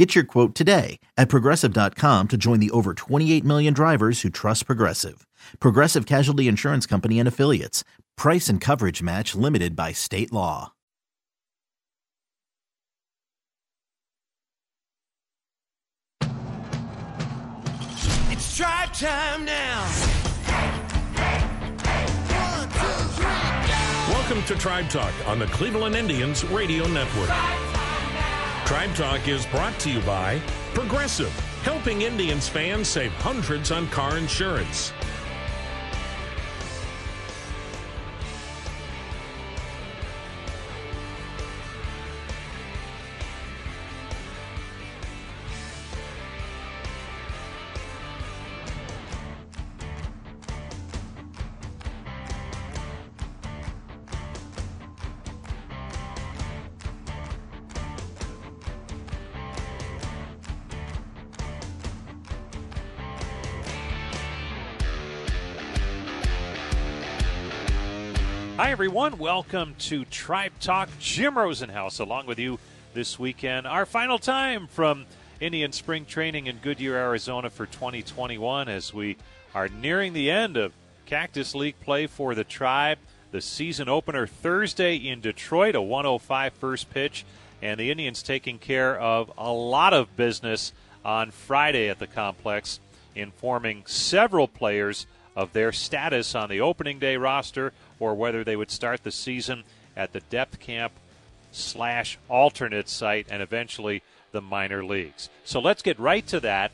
Get 0.00 0.14
your 0.14 0.24
quote 0.24 0.54
today 0.54 0.98
at 1.18 1.28
progressive.com 1.28 2.28
to 2.28 2.38
join 2.38 2.58
the 2.58 2.70
over 2.70 2.94
28 2.94 3.44
million 3.44 3.74
drivers 3.74 4.22
who 4.22 4.30
trust 4.30 4.64
Progressive. 4.64 5.26
Progressive 5.60 6.06
Casualty 6.06 6.48
Insurance 6.48 6.86
Company 6.86 7.18
and 7.18 7.28
Affiliates. 7.28 7.84
Price 8.16 8.48
and 8.48 8.62
coverage 8.62 9.02
match 9.02 9.34
limited 9.34 9.76
by 9.76 9.92
state 9.92 10.32
law. 10.32 10.72
It's 18.30 18.56
tribe 18.56 18.94
time 18.94 19.44
now. 19.44 19.86
Welcome 24.08 24.42
to 24.44 24.54
Tribe 24.54 24.88
Talk 24.88 25.12
on 25.26 25.38
the 25.38 25.46
Cleveland 25.48 25.94
Indians 25.94 26.42
Radio 26.46 26.88
Network. 26.88 27.69
Tribe 28.70 28.94
Talk 28.94 29.26
is 29.26 29.46
brought 29.46 29.76
to 29.80 29.90
you 29.90 29.98
by 30.02 30.40
Progressive, 30.74 31.32
helping 31.64 32.02
Indians 32.02 32.48
fans 32.48 32.86
save 32.86 33.10
hundreds 33.14 33.72
on 33.72 33.88
car 33.88 34.16
insurance. 34.16 34.92
Hi, 68.60 68.72
everyone. 68.72 69.16
Welcome 69.16 69.74
to 69.78 70.04
Tribe 70.04 70.52
Talk. 70.60 70.90
Jim 70.98 71.36
Rosenhaus 71.36 71.98
along 71.98 72.26
with 72.26 72.38
you 72.38 72.58
this 72.92 73.18
weekend. 73.18 73.66
Our 73.66 73.86
final 73.86 74.18
time 74.18 74.66
from 74.66 75.06
Indian 75.40 75.72
Spring 75.72 76.04
Training 76.04 76.46
in 76.46 76.58
Goodyear, 76.58 76.94
Arizona 76.94 77.48
for 77.48 77.64
2021 77.64 78.68
as 78.68 78.92
we 78.92 79.16
are 79.54 79.68
nearing 79.68 80.12
the 80.12 80.30
end 80.30 80.58
of 80.58 80.74
Cactus 81.06 81.54
League 81.54 81.80
play 81.80 82.06
for 82.06 82.34
the 82.34 82.44
Tribe. 82.44 82.98
The 83.30 83.40
season 83.40 83.88
opener 83.88 84.26
Thursday 84.26 84.96
in 84.96 85.22
Detroit, 85.22 85.74
a 85.74 85.80
105 85.80 86.52
first 86.52 86.90
pitch, 86.90 87.24
and 87.62 87.80
the 87.80 87.90
Indians 87.90 88.22
taking 88.22 88.58
care 88.58 89.00
of 89.00 89.32
a 89.38 89.50
lot 89.50 89.94
of 89.94 90.14
business 90.18 90.74
on 91.02 91.30
Friday 91.30 91.88
at 91.88 91.98
the 91.98 92.06
complex, 92.06 92.78
informing 93.14 93.84
several 93.86 94.46
players 94.46 95.06
of 95.34 95.54
their 95.54 95.72
status 95.72 96.34
on 96.34 96.50
the 96.50 96.60
opening 96.60 96.98
day 96.98 97.16
roster 97.16 97.72
or 98.00 98.14
whether 98.14 98.42
they 98.42 98.56
would 98.56 98.70
start 98.70 99.04
the 99.04 99.12
season 99.12 99.62
at 99.96 100.12
the 100.12 100.20
depth 100.20 100.58
camp 100.58 100.92
slash 101.52 102.18
alternate 102.28 102.88
site 102.88 103.26
and 103.30 103.42
eventually 103.42 104.02
the 104.32 104.40
minor 104.40 104.84
leagues. 104.84 105.28
So 105.44 105.60
let's 105.60 105.82
get 105.82 105.98
right 105.98 106.26
to 106.28 106.40
that. 106.40 106.72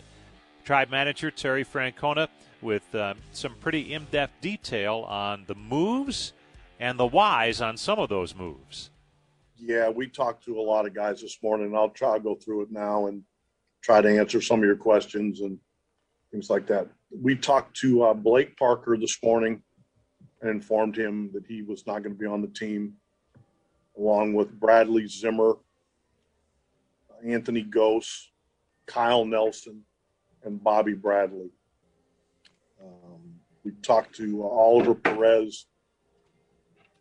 Tribe 0.64 0.90
manager 0.90 1.30
Terry 1.30 1.64
Francona 1.64 2.28
with 2.62 2.94
uh, 2.94 3.14
some 3.32 3.54
pretty 3.60 3.92
in 3.92 4.06
depth 4.10 4.40
detail 4.40 5.04
on 5.08 5.44
the 5.46 5.54
moves 5.54 6.32
and 6.80 6.98
the 6.98 7.06
whys 7.06 7.60
on 7.60 7.76
some 7.76 7.98
of 7.98 8.08
those 8.08 8.34
moves. 8.34 8.90
Yeah, 9.56 9.88
we 9.88 10.08
talked 10.08 10.44
to 10.44 10.58
a 10.58 10.62
lot 10.62 10.86
of 10.86 10.94
guys 10.94 11.22
this 11.22 11.38
morning. 11.42 11.74
I'll 11.74 11.88
try 11.88 12.18
to 12.18 12.22
go 12.22 12.34
through 12.34 12.62
it 12.62 12.70
now 12.70 13.06
and 13.06 13.22
try 13.82 14.00
to 14.00 14.18
answer 14.18 14.40
some 14.40 14.60
of 14.60 14.64
your 14.64 14.76
questions 14.76 15.40
and 15.40 15.58
things 16.30 16.50
like 16.50 16.66
that. 16.66 16.88
We 17.10 17.36
talked 17.36 17.76
to 17.78 18.02
uh, 18.02 18.14
Blake 18.14 18.56
Parker 18.56 18.98
this 18.98 19.18
morning 19.22 19.62
and 20.40 20.50
informed 20.50 20.96
him 20.96 21.30
that 21.32 21.46
he 21.46 21.62
was 21.62 21.86
not 21.86 22.02
going 22.02 22.14
to 22.14 22.18
be 22.18 22.26
on 22.26 22.42
the 22.42 22.48
team, 22.48 22.94
along 23.98 24.34
with 24.34 24.58
Bradley 24.58 25.06
Zimmer, 25.06 25.54
Anthony 27.24 27.64
Gose, 27.64 28.26
Kyle 28.86 29.24
Nelson, 29.24 29.82
and 30.44 30.62
Bobby 30.62 30.94
Bradley. 30.94 31.50
Um, 32.80 33.34
we 33.64 33.72
talked 33.82 34.14
to 34.16 34.44
uh, 34.44 34.48
Oliver 34.48 34.94
Perez, 34.94 35.66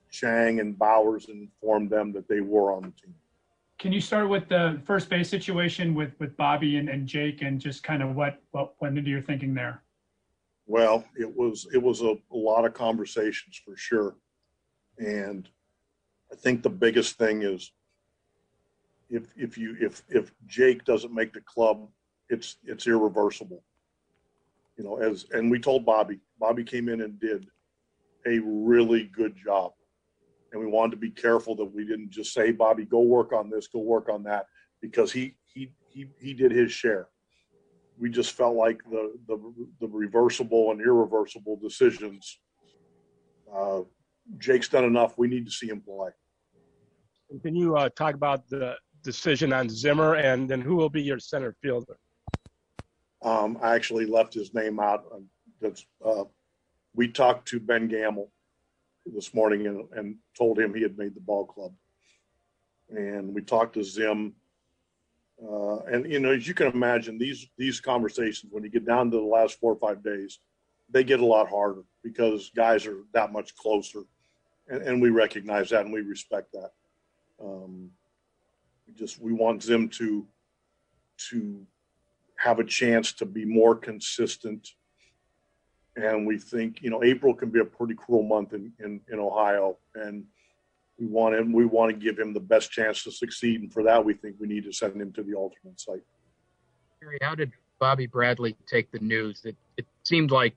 Chang, 0.09 0.59
and 0.59 0.78
Bauers 0.78 1.28
and 1.28 1.41
informed 1.41 1.90
them 1.90 2.12
that 2.13 2.28
they 2.28 2.41
were 2.41 2.72
on 2.72 2.81
the 2.84 2.91
team. 3.02 3.13
Can 3.78 3.91
you 3.91 4.00
start 4.00 4.29
with 4.29 4.47
the 4.47 4.81
first 4.85 5.09
base 5.09 5.29
situation 5.29 5.94
with, 5.94 6.13
with 6.17 6.35
Bobby 6.38 6.78
and, 6.78 6.88
and 6.88 7.06
Jake 7.06 7.41
and 7.41 7.59
just 7.59 7.84
kind 7.84 8.02
of 8.02 8.16
what, 8.16 8.41
what 8.52 8.73
went 8.79 8.97
into 8.97 9.09
your 9.09 9.22
thinking 9.22 9.53
there? 9.53 9.84
Well, 10.68 11.06
it 11.18 11.36
was 11.36 11.68
it 11.74 11.81
was 11.81 12.02
a, 12.02 12.16
a 12.31 12.38
lot 12.38 12.66
of 12.66 12.74
conversations 12.74 13.62
for 13.64 13.78
sure, 13.78 14.16
and 14.98 15.48
I 16.31 16.36
think 16.36 16.64
the 16.64 16.70
biggest 16.70 17.18
thing 17.18 17.44
is 17.44 17.72
if 19.09 19.28
if 19.38 19.58
you 19.58 19.76
if 19.80 20.02
if 20.09 20.31
Jake 20.48 20.84
doesn't 20.84 21.14
make 21.14 21.34
the 21.34 21.42
club, 21.42 21.88
it's 22.30 22.58
it's 22.64 22.88
irreversible. 22.88 23.64
You 24.78 24.86
know, 24.86 24.98
as 24.98 25.26
and 25.31 25.52
we 25.52 25.59
told 25.59 25.86
Bobby, 25.86 26.20
Bobby 26.40 26.64
came 26.64 26.90
in 26.90 27.02
and 27.02 27.20
did 27.20 27.46
a 28.26 28.40
really 28.40 29.03
good 29.03 29.36
job, 29.38 29.74
and 30.52 30.59
we 30.59 30.68
wanted 30.68 30.92
to 30.92 30.97
be 30.97 31.12
careful 31.12 31.56
that 31.58 31.66
we 31.66 31.86
didn't 31.86 32.09
just 32.09 32.34
say, 32.34 32.52
Bobby, 32.52 32.86
go 32.86 33.02
work 33.02 33.34
on 33.34 33.52
this, 33.52 33.68
go 33.68 33.80
work 33.80 34.09
on 34.09 34.24
that, 34.24 34.47
because 34.82 35.12
he 35.12 35.36
he 35.44 35.72
he 35.88 36.08
he 36.20 36.34
did 36.34 36.52
his 36.52 36.72
share 36.72 37.08
we 37.97 38.09
just 38.09 38.33
felt 38.33 38.56
like 38.56 38.81
the 38.89 39.13
the, 39.28 39.38
the 39.79 39.88
reversible 39.88 40.72
and 40.72 40.81
irreversible 40.81 41.57
decisions. 41.57 42.39
Uh, 43.53 43.81
Jake's 44.38 44.69
done 44.69 44.85
enough. 44.85 45.17
We 45.17 45.28
need 45.28 45.45
to 45.45 45.51
see 45.51 45.67
him 45.67 45.81
play. 45.81 46.09
Can 47.41 47.55
you 47.55 47.75
uh, 47.75 47.89
talk 47.89 48.16
about 48.16 48.47
the 48.50 48.75
decision 49.03 49.53
on 49.53 49.69
Zimmer 49.69 50.16
and 50.16 50.50
then 50.50 50.61
who 50.61 50.75
will 50.75 50.89
be 50.89 51.01
your 51.01 51.19
center 51.19 51.55
fielder? 51.61 51.97
Um, 53.22 53.57
I 53.61 53.75
actually 53.75 54.05
left 54.05 54.34
his 54.34 54.53
name 54.53 54.79
out. 54.79 55.05
That's 55.61 55.85
uh, 56.03 56.25
we 56.94 57.07
talked 57.07 57.47
to 57.50 57.59
Ben 57.59 57.88
Gamel 57.88 58.31
this 59.05 59.34
morning 59.34 59.67
and, 59.67 59.88
and 59.94 60.16
told 60.38 60.59
him 60.59 60.73
he 60.73 60.81
had 60.81 60.97
made 60.97 61.16
the 61.16 61.22
ball 61.22 61.45
club, 61.45 61.73
and 62.89 63.34
we 63.34 63.41
talked 63.41 63.75
to 63.75 63.84
Zim 63.84 64.34
uh, 65.44 65.79
and 65.91 66.09
you 66.09 66.19
know, 66.19 66.31
as 66.31 66.47
you 66.47 66.53
can 66.53 66.68
imagine, 66.68 67.18
these 67.18 67.47
these 67.57 67.81
conversations 67.81 68.51
when 68.51 68.63
you 68.63 68.69
get 68.69 68.85
down 68.85 69.12
to 69.12 69.18
the 69.18 69.23
last 69.23 69.59
four 69.59 69.73
or 69.73 69.79
five 69.79 70.03
days, 70.03 70.40
they 70.90 71.03
get 71.03 71.19
a 71.19 71.25
lot 71.25 71.50
harder 71.50 71.81
because 72.03 72.51
guys 72.56 72.85
are 72.85 73.03
that 73.13 73.34
much 73.34 73.56
closer, 73.56 74.03
and, 74.69 74.81
and 74.84 75.01
we 75.01 75.09
recognize 75.09 75.69
that 75.69 75.84
and 75.84 75.94
we 75.94 76.01
respect 76.01 76.53
that. 76.53 76.72
Um, 77.44 77.90
we 78.88 78.94
just 78.94 79.19
we 79.19 79.34
want 79.34 79.62
them 79.63 79.90
to 79.90 80.25
to 81.29 81.66
have 82.38 82.59
a 82.59 82.63
chance 82.63 83.12
to 83.13 83.25
be 83.25 83.44
more 83.44 83.75
consistent, 83.75 84.69
and 85.97 86.25
we 86.25 86.38
think 86.38 86.81
you 86.81 86.90
know 86.90 87.03
April 87.03 87.34
can 87.34 87.50
be 87.50 87.59
a 87.59 87.66
pretty 87.66 87.96
cruel 87.96 88.23
month 88.23 88.53
in 88.53 88.72
in, 88.79 89.02
in 89.12 89.19
Ohio, 89.19 89.78
and 89.96 90.23
we 91.00 91.08
want 91.08 91.36
him. 91.36 91.52
We 91.52 91.66
want 91.66 91.92
to 91.92 91.97
give 91.97 92.18
him 92.18 92.34
the 92.34 92.40
best 92.40 92.72
chance 92.72 93.03
to 93.03 93.12
succeed, 93.12 93.62
and 93.62 93.72
for 93.72 93.84
that, 93.84 94.03
we 94.03 94.14
think 94.14 94.36
we 94.40 94.47
need 94.47 94.64
to 94.64 94.72
send 94.72 95.00
him 95.02 95.12
to 95.14 95.24
the 95.24 95.34
alternate 95.34 95.80
site. 95.80 96.03
Harry, 97.02 97.18
how 97.22 97.36
did 97.36 97.52
Bobby 97.80 98.08
Bradley 98.08 98.56
take 98.68 98.92
the 98.92 99.00
news? 99.00 99.42
It, 99.44 99.56
it 99.78 99.86
seemed 100.03 100.32
like, 100.32 100.56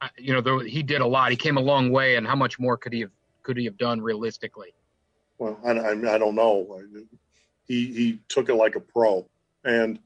uh, 0.00 0.08
you 0.18 0.32
know, 0.32 0.40
there, 0.40 0.60
he 0.64 0.82
did 0.82 1.02
a 1.02 1.06
lot. 1.06 1.30
He 1.30 1.36
came 1.36 1.58
a 1.58 1.60
long 1.60 1.90
way, 1.90 2.16
and 2.16 2.26
how 2.26 2.36
much 2.36 2.58
more 2.58 2.76
could 2.76 2.92
he 2.92 3.00
have 3.00 3.10
could 3.42 3.56
he 3.56 3.64
have 3.64 3.76
done 3.76 4.00
realistically? 4.00 4.74
Well, 5.38 5.58
I, 5.64 5.72
I, 5.72 5.90
I 6.14 6.18
don't 6.18 6.34
know. 6.34 6.80
He 7.64 7.92
he 7.92 8.20
took 8.28 8.48
it 8.48 8.54
like 8.54 8.76
a 8.76 8.80
pro, 8.80 9.28
and 9.64 9.98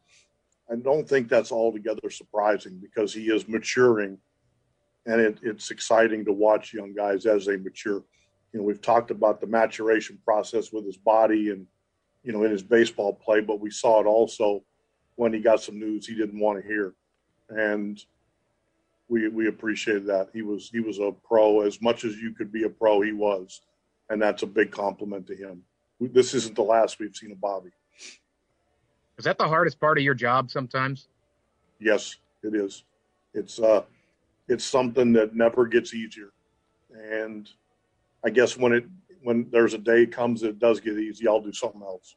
I 0.70 0.76
don't 0.76 1.08
think 1.08 1.28
that's 1.28 1.52
altogether 1.52 2.10
surprising 2.10 2.78
because 2.80 3.14
he 3.14 3.26
is 3.26 3.46
maturing, 3.48 4.18
and 5.06 5.20
it, 5.20 5.38
it's 5.42 5.70
exciting 5.70 6.24
to 6.24 6.32
watch 6.32 6.74
young 6.74 6.92
guys 6.92 7.24
as 7.26 7.46
they 7.46 7.56
mature 7.56 8.02
you 8.52 8.60
know, 8.60 8.64
we've 8.64 8.82
talked 8.82 9.10
about 9.10 9.40
the 9.40 9.46
maturation 9.46 10.18
process 10.24 10.72
with 10.72 10.84
his 10.84 10.96
body 10.96 11.50
and, 11.50 11.66
you 12.24 12.32
know, 12.32 12.44
in 12.44 12.50
his 12.50 12.62
baseball 12.62 13.12
play, 13.12 13.40
but 13.40 13.60
we 13.60 13.70
saw 13.70 14.00
it 14.00 14.06
also 14.06 14.62
when 15.16 15.32
he 15.32 15.40
got 15.40 15.62
some 15.62 15.78
news 15.78 16.06
he 16.06 16.14
didn't 16.14 16.40
want 16.40 16.60
to 16.60 16.66
hear. 16.66 16.94
And 17.48 18.02
we 19.08 19.28
we 19.28 19.48
appreciated 19.48 20.06
that. 20.06 20.28
He 20.32 20.42
was 20.42 20.70
he 20.70 20.80
was 20.80 20.98
a 20.98 21.12
pro 21.26 21.62
as 21.62 21.82
much 21.82 22.04
as 22.04 22.16
you 22.16 22.32
could 22.32 22.52
be 22.52 22.62
a 22.62 22.68
pro. 22.68 23.00
He 23.00 23.12
was, 23.12 23.62
and 24.08 24.22
that's 24.22 24.44
a 24.44 24.46
big 24.46 24.70
compliment 24.70 25.26
to 25.26 25.36
him. 25.36 25.62
This 26.00 26.32
isn't 26.32 26.54
the 26.54 26.62
last 26.62 26.98
we've 26.98 27.14
seen 27.14 27.32
of 27.32 27.40
Bobby. 27.40 27.70
Is 29.18 29.24
that 29.24 29.36
the 29.36 29.48
hardest 29.48 29.80
part 29.80 29.98
of 29.98 30.04
your 30.04 30.14
job 30.14 30.50
sometimes? 30.50 31.08
Yes, 31.80 32.16
it 32.42 32.54
is. 32.54 32.84
It's 33.34 33.58
uh, 33.58 33.82
it's 34.48 34.64
something 34.64 35.12
that 35.14 35.34
never 35.34 35.66
gets 35.66 35.92
easier, 35.92 36.30
and 36.94 37.50
I 38.24 38.30
guess 38.30 38.56
when 38.56 38.72
it 38.72 38.84
when 39.22 39.48
there's 39.50 39.74
a 39.74 39.78
day 39.78 40.06
comes 40.06 40.40
that 40.40 40.48
it 40.48 40.58
does 40.58 40.80
get 40.80 40.98
easy, 40.98 41.28
I'll 41.28 41.40
do 41.40 41.52
something 41.52 41.82
else. 41.82 42.16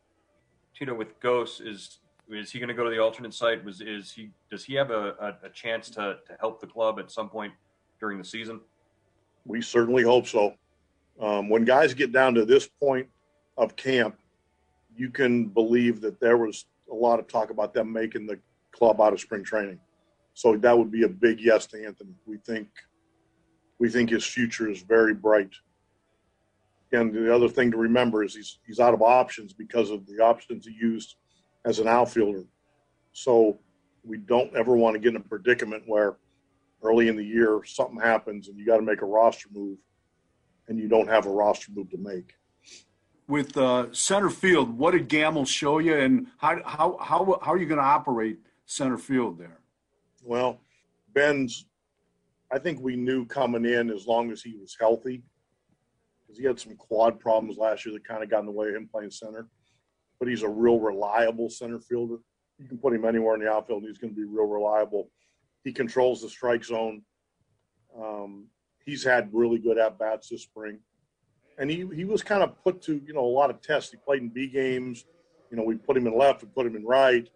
Tino 0.78 0.96
with 0.96 1.20
Gose 1.20 1.66
is 1.66 2.00
is 2.30 2.52
he 2.52 2.60
going 2.60 2.70
to 2.70 2.74
go 2.74 2.84
to 2.84 2.90
the 2.90 3.00
alternate 3.00 3.34
site? 3.34 3.64
Was 3.64 3.82
is 3.82 4.12
he 4.12 4.32
does 4.50 4.64
he 4.64 4.74
have 4.76 4.92
a, 4.92 5.16
a, 5.20 5.48
a, 5.48 5.50
chance 5.50 5.90
to 5.92 6.18
to 6.28 6.38
help 6.40 6.62
the 6.62 6.68
club 6.68 7.00
at 7.00 7.12
some 7.12 7.30
point 7.30 7.54
during 8.00 8.18
the 8.18 8.24
season? 8.24 8.62
We 9.46 9.62
certainly 9.62 10.04
hope 10.04 10.28
so. 10.28 10.54
Um, 11.20 11.50
when 11.50 11.66
guys 11.66 11.94
get 11.94 12.12
down 12.12 12.34
to 12.36 12.46
this 12.46 12.68
point 12.68 13.08
of 13.58 13.76
camp, 13.76 14.18
you 14.96 15.10
can 15.10 15.46
believe 15.46 16.02
that 16.02 16.20
there 16.20 16.38
was 16.38 16.66
a 16.92 16.96
lot 16.96 17.20
of 17.20 17.28
talk 17.28 17.50
about 17.50 17.74
them 17.74 17.92
making 17.92 18.26
the 18.26 18.40
club 18.72 19.00
out 19.02 19.14
of 19.14 19.20
spring 19.20 19.44
training. 19.44 19.80
So 20.34 20.58
that 20.58 20.78
would 20.78 20.92
be 20.92 21.04
a 21.04 21.10
big 21.10 21.40
yes 21.40 21.68
to 21.68 21.86
Anthony. 21.86 22.16
We 22.26 22.38
think 22.38 22.68
we 23.80 23.90
think 23.90 24.10
his 24.10 24.26
future 24.26 24.70
is 24.70 24.82
very 24.82 25.14
bright. 25.14 25.52
And 26.94 27.14
the 27.14 27.34
other 27.34 27.50
thing 27.50 27.72
to 27.72 27.78
remember 27.78 28.24
is 28.24 28.36
he's 28.36 28.60
he's 28.66 28.80
out 28.80 28.94
of 28.94 29.02
options 29.02 29.52
because 29.52 29.90
of 29.90 30.06
the 30.06 30.20
options 30.20 30.66
he 30.66 30.74
used 30.80 31.16
as 31.66 31.80
an 31.80 31.88
outfielder. 31.88 32.46
So 33.14 33.60
we 34.04 34.18
don't 34.18 34.56
ever 34.56 34.76
want 34.76 34.94
to 34.94 35.00
get 35.00 35.10
in 35.10 35.16
a 35.18 35.20
predicament 35.20 35.84
where 35.88 36.18
early 36.84 37.08
in 37.08 37.16
the 37.16 37.26
year 37.26 37.62
something 37.66 38.00
happens 38.00 38.48
and 38.48 38.58
you 38.58 38.66
got 38.66 38.78
to 38.78 38.84
make 38.84 39.02
a 39.02 39.06
roster 39.06 39.50
move 39.52 39.78
and 40.68 40.78
you 40.78 40.88
don't 40.88 41.08
have 41.08 41.26
a 41.26 41.30
roster 41.30 41.72
move 41.72 41.90
to 41.90 41.98
make. 41.98 42.36
With 43.28 43.58
uh, 43.58 43.92
center 43.94 44.30
field, 44.30 44.78
what 44.78 44.92
did 44.92 45.08
Gamel 45.08 45.46
show 45.46 45.80
you, 45.80 45.98
and 45.98 46.28
how 46.38 46.62
how 46.64 46.98
how, 47.00 47.40
how 47.42 47.54
are 47.54 47.58
you 47.58 47.66
going 47.66 47.80
to 47.80 47.86
operate 47.86 48.38
center 48.66 48.98
field 48.98 49.40
there? 49.40 49.60
Well, 50.24 50.60
Ben's, 51.14 51.66
I 52.52 52.60
think 52.60 52.82
we 52.82 52.96
knew 52.96 53.26
coming 53.26 53.66
in 53.66 53.90
as 53.90 54.06
long 54.06 54.32
as 54.32 54.42
he 54.42 54.56
was 54.56 54.76
healthy, 54.80 55.24
because 56.34 56.40
he 56.40 56.46
had 56.46 56.60
some 56.60 56.76
quad 56.76 57.20
problems 57.20 57.58
last 57.58 57.86
year 57.86 57.94
that 57.94 58.08
kind 58.08 58.24
of 58.24 58.30
got 58.30 58.40
in 58.40 58.46
the 58.46 58.52
way 58.52 58.70
of 58.70 58.76
him 58.76 58.90
playing 58.92 59.12
center 59.12 59.48
but 60.24 60.30
he's 60.30 60.44
a 60.44 60.50
real 60.50 60.80
reliable 60.80 61.50
center 61.50 61.80
fielder. 61.80 62.16
You 62.58 62.66
can 62.66 62.78
put 62.78 62.94
him 62.94 63.04
anywhere 63.04 63.36
in 63.36 63.42
the 63.42 63.52
outfield, 63.52 63.84
and 63.84 63.90
he's 63.90 63.98
going 63.98 64.16
to 64.16 64.20
be 64.20 64.26
real 64.26 64.48
reliable. 64.48 65.10
He 65.66 65.74
controls 65.74 66.22
the 66.22 66.30
strike 66.30 66.64
zone. 66.64 67.02
Um, 68.02 68.48
he's 68.86 69.04
had 69.04 69.30
really 69.34 69.60
good 69.60 69.78
at 69.78 70.00
bats 70.00 70.30
this 70.30 70.44
spring, 70.44 70.80
and 71.58 71.70
he 71.70 71.86
he 71.94 72.06
was 72.06 72.24
kind 72.24 72.42
of 72.42 72.58
put 72.64 72.82
to 72.84 73.02
you 73.06 73.14
know 73.14 73.26
a 73.26 73.36
lot 73.36 73.50
of 73.50 73.62
tests. 73.62 73.92
He 73.92 73.98
played 73.98 74.22
in 74.22 74.30
B 74.30 74.48
games. 74.48 75.06
You 75.52 75.58
know, 75.58 75.64
we 75.64 75.76
put 75.76 75.98
him 75.98 76.08
in 76.08 76.18
left, 76.18 76.42
we 76.42 76.48
put 76.56 76.66
him 76.66 76.78
in 76.78 76.86
right, 76.86 77.30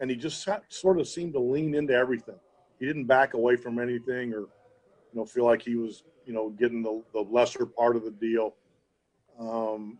and 0.00 0.10
he 0.10 0.16
just 0.16 0.48
sort 0.70 0.98
of 0.98 1.06
seemed 1.06 1.34
to 1.34 1.40
lean 1.40 1.74
into 1.74 1.92
everything. 1.92 2.36
He 2.78 2.86
didn't 2.86 3.04
back 3.04 3.34
away 3.34 3.56
from 3.56 3.78
anything, 3.78 4.32
or 4.32 4.40
you 4.40 5.14
know, 5.14 5.26
feel 5.26 5.44
like 5.44 5.60
he 5.60 5.76
was 5.76 6.04
you 6.26 6.32
know 6.32 6.50
getting 6.50 6.82
the, 6.82 7.02
the 7.12 7.20
lesser 7.20 7.66
part 7.66 7.96
of 7.96 8.04
the 8.04 8.10
deal. 8.10 8.54
Um, 9.38 9.98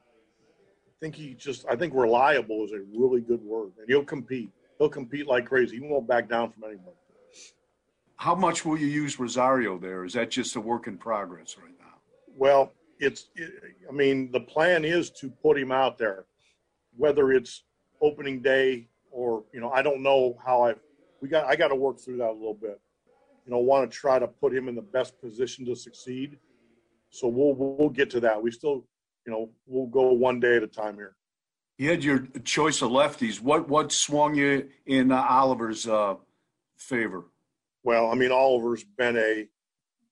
I 0.86 0.92
think 1.00 1.14
he 1.14 1.34
just 1.34 1.64
I 1.68 1.76
think 1.76 1.94
reliable 1.94 2.64
is 2.64 2.72
a 2.72 2.80
really 2.94 3.20
good 3.20 3.42
word, 3.42 3.72
and 3.78 3.88
he'll 3.88 4.04
compete. 4.04 4.50
He'll 4.78 4.88
compete 4.88 5.26
like 5.26 5.46
crazy. 5.46 5.76
He 5.76 5.82
won't 5.82 6.06
back 6.06 6.28
down 6.28 6.50
from 6.50 6.64
anybody. 6.64 6.96
How 8.16 8.34
much 8.34 8.66
will 8.66 8.78
you 8.78 8.86
use 8.86 9.18
Rosario 9.18 9.78
there? 9.78 10.04
Is 10.04 10.12
that 10.12 10.30
just 10.30 10.56
a 10.56 10.60
work 10.60 10.86
in 10.86 10.98
progress 10.98 11.56
right 11.56 11.72
now? 11.78 11.94
Well, 12.36 12.72
it's. 12.98 13.28
It, 13.34 13.50
I 13.88 13.92
mean, 13.92 14.30
the 14.30 14.40
plan 14.40 14.84
is 14.84 15.10
to 15.12 15.30
put 15.30 15.58
him 15.58 15.72
out 15.72 15.96
there, 15.96 16.26
whether 16.96 17.32
it's 17.32 17.64
opening 18.02 18.40
day 18.40 18.88
or 19.10 19.44
you 19.52 19.60
know 19.60 19.70
I 19.70 19.82
don't 19.82 20.02
know 20.02 20.38
how 20.44 20.64
I. 20.64 20.74
We 21.22 21.28
got 21.28 21.46
I 21.46 21.56
got 21.56 21.68
to 21.68 21.76
work 21.76 21.98
through 21.98 22.18
that 22.18 22.28
a 22.28 22.32
little 22.32 22.54
bit. 22.54 22.78
You 23.50 23.56
know, 23.56 23.62
want 23.62 23.90
to 23.90 23.96
try 23.98 24.20
to 24.20 24.28
put 24.28 24.54
him 24.54 24.68
in 24.68 24.76
the 24.76 24.80
best 24.80 25.20
position 25.20 25.66
to 25.66 25.74
succeed. 25.74 26.38
So 27.10 27.26
we'll 27.26 27.56
we'll 27.56 27.88
get 27.88 28.08
to 28.10 28.20
that. 28.20 28.40
We 28.40 28.52
still 28.52 28.86
you 29.26 29.32
know, 29.32 29.50
we'll 29.66 29.88
go 29.88 30.12
one 30.12 30.38
day 30.38 30.54
at 30.54 30.62
a 30.62 30.68
time 30.68 30.94
here. 30.94 31.16
You 31.76 31.90
had 31.90 32.04
your 32.04 32.28
choice 32.44 32.80
of 32.80 32.92
lefties. 32.92 33.40
What 33.40 33.68
what 33.68 33.90
swung 33.90 34.36
you 34.36 34.68
in 34.86 35.10
uh, 35.10 35.26
Oliver's 35.28 35.88
uh, 35.88 36.14
favor? 36.76 37.24
Well, 37.82 38.08
I 38.12 38.14
mean, 38.14 38.30
Oliver's 38.30 38.84
been 38.84 39.16
a 39.16 39.48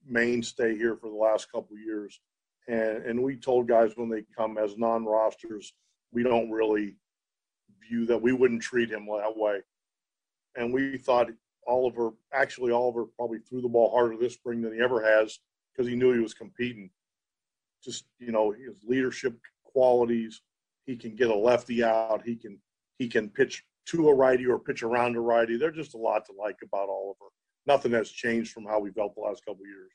mainstay 0.05 0.77
here 0.77 0.97
for 0.97 1.09
the 1.09 1.15
last 1.15 1.53
couple 1.53 1.79
years, 1.79 2.21
and 2.67 3.05
and 3.05 3.23
we 3.23 3.37
told 3.37 3.69
guys 3.69 3.93
when 3.95 4.09
they 4.09 4.25
come 4.37 4.59
as 4.59 4.77
non-rosters, 4.77 5.75
we 6.11 6.25
don't 6.25 6.51
really 6.51 6.97
view 7.89 8.05
that. 8.07 8.21
We 8.21 8.33
wouldn't 8.33 8.63
treat 8.63 8.91
him 8.91 9.07
that 9.07 9.37
way, 9.37 9.61
and 10.57 10.75
we 10.75 10.99
thought 10.99 11.29
Oliver 11.69 12.11
actually 12.33 12.73
Oliver 12.73 13.05
probably 13.17 13.39
threw 13.39 13.61
the 13.61 13.69
ball 13.69 13.91
harder 13.91 14.17
this 14.17 14.35
spring 14.35 14.63
than 14.63 14.75
he 14.75 14.81
ever 14.81 15.03
has 15.03 15.39
because 15.73 15.89
he 15.89 15.97
knew 15.97 16.13
he 16.13 16.21
was 16.21 16.35
competing 16.35 16.91
just 17.85 18.05
you 18.19 18.33
know 18.33 18.51
his 18.51 18.81
leadership 18.87 19.39
qualities. 19.65 20.43
He 20.87 20.97
can 20.97 21.15
get 21.15 21.31
a 21.31 21.35
lefty 21.35 21.85
out. 21.85 22.23
He 22.25 22.35
can 22.35 22.59
he 22.99 23.09
can 23.09 23.29
pitch 23.29 23.65
to 23.87 24.09
a 24.09 24.15
righty 24.15 24.47
or 24.47 24.59
pitch 24.59 24.83
around 24.83 25.17
a 25.17 25.21
righty. 25.21 25.57
There's 25.57 25.77
just 25.77 25.95
a 25.95 25.99
lot 25.99 26.25
to 26.27 26.33
like 26.33 26.59
about 26.63 26.89
Oliver. 26.89 27.27
Nothing 27.67 27.93
has 27.93 28.11
changed 28.11 28.53
from 28.53 28.65
how 28.65 28.81
we 28.81 28.91
felt 28.91 29.15
the 29.15 29.21
last 29.21 29.45
couple 29.45 29.67
years. 29.67 29.91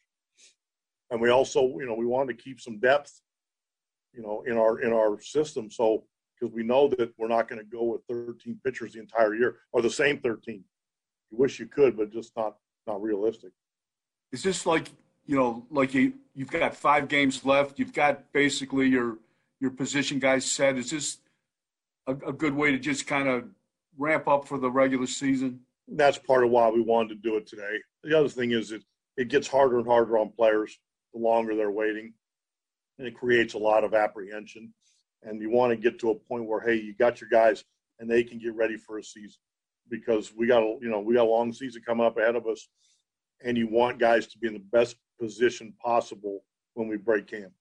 And 1.12 1.20
we 1.20 1.30
also, 1.30 1.62
you 1.80 1.86
know, 1.86 1.96
we 1.96 2.06
wanted 2.06 2.38
to 2.38 2.44
keep 2.44 2.60
some 2.60 2.80
depth, 2.80 3.22
you 4.14 4.22
know, 4.22 4.44
in 4.48 4.58
our 4.58 4.80
in 4.80 4.94
our 4.94 5.20
system. 5.20 5.70
So 5.70 6.06
because 6.40 6.54
we 6.54 6.64
know 6.64 6.88
that 6.90 7.14
we're 7.18 7.28
not 7.28 7.48
going 7.48 7.60
to 7.60 7.66
go 7.66 7.84
with 7.84 8.02
13 8.10 8.60
pitchers 8.64 8.94
the 8.94 9.00
entire 9.00 9.36
year 9.36 9.58
or 9.72 9.82
the 9.82 9.90
same 9.90 10.20
13. 10.20 10.64
You 11.34 11.40
wish 11.40 11.60
you 11.60 11.66
could, 11.66 11.98
but 11.98 12.12
just 12.12 12.36
not 12.38 12.58
not 12.86 13.02
realistic. 13.02 13.54
Is 14.32 14.44
this 14.44 14.68
like 14.68 14.92
you 15.26 15.36
know, 15.36 15.66
like 15.72 15.96
you 15.96 16.14
you've 16.36 16.52
got 16.52 16.76
five 16.76 17.08
games 17.08 17.44
left. 17.44 17.80
You've 17.80 17.94
got 17.94 18.32
basically 18.32 18.88
your 18.88 19.18
your 19.60 19.72
position 19.72 20.20
guys 20.20 20.46
set. 20.46 20.78
Is 20.78 20.92
this 20.92 21.18
a, 22.06 22.12
a 22.12 22.34
good 22.34 22.54
way 22.54 22.70
to 22.72 22.78
just 22.78 23.08
kind 23.08 23.28
of 23.28 23.46
ramp 23.98 24.28
up 24.28 24.48
for 24.48 24.60
the 24.60 24.70
regular 24.70 25.08
season? 25.08 25.62
That's 25.88 26.20
part 26.20 26.44
of 26.44 26.52
why 26.52 26.70
we 26.70 26.82
wanted 26.82 27.10
to 27.10 27.16
do 27.16 27.36
it 27.38 27.48
today. 27.48 27.80
The 28.04 28.18
other 28.18 28.30
thing 28.30 28.52
is 28.52 28.72
it 28.72 28.84
it 29.18 29.30
gets 29.30 29.48
harder 29.48 29.80
and 29.80 29.88
harder 29.88 30.20
on 30.20 30.30
players 30.30 30.78
the 31.16 31.20
longer 31.20 31.56
they're 31.56 31.72
waiting, 31.72 32.14
and 33.00 33.08
it 33.08 33.16
creates 33.16 33.56
a 33.56 33.60
lot 33.60 33.84
of 33.84 33.96
apprehension. 33.96 34.72
And 35.24 35.42
you 35.42 35.50
want 35.50 35.72
to 35.72 35.78
get 35.78 36.00
to 36.02 36.12
a 36.12 36.16
point 36.16 36.46
where 36.46 36.60
hey, 36.60 36.76
you 36.76 36.94
got 36.94 37.22
your 37.22 37.30
guys 37.32 37.64
and 38.00 38.08
they 38.08 38.24
can 38.24 38.38
get 38.38 38.54
ready 38.54 38.78
for 38.78 39.00
a 39.00 39.04
season 39.04 39.40
because 39.90 40.34
we 40.36 40.48
got 40.48 40.64
a 40.64 40.78
you 40.82 40.90
know 40.90 41.00
we 41.00 41.16
got 41.16 41.26
a 41.26 41.30
long 41.30 41.54
season 41.54 41.82
coming 41.86 42.06
up 42.06 42.18
ahead 42.18 42.36
of 42.36 42.48
us, 42.48 42.68
and 43.44 43.58
you 43.58 43.68
want 43.68 44.00
guys 44.00 44.28
to 44.28 44.38
be 44.38 44.48
in 44.48 44.54
the 44.54 44.60
best 44.60 44.96
position 45.20 45.74
possible 45.84 46.44
when 46.74 46.88
we 46.88 46.98
break 46.98 47.28
camp. 47.28 47.54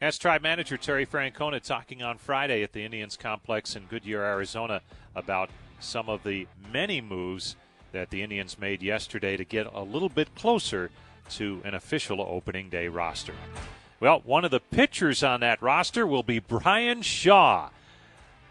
As 0.00 0.18
Tribe 0.18 0.42
Manager 0.42 0.76
Terry 0.76 1.06
Francona 1.06 1.62
talking 1.62 2.02
on 2.02 2.18
Friday 2.18 2.62
at 2.62 2.72
the 2.72 2.84
Indians 2.84 3.16
Complex 3.16 3.76
in 3.76 3.84
Goodyear, 3.84 4.22
Arizona, 4.22 4.80
about 5.14 5.50
some 5.78 6.08
of 6.08 6.24
the 6.24 6.48
many 6.72 7.00
moves 7.00 7.56
that 7.92 8.10
the 8.10 8.22
Indians 8.22 8.58
made 8.58 8.82
yesterday 8.82 9.36
to 9.36 9.44
get 9.44 9.72
a 9.72 9.82
little 9.82 10.08
bit 10.08 10.34
closer 10.34 10.90
to 11.30 11.60
an 11.64 11.74
official 11.74 12.20
opening 12.20 12.68
day 12.68 12.88
roster. 12.88 13.34
Well, 14.00 14.22
one 14.24 14.44
of 14.44 14.50
the 14.50 14.60
pitchers 14.60 15.22
on 15.22 15.40
that 15.40 15.62
roster 15.62 16.06
will 16.06 16.24
be 16.24 16.40
Bryan 16.40 17.02
Shaw, 17.02 17.70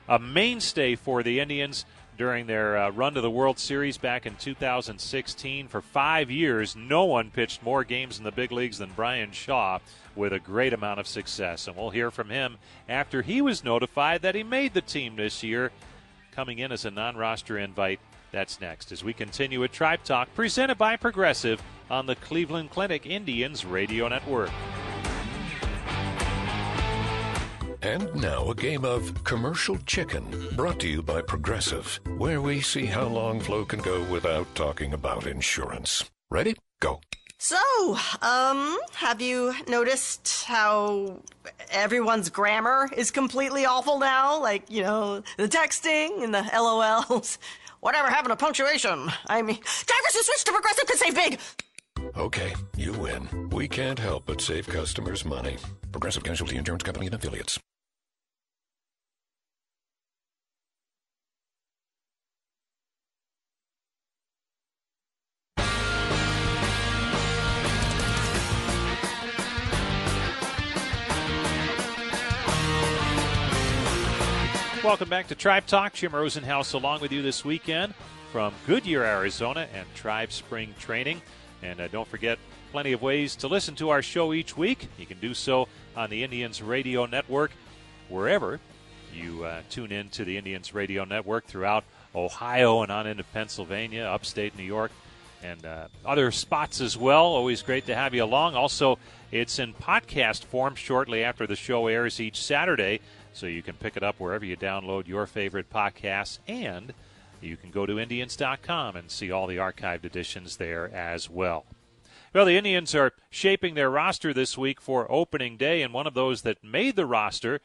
a 0.07 0.19
mainstay 0.19 0.95
for 0.95 1.23
the 1.23 1.39
Indians 1.41 1.85
during 2.21 2.45
their 2.45 2.77
uh, 2.77 2.91
run 2.91 3.15
to 3.15 3.19
the 3.19 3.31
World 3.31 3.57
Series 3.57 3.97
back 3.97 4.27
in 4.27 4.35
2016. 4.35 5.67
For 5.67 5.81
five 5.81 6.29
years, 6.29 6.75
no 6.75 7.03
one 7.03 7.31
pitched 7.31 7.63
more 7.63 7.83
games 7.83 8.19
in 8.19 8.23
the 8.23 8.31
big 8.31 8.51
leagues 8.51 8.77
than 8.77 8.91
Bryan 8.91 9.31
Shaw 9.31 9.79
with 10.15 10.31
a 10.31 10.37
great 10.37 10.71
amount 10.71 10.99
of 10.99 11.07
success. 11.07 11.67
And 11.67 11.75
we'll 11.75 11.89
hear 11.89 12.11
from 12.11 12.29
him 12.29 12.59
after 12.87 13.23
he 13.23 13.41
was 13.41 13.63
notified 13.63 14.21
that 14.21 14.35
he 14.35 14.43
made 14.43 14.75
the 14.75 14.81
team 14.81 15.15
this 15.15 15.41
year, 15.41 15.71
coming 16.31 16.59
in 16.59 16.71
as 16.71 16.85
a 16.85 16.91
non 16.91 17.17
roster 17.17 17.57
invite. 17.57 17.99
That's 18.31 18.61
next 18.61 18.91
as 18.91 19.03
we 19.03 19.13
continue 19.13 19.63
at 19.63 19.71
Tribe 19.71 20.03
Talk, 20.03 20.31
presented 20.35 20.77
by 20.77 20.97
Progressive 20.97 21.59
on 21.89 22.05
the 22.05 22.15
Cleveland 22.15 22.69
Clinic 22.69 23.07
Indians 23.07 23.65
Radio 23.65 24.07
Network. 24.07 24.51
And 27.83 28.13
now 28.13 28.51
a 28.51 28.55
game 28.55 28.85
of 28.85 29.23
commercial 29.23 29.77
chicken 29.87 30.23
brought 30.55 30.79
to 30.81 30.87
you 30.87 31.01
by 31.01 31.21
Progressive, 31.23 31.99
where 32.17 32.39
we 32.39 32.61
see 32.61 32.85
how 32.85 33.07
long 33.07 33.39
Flo 33.39 33.65
can 33.65 33.79
go 33.79 34.03
without 34.03 34.53
talking 34.53 34.93
about 34.93 35.25
insurance. 35.25 36.03
Ready? 36.29 36.55
Go. 36.79 37.01
So, 37.39 37.57
um, 38.21 38.77
have 38.93 39.19
you 39.19 39.55
noticed 39.67 40.43
how 40.45 41.21
everyone's 41.71 42.29
grammar 42.29 42.87
is 42.95 43.09
completely 43.09 43.65
awful 43.65 43.97
now? 43.97 44.39
Like, 44.39 44.69
you 44.69 44.83
know, 44.83 45.23
the 45.37 45.47
texting 45.47 46.23
and 46.23 46.35
the 46.35 46.43
LOLs. 46.53 47.39
Whatever 47.79 48.09
happened 48.09 48.29
to 48.29 48.35
punctuation? 48.35 49.09
I 49.25 49.41
mean, 49.41 49.55
drivers 49.55 50.13
who 50.13 50.21
switch 50.21 50.43
to 50.43 50.51
Progressive 50.51 50.85
could 50.85 50.97
save 50.99 51.15
big. 51.15 51.39
Okay, 52.15 52.53
you 52.77 52.93
win. 52.93 53.49
We 53.49 53.67
can't 53.67 53.97
help 53.97 54.27
but 54.27 54.39
save 54.39 54.67
customers 54.67 55.25
money. 55.25 55.57
Progressive 55.91 56.23
Casualty 56.23 56.57
Insurance 56.57 56.83
Company 56.83 57.07
and 57.07 57.15
Affiliates. 57.15 57.57
Welcome 75.01 75.09
back 75.09 75.29
to 75.29 75.35
Tribe 75.35 75.65
Talk. 75.65 75.93
Jim 75.93 76.11
Rosenhaus 76.11 76.75
along 76.75 77.01
with 77.01 77.11
you 77.11 77.23
this 77.23 77.43
weekend 77.43 77.95
from 78.31 78.53
Goodyear, 78.67 79.03
Arizona, 79.03 79.67
and 79.73 79.87
Tribe 79.95 80.31
Spring 80.31 80.75
Training. 80.77 81.23
And 81.63 81.81
uh, 81.81 81.87
don't 81.87 82.07
forget, 82.07 82.37
plenty 82.71 82.91
of 82.91 83.01
ways 83.01 83.35
to 83.37 83.47
listen 83.47 83.73
to 83.77 83.89
our 83.89 84.03
show 84.03 84.31
each 84.31 84.55
week. 84.55 84.89
You 84.99 85.07
can 85.07 85.17
do 85.17 85.33
so 85.33 85.67
on 85.97 86.11
the 86.11 86.23
Indians 86.23 86.61
Radio 86.61 87.07
Network, 87.07 87.49
wherever 88.09 88.59
you 89.11 89.43
uh, 89.43 89.63
tune 89.71 89.91
in 89.91 90.09
to 90.09 90.23
the 90.23 90.37
Indians 90.37 90.71
Radio 90.75 91.03
Network 91.03 91.47
throughout 91.47 91.83
Ohio 92.13 92.83
and 92.83 92.91
on 92.91 93.07
into 93.07 93.23
Pennsylvania, 93.23 94.03
upstate 94.03 94.55
New 94.55 94.61
York, 94.61 94.91
and 95.41 95.65
uh, 95.65 95.87
other 96.05 96.29
spots 96.29 96.79
as 96.79 96.95
well. 96.95 97.23
Always 97.23 97.63
great 97.63 97.87
to 97.87 97.95
have 97.95 98.13
you 98.13 98.23
along. 98.23 98.53
Also, 98.53 98.99
it's 99.31 99.57
in 99.57 99.73
podcast 99.73 100.43
form 100.43 100.75
shortly 100.75 101.23
after 101.23 101.47
the 101.47 101.55
show 101.55 101.87
airs 101.87 102.19
each 102.19 102.39
Saturday, 102.43 102.99
so 103.33 103.45
you 103.45 103.61
can 103.61 103.75
pick 103.75 103.97
it 103.97 104.03
up 104.03 104.19
wherever 104.19 104.45
you 104.45 104.57
download 104.57 105.07
your 105.07 105.25
favorite 105.25 105.69
podcasts 105.69 106.39
and 106.47 106.93
you 107.41 107.57
can 107.57 107.71
go 107.71 107.85
to 107.85 107.99
Indians.com 107.99 108.95
and 108.95 109.09
see 109.09 109.31
all 109.31 109.47
the 109.47 109.57
archived 109.57 110.05
editions 110.05 110.57
there 110.57 110.93
as 110.93 111.29
well. 111.29 111.65
Well, 112.33 112.45
the 112.45 112.57
Indians 112.57 112.95
are 112.95 113.13
shaping 113.29 113.73
their 113.73 113.89
roster 113.89 114.33
this 114.33 114.57
week 114.57 114.79
for 114.79 115.11
opening 115.11 115.57
day, 115.57 115.81
and 115.81 115.93
one 115.93 116.07
of 116.07 116.13
those 116.13 116.43
that 116.43 116.63
made 116.63 116.95
the 116.95 117.05
roster 117.05 117.59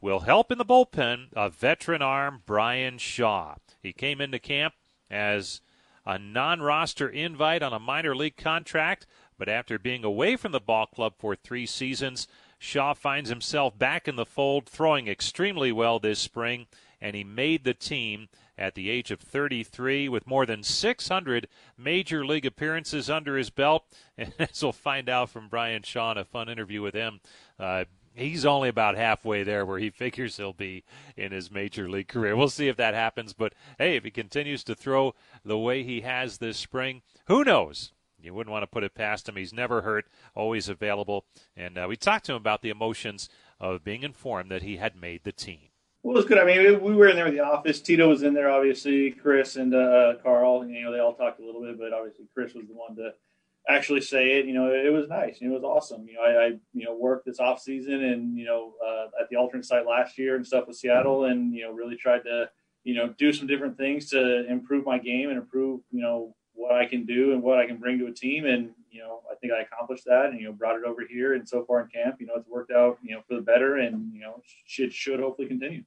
will 0.00 0.20
help 0.20 0.52
in 0.52 0.58
the 0.58 0.64
bullpen 0.64 1.28
a 1.32 1.48
veteran 1.48 2.02
arm, 2.02 2.42
Bryan 2.46 2.98
Shaw. 2.98 3.56
He 3.82 3.92
came 3.92 4.20
into 4.20 4.38
camp 4.38 4.74
as 5.10 5.60
a 6.06 6.18
non 6.18 6.60
roster 6.60 7.08
invite 7.08 7.62
on 7.62 7.72
a 7.72 7.78
minor 7.78 8.14
league 8.14 8.36
contract, 8.36 9.06
but 9.38 9.48
after 9.48 9.78
being 9.78 10.04
away 10.04 10.36
from 10.36 10.52
the 10.52 10.60
ball 10.60 10.86
club 10.86 11.14
for 11.18 11.34
three 11.34 11.66
seasons, 11.66 12.28
Shaw 12.62 12.94
finds 12.94 13.28
himself 13.28 13.76
back 13.76 14.06
in 14.06 14.14
the 14.14 14.24
fold, 14.24 14.68
throwing 14.68 15.08
extremely 15.08 15.72
well 15.72 15.98
this 15.98 16.20
spring, 16.20 16.68
and 17.00 17.16
he 17.16 17.24
made 17.24 17.64
the 17.64 17.74
team 17.74 18.28
at 18.56 18.76
the 18.76 18.88
age 18.88 19.10
of 19.10 19.18
33 19.18 20.08
with 20.08 20.28
more 20.28 20.46
than 20.46 20.62
600 20.62 21.48
major 21.76 22.24
league 22.24 22.46
appearances 22.46 23.10
under 23.10 23.36
his 23.36 23.50
belt. 23.50 23.84
And 24.16 24.32
as 24.38 24.62
we'll 24.62 24.70
find 24.70 25.08
out 25.08 25.30
from 25.30 25.48
Bryan 25.48 25.82
Shaw 25.82 26.12
in 26.12 26.18
a 26.18 26.24
fun 26.24 26.48
interview 26.48 26.82
with 26.82 26.94
him, 26.94 27.18
uh, 27.58 27.86
he's 28.14 28.46
only 28.46 28.68
about 28.68 28.96
halfway 28.96 29.42
there 29.42 29.66
where 29.66 29.80
he 29.80 29.90
figures 30.04 30.36
he'll 30.36 30.52
be 30.52 30.84
in 31.16 31.32
his 31.32 31.50
major 31.50 31.90
league 31.90 32.06
career. 32.06 32.36
We'll 32.36 32.48
see 32.48 32.68
if 32.68 32.76
that 32.76 32.94
happens. 32.94 33.32
But 33.32 33.54
hey, 33.76 33.96
if 33.96 34.04
he 34.04 34.12
continues 34.12 34.62
to 34.64 34.76
throw 34.76 35.16
the 35.44 35.58
way 35.58 35.82
he 35.82 36.02
has 36.02 36.38
this 36.38 36.58
spring, 36.58 37.02
who 37.26 37.42
knows? 37.42 37.90
You 38.22 38.34
wouldn't 38.34 38.52
want 38.52 38.62
to 38.62 38.68
put 38.68 38.84
it 38.84 38.94
past 38.94 39.28
him. 39.28 39.36
He's 39.36 39.52
never 39.52 39.82
hurt, 39.82 40.06
always 40.34 40.68
available. 40.68 41.24
And 41.56 41.76
uh, 41.76 41.86
we 41.88 41.96
talked 41.96 42.26
to 42.26 42.32
him 42.32 42.36
about 42.36 42.62
the 42.62 42.70
emotions 42.70 43.28
of 43.60 43.84
being 43.84 44.02
informed 44.02 44.50
that 44.50 44.62
he 44.62 44.76
had 44.76 44.96
made 44.96 45.24
the 45.24 45.32
team. 45.32 45.68
Well, 46.02 46.16
it 46.16 46.18
was 46.18 46.26
good. 46.26 46.38
I 46.38 46.44
mean, 46.44 46.82
we 46.82 46.94
were 46.96 47.08
in 47.08 47.16
there 47.16 47.26
with 47.26 47.34
the 47.34 47.44
office. 47.44 47.80
Tito 47.80 48.08
was 48.08 48.22
in 48.22 48.34
there, 48.34 48.50
obviously. 48.50 49.12
Chris 49.12 49.54
and 49.56 49.72
uh, 49.72 50.14
Carl. 50.22 50.66
You 50.66 50.82
know, 50.82 50.92
they 50.92 50.98
all 50.98 51.14
talked 51.14 51.38
a 51.38 51.44
little 51.44 51.62
bit, 51.62 51.78
but 51.78 51.92
obviously 51.92 52.26
Chris 52.34 52.54
was 52.54 52.66
the 52.66 52.74
one 52.74 52.96
to 52.96 53.12
actually 53.68 54.00
say 54.00 54.38
it. 54.38 54.46
You 54.46 54.54
know, 54.54 54.72
it, 54.72 54.92
was 54.92 55.08
nice. 55.08 55.38
It 55.40 55.48
was 55.48 55.62
awesome. 55.62 56.06
You 56.08 56.14
know, 56.14 56.22
I, 56.22 56.44
I 56.44 56.46
you 56.74 56.84
know 56.84 56.96
worked 56.96 57.26
this 57.26 57.38
off 57.38 57.60
season 57.60 58.02
and 58.02 58.36
you 58.36 58.44
know 58.44 58.74
uh, 58.84 59.22
at 59.22 59.28
the 59.30 59.36
alternate 59.36 59.64
site 59.64 59.86
last 59.86 60.18
year 60.18 60.34
and 60.34 60.46
stuff 60.46 60.66
with 60.66 60.76
Seattle, 60.76 61.26
and 61.26 61.54
you 61.54 61.62
know 61.62 61.72
really 61.72 61.96
tried 61.96 62.24
to 62.24 62.50
you 62.82 62.94
know 62.94 63.14
do 63.16 63.32
some 63.32 63.46
different 63.46 63.76
things 63.76 64.10
to 64.10 64.50
improve 64.50 64.84
my 64.84 64.98
game 64.98 65.28
and 65.28 65.38
improve 65.38 65.80
you 65.92 66.02
know 66.02 66.34
what 66.62 66.72
I 66.72 66.86
can 66.86 67.04
do 67.04 67.32
and 67.32 67.42
what 67.42 67.58
I 67.58 67.66
can 67.66 67.76
bring 67.76 67.98
to 67.98 68.06
a 68.06 68.12
team. 68.12 68.46
And 68.46 68.70
you 68.90 69.00
know, 69.00 69.20
I 69.30 69.34
think 69.36 69.52
I 69.52 69.62
accomplished 69.62 70.04
that, 70.06 70.26
and 70.26 70.40
you 70.40 70.46
know, 70.46 70.52
brought 70.52 70.76
it 70.76 70.84
over 70.84 71.02
here. 71.08 71.34
And 71.34 71.48
so 71.48 71.64
far 71.64 71.80
in 71.80 71.88
camp, 71.88 72.16
you 72.20 72.26
know, 72.26 72.34
it's 72.36 72.48
worked 72.48 72.70
out 72.70 72.98
you 73.02 73.14
know 73.14 73.22
for 73.28 73.34
the 73.34 73.42
better, 73.42 73.78
and 73.78 74.12
you 74.14 74.20
know, 74.20 74.40
should 74.66 74.92
should 74.92 75.20
hopefully 75.20 75.48
continue 75.48 75.84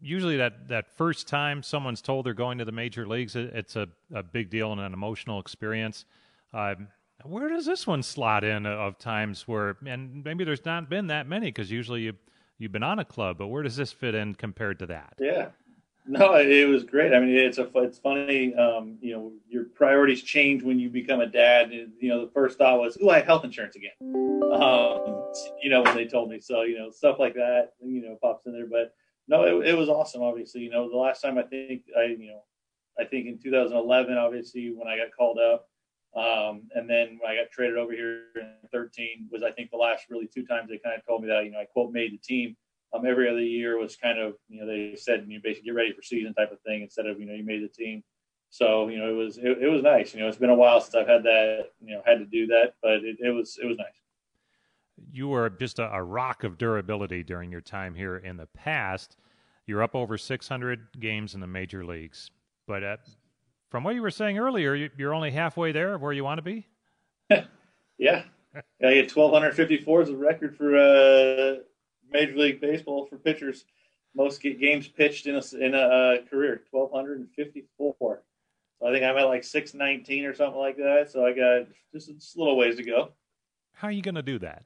usually 0.00 0.36
that, 0.36 0.68
that 0.68 0.94
first 0.96 1.28
time 1.28 1.62
someone's 1.62 2.02
told 2.02 2.26
they're 2.26 2.34
going 2.34 2.58
to 2.58 2.64
the 2.64 2.72
major 2.72 3.06
leagues, 3.06 3.36
it's 3.36 3.76
a, 3.76 3.88
a 4.14 4.22
big 4.22 4.50
deal 4.50 4.72
and 4.72 4.80
an 4.80 4.92
emotional 4.92 5.40
experience. 5.40 6.04
Um, 6.52 6.88
where 7.24 7.48
does 7.48 7.66
this 7.66 7.86
one 7.86 8.02
slot 8.02 8.44
in 8.44 8.66
of 8.66 8.98
times 8.98 9.46
where, 9.46 9.76
and 9.86 10.24
maybe 10.24 10.44
there's 10.44 10.64
not 10.64 10.88
been 10.88 11.08
that 11.08 11.26
many 11.26 11.46
because 11.46 11.70
usually 11.70 12.02
you 12.02 12.14
you've 12.58 12.72
been 12.72 12.82
on 12.82 12.98
a 12.98 13.04
club, 13.04 13.38
but 13.38 13.48
where 13.48 13.62
does 13.62 13.76
this 13.76 13.92
fit 13.92 14.14
in 14.14 14.34
compared 14.34 14.78
to 14.78 14.86
that? 14.86 15.14
Yeah, 15.18 15.48
no, 16.06 16.34
it 16.36 16.66
was 16.66 16.84
great. 16.84 17.12
I 17.12 17.20
mean, 17.20 17.36
it's 17.36 17.58
a 17.58 17.70
it's 17.76 17.98
funny. 17.98 18.54
Um, 18.54 18.96
you 19.00 19.12
know, 19.12 19.32
your 19.48 19.64
priorities 19.64 20.22
change 20.22 20.62
when 20.62 20.78
you 20.78 20.88
become 20.88 21.20
a 21.20 21.26
dad. 21.26 21.72
You 21.72 22.08
know, 22.08 22.24
the 22.24 22.32
first 22.32 22.58
thought 22.58 22.78
was, 22.78 22.96
"Oh, 23.02 23.10
I 23.10 23.16
have 23.18 23.26
health 23.26 23.44
insurance 23.44 23.76
again." 23.76 23.92
Um, 24.00 25.32
you 25.62 25.68
know, 25.70 25.82
when 25.82 25.94
they 25.94 26.06
told 26.06 26.30
me 26.30 26.40
so, 26.40 26.62
you 26.62 26.78
know, 26.78 26.90
stuff 26.90 27.18
like 27.18 27.34
that, 27.34 27.72
you 27.84 28.02
know, 28.02 28.16
pops 28.22 28.46
in 28.46 28.52
there. 28.52 28.66
But 28.66 28.94
no, 29.28 29.60
it, 29.60 29.68
it 29.68 29.76
was 29.76 29.88
awesome. 29.88 30.22
Obviously, 30.22 30.62
you 30.62 30.70
know, 30.70 30.88
the 30.88 30.96
last 30.96 31.20
time 31.20 31.36
I 31.36 31.42
think 31.42 31.82
I, 31.96 32.04
you 32.04 32.28
know, 32.28 32.42
I 32.98 33.04
think 33.04 33.26
in 33.26 33.38
2011, 33.38 34.16
obviously 34.16 34.72
when 34.74 34.88
I 34.88 34.96
got 34.96 35.14
called 35.16 35.38
up, 35.38 35.68
um, 36.16 36.62
and 36.74 36.90
then 36.90 37.18
when 37.20 37.30
I 37.30 37.36
got 37.36 37.50
traded 37.52 37.76
over 37.76 37.92
here 37.92 38.24
in 38.34 38.54
13 38.72 39.28
was 39.30 39.42
I 39.42 39.52
think 39.52 39.70
the 39.70 39.76
last 39.76 40.06
really 40.10 40.26
two 40.26 40.44
times 40.44 40.70
they 40.70 40.78
kind 40.78 40.96
of 40.98 41.06
told 41.06 41.22
me 41.22 41.28
that 41.28 41.44
you 41.44 41.52
know 41.52 41.60
I 41.60 41.66
quote 41.66 41.92
made 41.92 42.12
the 42.12 42.18
team. 42.18 42.56
Um, 42.92 43.06
every 43.06 43.30
other 43.30 43.42
year 43.42 43.78
was 43.78 43.96
kind 43.96 44.18
of 44.18 44.34
you 44.48 44.60
know 44.60 44.66
they 44.66 44.96
said 44.96 45.24
you 45.28 45.36
know, 45.38 45.40
basically 45.42 45.66
get 45.66 45.74
ready 45.74 45.92
for 45.92 46.02
season 46.02 46.34
type 46.34 46.52
of 46.52 46.60
thing 46.62 46.82
instead 46.82 47.06
of 47.06 47.20
you 47.20 47.26
know 47.26 47.34
you 47.34 47.44
made 47.44 47.62
the 47.62 47.68
team. 47.68 48.02
So 48.50 48.88
you 48.88 48.98
know 48.98 49.08
it 49.08 49.16
was 49.16 49.38
it, 49.38 49.62
it 49.62 49.68
was 49.68 49.82
nice. 49.82 50.12
You 50.14 50.20
know 50.20 50.28
it's 50.28 50.38
been 50.38 50.50
a 50.50 50.54
while 50.54 50.80
since 50.80 50.94
I've 50.94 51.08
had 51.08 51.22
that 51.22 51.70
you 51.80 51.94
know 51.94 52.02
had 52.04 52.18
to 52.18 52.26
do 52.26 52.46
that, 52.48 52.74
but 52.82 53.04
it, 53.04 53.16
it 53.20 53.30
was 53.30 53.58
it 53.62 53.66
was 53.66 53.78
nice 53.78 54.00
you 55.12 55.28
were 55.28 55.50
just 55.50 55.78
a, 55.78 55.92
a, 55.92 56.02
rock 56.02 56.44
of 56.44 56.58
durability 56.58 57.22
during 57.22 57.50
your 57.50 57.60
time 57.60 57.94
here 57.94 58.16
in 58.16 58.36
the 58.36 58.46
past. 58.46 59.16
You're 59.66 59.82
up 59.82 59.94
over 59.94 60.18
600 60.18 60.88
games 60.98 61.34
in 61.34 61.40
the 61.40 61.46
major 61.46 61.84
leagues, 61.84 62.30
but 62.66 62.82
uh, 62.82 62.96
from 63.70 63.84
what 63.84 63.94
you 63.94 64.02
were 64.02 64.10
saying 64.10 64.38
earlier, 64.38 64.90
you're 64.96 65.14
only 65.14 65.30
halfway 65.30 65.72
there 65.72 65.94
of 65.94 66.02
where 66.02 66.12
you 66.12 66.24
want 66.24 66.38
to 66.38 66.42
be. 66.42 66.66
yeah, 67.98 68.22
I 68.54 68.94
get 68.94 69.14
1,254 69.14 70.02
is 70.02 70.08
a 70.08 70.16
record 70.16 70.56
for 70.56 70.76
uh, 70.76 71.62
Major 72.10 72.36
League 72.36 72.60
Baseball 72.60 73.06
for 73.06 73.16
pitchers. 73.16 73.64
Most 74.14 74.42
games 74.42 74.88
pitched 74.88 75.26
in 75.26 75.36
a 75.36 75.42
in 75.56 75.74
a 75.74 75.78
uh, 75.78 76.16
career, 76.28 76.62
1,254. 76.70 78.22
So 78.80 78.86
I 78.88 78.92
think 78.92 79.04
I'm 79.04 79.16
at 79.16 79.24
like 79.24 79.44
619 79.44 80.24
or 80.24 80.34
something 80.34 80.58
like 80.58 80.76
that. 80.78 81.10
So 81.12 81.24
I 81.24 81.32
got 81.32 81.68
just, 81.92 82.08
just 82.08 82.36
a 82.36 82.38
little 82.38 82.56
ways 82.56 82.76
to 82.76 82.82
go. 82.82 83.12
How 83.72 83.88
are 83.88 83.92
you 83.92 84.02
going 84.02 84.14
to 84.14 84.22
do 84.22 84.38
that? 84.40 84.64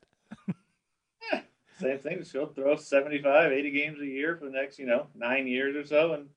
same 1.80 1.98
thing. 1.98 2.18
Just 2.18 2.32
go 2.32 2.46
throw 2.46 2.76
75, 2.76 3.52
80 3.52 3.70
games 3.70 4.00
a 4.00 4.06
year 4.06 4.36
for 4.36 4.46
the 4.46 4.50
next, 4.50 4.78
you 4.78 4.86
know, 4.86 5.08
nine 5.14 5.46
years 5.46 5.76
or 5.76 5.86
so 5.86 6.14
and 6.14 6.28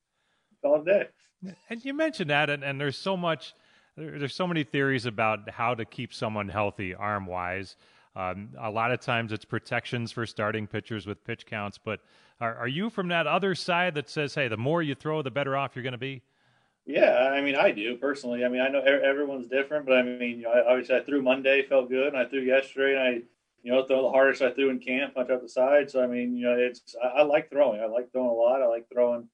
call 0.61 0.75
it 0.75 0.81
a 0.81 0.85
day. 0.85 1.07
And 1.69 1.83
you 1.85 1.93
mentioned 1.93 2.31
that, 2.31 2.49
and, 2.49 2.63
and 2.63 2.81
there's 2.81 2.97
so 2.97 3.15
much, 3.15 3.53
there's 3.95 4.33
so 4.33 4.47
many 4.47 4.63
theories 4.63 5.05
about 5.05 5.49
how 5.49 5.75
to 5.75 5.85
keep 5.85 6.13
someone 6.13 6.49
healthy 6.49 6.95
arm 6.95 7.27
wise. 7.27 7.75
Um, 8.17 8.49
a 8.59 8.69
lot 8.69 8.91
of 8.91 8.99
times 8.99 9.31
it's 9.31 9.45
protections 9.45 10.11
for 10.11 10.25
starting 10.25 10.65
pitchers 10.65 11.05
with 11.05 11.23
pitch 11.23 11.45
counts, 11.45 11.77
but 11.77 11.99
are, 12.41 12.55
are 12.55 12.67
you 12.67 12.89
from 12.89 13.09
that 13.09 13.27
other 13.27 13.53
side 13.53 13.93
that 13.95 14.09
says, 14.09 14.33
hey, 14.33 14.47
the 14.47 14.57
more 14.57 14.81
you 14.81 14.95
throw, 14.95 15.21
the 15.21 15.29
better 15.29 15.55
off 15.55 15.75
you're 15.75 15.83
going 15.83 15.91
to 15.91 15.99
be? 15.99 16.23
Yeah, 16.85 17.29
I 17.31 17.41
mean, 17.41 17.55
I 17.55 17.71
do 17.71 17.97
personally. 17.97 18.43
I 18.43 18.49
mean, 18.49 18.61
I 18.61 18.69
know 18.69 18.79
everyone's 18.79 19.47
different, 19.47 19.85
but 19.85 19.97
I 19.97 20.03
mean, 20.03 20.39
you 20.39 20.43
know, 20.43 20.63
obviously 20.67 20.95
I 20.95 21.01
threw 21.01 21.21
Monday, 21.21 21.63
felt 21.67 21.89
good, 21.89 22.07
and 22.07 22.17
I 22.17 22.25
threw 22.25 22.41
yesterday, 22.41 22.93
and 22.93 23.01
I 23.01 23.21
you 23.67 23.73
know, 23.73 23.85
throw 23.85 24.01
the 24.03 24.11
hardest 24.11 24.41
I 24.41 24.51
threw 24.51 24.69
in 24.69 24.79
camp, 24.79 25.15
punch 25.15 25.29
out 25.29 25.41
the 25.41 25.49
side. 25.49 25.91
So 25.91 26.01
I 26.01 26.07
mean, 26.07 26.35
you 26.35 26.45
know, 26.45 26.55
it's 26.57 26.95
I, 27.03 27.19
I 27.19 27.23
like 27.23 27.49
throwing. 27.49 27.81
I 27.81 27.85
like 27.85 28.11
throwing 28.13 28.29
a 28.29 28.33
lot. 28.33 28.61
I 28.61 28.67
like 28.67 28.85
throwing, 28.91 29.27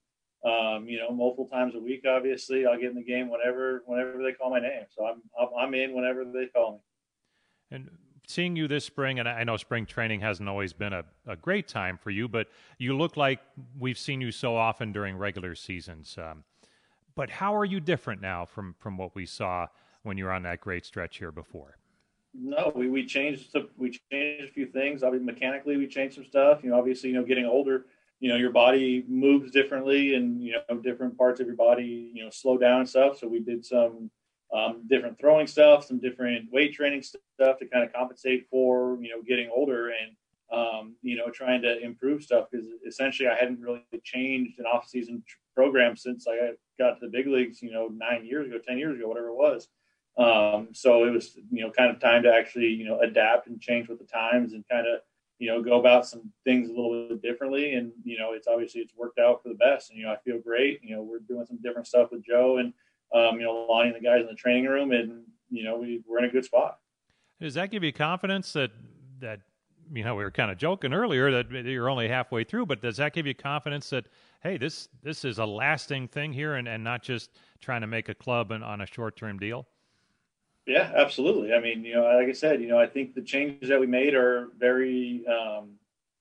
um, 0.44 0.88
you 0.88 0.98
know, 0.98 1.12
multiple 1.12 1.48
times 1.48 1.76
a 1.76 1.80
week. 1.80 2.04
Obviously, 2.08 2.66
I'll 2.66 2.80
get 2.80 2.90
in 2.90 2.96
the 2.96 3.04
game 3.04 3.30
whenever 3.30 3.84
whenever 3.86 4.24
they 4.24 4.32
call 4.32 4.50
my 4.50 4.60
name. 4.60 4.86
So 4.90 5.06
I'm 5.06 5.22
I'm 5.56 5.74
in 5.76 5.94
whenever 5.94 6.26
they 6.26 6.48
call 6.48 6.74
me. 6.74 7.78
And 7.78 7.90
seeing 8.28 8.56
you 8.56 8.68
this 8.68 8.86
spring, 8.86 9.20
and 9.20 9.28
I 9.28 9.44
know 9.44 9.58
spring 9.58 9.86
training 9.86 10.22
hasn't 10.22 10.48
always 10.48 10.74
been 10.74 10.94
a, 10.94 11.04
a 11.28 11.36
great 11.36 11.68
time 11.68 11.98
for 11.98 12.10
you, 12.10 12.28
but 12.28 12.48
you 12.78 12.98
look 12.98 13.18
like 13.18 13.40
we've 13.78 13.98
seen 13.98 14.22
you 14.22 14.32
so 14.32 14.56
often 14.56 14.92
during 14.92 15.18
regular 15.18 15.56
seasons. 15.56 16.18
Um, 16.18 16.44
but 17.16 17.30
how 17.30 17.56
are 17.56 17.66
you 17.66 17.80
different 17.80 18.22
now 18.22 18.46
from 18.46 18.76
from 18.80 18.98
what 18.98 19.16
we 19.16 19.26
saw 19.26 19.68
when 20.04 20.18
you 20.18 20.26
were 20.26 20.32
on 20.32 20.44
that 20.44 20.62
great 20.62 20.86
stretch 20.86 21.18
here 21.18 21.32
before? 21.32 21.78
No, 22.34 22.72
we, 22.74 22.90
we 22.90 23.06
changed 23.06 23.56
we 23.78 24.00
changed 24.12 24.50
a 24.50 24.52
few 24.52 24.66
things. 24.66 25.04
Obviously, 25.04 25.26
mechanically, 25.26 25.78
we 25.78 25.88
changed 25.88 26.16
some 26.16 26.26
stuff. 26.26 26.64
You 26.64 26.72
know, 26.72 26.80
obviously, 26.80 27.10
you 27.10 27.16
know, 27.16 27.24
getting 27.24 27.46
older, 27.46 27.86
you 28.20 28.30
know, 28.30 28.36
your 28.36 28.52
body 28.52 29.06
moves 29.08 29.52
differently, 29.52 30.16
and 30.16 30.42
you 30.42 30.56
know, 30.70 30.78
different 30.78 31.18
parts 31.18 31.40
of 31.40 31.46
your 31.46 31.56
body, 31.56 32.12
you 32.14 32.24
know, 32.24 32.32
slow 32.32 32.58
down 32.58 32.80
and 32.80 32.90
stuff. 32.90 33.20
So 33.20 33.28
we 33.28 33.40
did 33.40 33.64
some 33.64 34.10
um, 34.54 34.84
different 34.88 35.18
throwing 35.20 35.48
stuff, 35.48 35.86
some 35.86 36.00
different 36.00 36.52
weight 36.52 36.74
training 36.74 37.02
stuff 37.02 37.58
to 37.58 37.66
kind 37.66 37.84
of 37.84 37.92
compensate 37.92 38.48
for 38.50 38.98
you 39.02 39.10
know 39.10 39.22
getting 39.28 39.50
older 39.54 39.90
and 39.90 40.16
um, 40.52 40.96
you 41.02 41.18
know 41.18 41.30
trying 41.30 41.62
to 41.64 41.80
improve 41.82 42.24
stuff 42.24 42.48
because 42.52 42.68
essentially 42.88 43.28
I 43.28 43.36
hadn't 43.36 43.60
really 43.60 43.84
changed 44.04 44.60
an 44.60 44.66
off 44.66 44.88
season 44.88 45.24
program 45.56 45.96
since 45.96 46.28
I 46.28 46.52
got 46.78 47.00
to 47.00 47.06
the 47.06 47.12
big 47.12 47.28
leagues 47.28 47.62
you 47.62 47.72
know 47.72 47.88
nine 47.88 48.26
years 48.26 48.48
ago, 48.48 48.60
ten 48.66 48.78
years 48.78 48.98
ago, 48.98 49.08
whatever 49.08 49.30
it 49.30 49.36
was. 49.36 49.68
Um, 50.16 50.70
so 50.74 51.06
it 51.06 51.10
was 51.10 51.36
you 51.52 51.64
know 51.64 51.72
kind 51.72 51.90
of 51.90 52.00
time 52.00 52.22
to 52.24 52.34
actually 52.34 52.68
you 52.68 52.86
know 52.86 53.00
adapt 53.00 53.48
and 53.48 53.60
change 53.60 53.88
with 53.88 53.98
the 53.98 54.06
times 54.06 54.54
and 54.54 54.64
kind 54.70 54.86
of 54.86 55.00
you 55.40 55.48
know 55.48 55.64
go 55.64 55.80
about 55.80 56.06
some 56.06 56.32
things 56.44 56.70
a 56.70 56.74
little 56.74 57.08
bit 57.10 57.24
differently. 57.24 57.74
And 57.74 57.92
you 58.04 58.20
know 58.20 58.34
it's 58.34 58.48
obviously 58.48 58.82
it's 58.82 58.96
worked 58.96 59.18
out 59.18 59.42
for 59.42 59.50
the 59.50 59.56
best. 59.56 59.90
And 59.90 59.98
you 59.98 60.06
know 60.06 60.12
I 60.12 60.18
feel 60.18 60.38
great. 60.38 60.80
You 60.84 60.96
know 60.96 61.02
we're 61.02 61.20
doing 61.28 61.48
some 61.48 61.60
different 61.64 61.88
stuff 61.88 62.12
with 62.12 62.24
Joe 62.24 62.58
and 62.58 62.72
um, 63.14 63.40
you 63.40 63.44
know, 63.44 63.66
Lonnie 63.70 63.90
and 63.90 63.96
the 63.96 64.02
guys 64.02 64.22
in 64.22 64.28
the 64.28 64.36
training 64.36 64.66
room, 64.66 64.92
and 64.92 65.24
you 65.50 65.64
know, 65.64 65.78
we 65.78 66.02
we're 66.08 66.20
in 66.20 66.26
a 66.26 66.30
good 66.30 66.46
spot. 66.46 66.80
Does 67.40 67.54
that 67.56 67.72
give 67.72 67.84
you 67.84 67.94
confidence 67.94 68.54
that 68.54 68.72
that 69.20 69.42
you 69.94 70.04
know 70.04 70.16
we 70.16 70.24
were 70.24 70.32
kind 70.32 70.52
of 70.52 70.58
joking 70.58 70.94
earlier 70.94 71.44
that 71.44 71.52
you're 71.66 71.90
only 71.90 72.08
halfway 72.08 72.44
through, 72.44 72.66
but 72.66 72.82
does 72.82 72.98
that 72.98 73.14
give 73.14 73.28
you 73.28 73.36
confidence 73.36 73.90
that 73.92 74.06
hey, 74.42 74.58
this 74.58 74.90
this 75.02 75.26
is 75.26 75.40
a 75.40 75.46
lasting 75.46 76.08
thing 76.08 76.34
here, 76.34 76.56
and, 76.56 76.68
and 76.68 76.84
not 76.84 77.02
just 77.02 77.32
trying 77.62 77.82
to 77.82 77.88
make 77.88 78.10
a 78.10 78.16
club 78.16 78.52
and 78.52 78.64
on 78.64 78.82
a 78.82 78.86
short 78.86 79.16
term 79.16 79.40
deal? 79.40 79.68
Yeah, 80.66 80.92
absolutely. 80.96 81.54
I 81.54 81.60
mean, 81.60 81.84
you 81.84 81.96
know, 81.96 82.04
like 82.04 82.30
I 82.30 82.32
said, 82.32 82.62
you 82.62 82.68
know, 82.68 82.80
I 82.80 82.88
think 82.88 83.16
the 83.16 83.22
changes 83.22 83.70
that 83.70 83.80
we 83.80 83.88
made 83.88 84.14
are 84.14 84.48
very 84.58 85.26
um, 85.28 85.72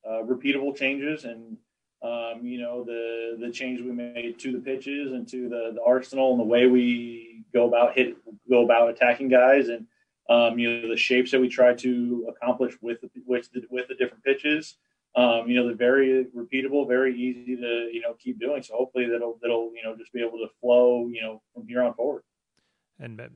uh, 0.05 0.23
repeatable 0.23 0.77
changes, 0.77 1.25
and 1.25 1.57
um, 2.03 2.45
you 2.45 2.61
know, 2.61 2.85
the 2.85 3.37
the 3.41 3.51
change 3.51 3.81
we 3.81 3.93
made 3.93 4.39
to 4.41 4.53
the 4.53 4.59
pitches 4.59 5.13
and 5.13 5.29
to 5.29 5.49
the, 5.49 5.73
the 5.75 5.83
arsenal 5.87 6.33
and 6.33 6.41
the 6.41 6.45
way 6.45 6.67
we 6.67 7.45
go 7.53 7.69
about 7.69 7.95
hit 7.95 8.17
go 8.49 8.65
about 8.65 8.91
attacking 8.91 9.29
guys 9.29 9.69
and 9.69 9.87
um, 10.29 10.59
you 10.59 10.81
know 10.81 10.89
the 10.89 10.97
shapes 10.97 11.31
that 11.31 11.41
we 11.41 11.49
try 11.49 11.75
to 11.75 12.27
accomplish 12.29 12.75
with 12.81 13.01
the, 13.01 13.11
with 13.27 13.49
the, 13.53 13.63
with 13.71 13.89
the 13.89 13.95
different 13.95 14.25
pitches. 14.25 14.77
Um, 15.15 15.47
you 15.47 15.55
know, 15.55 15.67
they're 15.67 15.77
very 15.77 16.27
repeatable, 16.35 16.89
very 16.89 17.15
easy 17.15 17.55
to 17.57 17.89
you 17.93 18.01
know 18.01 18.15
keep 18.19 18.41
doing. 18.41 18.63
So 18.63 18.75
hopefully 18.77 19.09
that'll 19.09 19.39
that'll 19.43 19.73
you 19.75 19.83
know 19.85 19.97
just 19.97 20.13
be 20.13 20.21
able 20.21 20.39
to 20.39 20.49
flow 20.61 21.09
you 21.09 21.23
know 21.23 21.43
from 21.55 21.67
here 21.69 21.83
on 21.83 21.95
forward. 21.95 22.23
And 22.99 23.21
uh, 23.21 23.29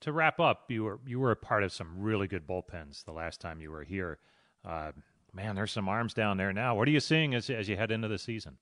to 0.00 0.12
wrap 0.12 0.40
up, 0.40 0.70
you 0.70 0.84
were 0.84 1.00
you 1.06 1.20
were 1.20 1.30
a 1.30 1.36
part 1.36 1.62
of 1.62 1.72
some 1.72 1.98
really 1.98 2.26
good 2.26 2.46
bullpens 2.46 3.04
the 3.04 3.12
last 3.12 3.40
time 3.40 3.60
you 3.60 3.70
were 3.70 3.84
here. 3.84 4.18
Uh, 4.64 4.92
man, 5.32 5.54
there's 5.54 5.72
some 5.72 5.88
arms 5.88 6.14
down 6.14 6.36
there 6.36 6.52
now. 6.52 6.74
What 6.74 6.88
are 6.88 6.92
you 6.92 7.00
seeing 7.00 7.34
as 7.34 7.50
as 7.50 7.68
you 7.68 7.76
head 7.76 7.90
into 7.90 8.08
the 8.08 8.18
season? 8.18 8.58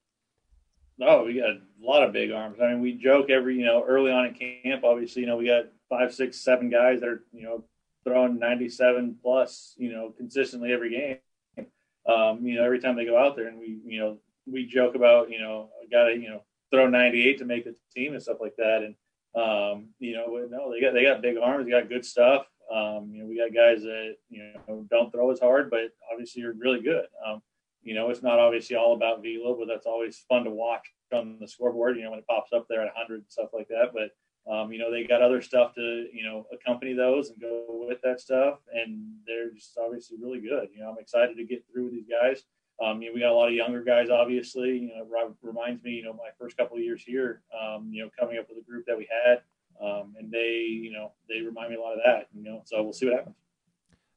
Oh, 1.01 1.25
we 1.25 1.35
got 1.35 1.51
a 1.51 1.61
lot 1.81 2.05
of 2.05 2.13
big 2.13 2.31
arms. 2.31 2.59
I 2.63 2.69
mean, 2.69 2.81
we 2.81 2.93
joke 2.93 3.31
every 3.31 3.57
you 3.57 3.65
know 3.65 3.85
early 3.87 4.13
on 4.13 4.27
in 4.27 4.63
camp. 4.63 4.85
Obviously, 4.85 5.23
you 5.23 5.29
know 5.29 5.37
we 5.37 5.47
got 5.47 5.67
five, 5.89 6.15
six, 6.15 6.41
seven 6.41 6.71
guys 6.71 7.01
that 7.01 7.09
are 7.09 7.25
you 7.33 7.43
know 7.43 7.65
throwing 8.05 8.39
97 8.39 9.17
plus 9.23 9.75
you 9.77 9.93
know 9.93 10.13
consistently 10.17 10.73
every 10.73 10.91
game. 10.91 11.67
Um, 12.07 12.47
you 12.47 12.57
know 12.57 12.65
every 12.65 12.81
time 12.81 12.97
they 12.97 13.07
go 13.07 13.19
out 13.19 13.35
there, 13.35 13.49
and 13.49 13.59
we 13.59 13.79
you 13.87 13.99
know 13.99 14.19
we 14.47 14.67
joke 14.67 14.95
about 14.95 15.31
you 15.31 15.41
know 15.41 15.71
got 15.91 16.05
to 16.07 16.13
you 16.15 16.29
know 16.29 16.43
throw 16.71 16.87
98 16.87 17.39
to 17.39 17.45
make 17.45 17.65
the 17.65 17.75
team 17.95 18.13
and 18.13 18.23
stuff 18.23 18.39
like 18.41 18.57
that. 18.57 18.83
And 18.83 18.95
um, 19.35 19.89
you 19.99 20.15
know 20.15 20.27
no, 20.51 20.71
they 20.71 20.81
got 20.81 20.93
they 20.93 21.03
got 21.03 21.23
big 21.23 21.37
arms. 21.39 21.65
They 21.65 21.71
got 21.71 21.89
good 21.89 22.05
stuff. 22.05 22.47
Um, 22.73 23.11
you 23.13 23.23
know, 23.23 23.29
we 23.29 23.37
got 23.37 23.55
guys 23.55 23.83
that 23.83 24.17
you 24.31 24.53
know 24.67 24.87
don't 24.91 25.11
throw 25.11 25.31
as 25.31 25.41
hard, 25.41 25.71
but 25.71 25.93
obviously 26.13 26.43
are 26.43 26.53
really 26.53 26.81
good. 26.81 27.07
Um, 27.27 27.43
you 27.83 27.95
know, 27.95 28.11
it's 28.11 28.23
not 28.23 28.39
obviously 28.39 28.77
all 28.77 28.95
about 28.95 29.23
velo, 29.23 29.57
but 29.59 29.69
that's 29.69 29.87
always 29.87 30.25
fun 30.29 30.45
to 30.45 30.51
watch 30.51 30.87
on 31.13 31.37
the 31.41 31.49
scoreboard. 31.49 31.97
You 31.97 32.05
know, 32.05 32.11
when 32.11 32.21
it 32.21 32.27
pops 32.27 32.53
up 32.53 32.67
there 32.69 32.81
at 32.81 32.93
100 32.95 33.17
and 33.17 33.25
stuff 33.29 33.51
like 33.53 33.69
that. 33.69 33.93
But 33.93 34.11
um, 34.51 34.73
you 34.73 34.79
know, 34.79 34.91
they 34.91 35.05
got 35.05 35.23
other 35.23 35.41
stuff 35.41 35.75
to 35.75 36.07
you 36.13 36.25
know 36.25 36.47
accompany 36.53 36.95
those 36.95 37.31
and 37.31 37.41
go 37.41 37.85
with 37.89 38.01
that 38.03 38.21
stuff, 38.21 38.59
and 38.73 39.01
they're 39.27 39.53
just 39.53 39.79
obviously 39.79 40.19
really 40.21 40.41
good. 40.41 40.69
You 40.75 40.81
know, 40.81 40.91
I'm 40.91 40.99
excited 40.99 41.37
to 41.37 41.45
get 41.45 41.65
through 41.71 41.85
with 41.85 41.93
these 41.93 42.09
guys. 42.09 42.43
Um, 42.83 43.01
you 43.01 43.09
know, 43.09 43.15
we 43.15 43.21
got 43.21 43.31
a 43.31 43.35
lot 43.35 43.49
of 43.49 43.55
younger 43.55 43.83
guys, 43.83 44.11
obviously. 44.11 44.79
You 44.79 44.89
know, 44.89 45.35
reminds 45.43 45.83
me, 45.83 45.93
you 45.93 46.03
know, 46.03 46.13
my 46.13 46.31
first 46.39 46.57
couple 46.57 46.77
of 46.77 46.83
years 46.83 47.03
here. 47.07 47.43
Um, 47.55 47.89
you 47.93 48.03
know, 48.03 48.11
coming 48.19 48.39
up 48.39 48.49
with 48.49 48.59
a 48.59 48.69
group 48.69 48.85
that 48.87 48.99
we 48.99 49.09
had. 49.27 49.43
Um, 49.81 50.15
and 50.19 50.31
they, 50.31 50.67
you 50.69 50.93
know, 50.93 51.13
they 51.29 51.41
remind 51.41 51.71
me 51.71 51.77
a 51.77 51.81
lot 51.81 51.93
of 51.95 52.01
that. 52.05 52.29
You 52.35 52.43
know, 52.43 52.63
so 52.65 52.83
we'll 52.83 52.93
see 52.93 53.07
what 53.07 53.17
happens. 53.17 53.37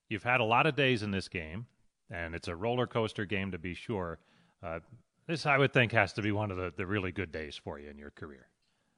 You've 0.10 0.24
had 0.24 0.39
a 0.39 0.46
lot 0.46 0.65
of 0.65 0.76
days 0.76 1.04
in 1.04 1.12
this 1.12 1.28
game, 1.28 1.65
and 2.10 2.34
it's 2.34 2.48
a 2.48 2.56
roller 2.56 2.88
coaster 2.88 3.26
game 3.26 3.52
to 3.52 3.58
be 3.58 3.74
sure. 3.74 4.20
Uh, 4.63 4.80
this, 5.28 5.46
I 5.46 5.58
would 5.58 5.74
think, 5.74 5.91
has 5.91 6.13
to 6.13 6.22
be 6.22 6.32
one 6.32 6.52
of 6.52 6.58
the, 6.58 6.74
the 6.76 6.86
really 6.86 7.12
good 7.12 7.32
days 7.32 7.60
for 7.62 7.80
you 7.80 7.89
in 7.89 7.98
your 7.98 8.12
career. 8.12 8.48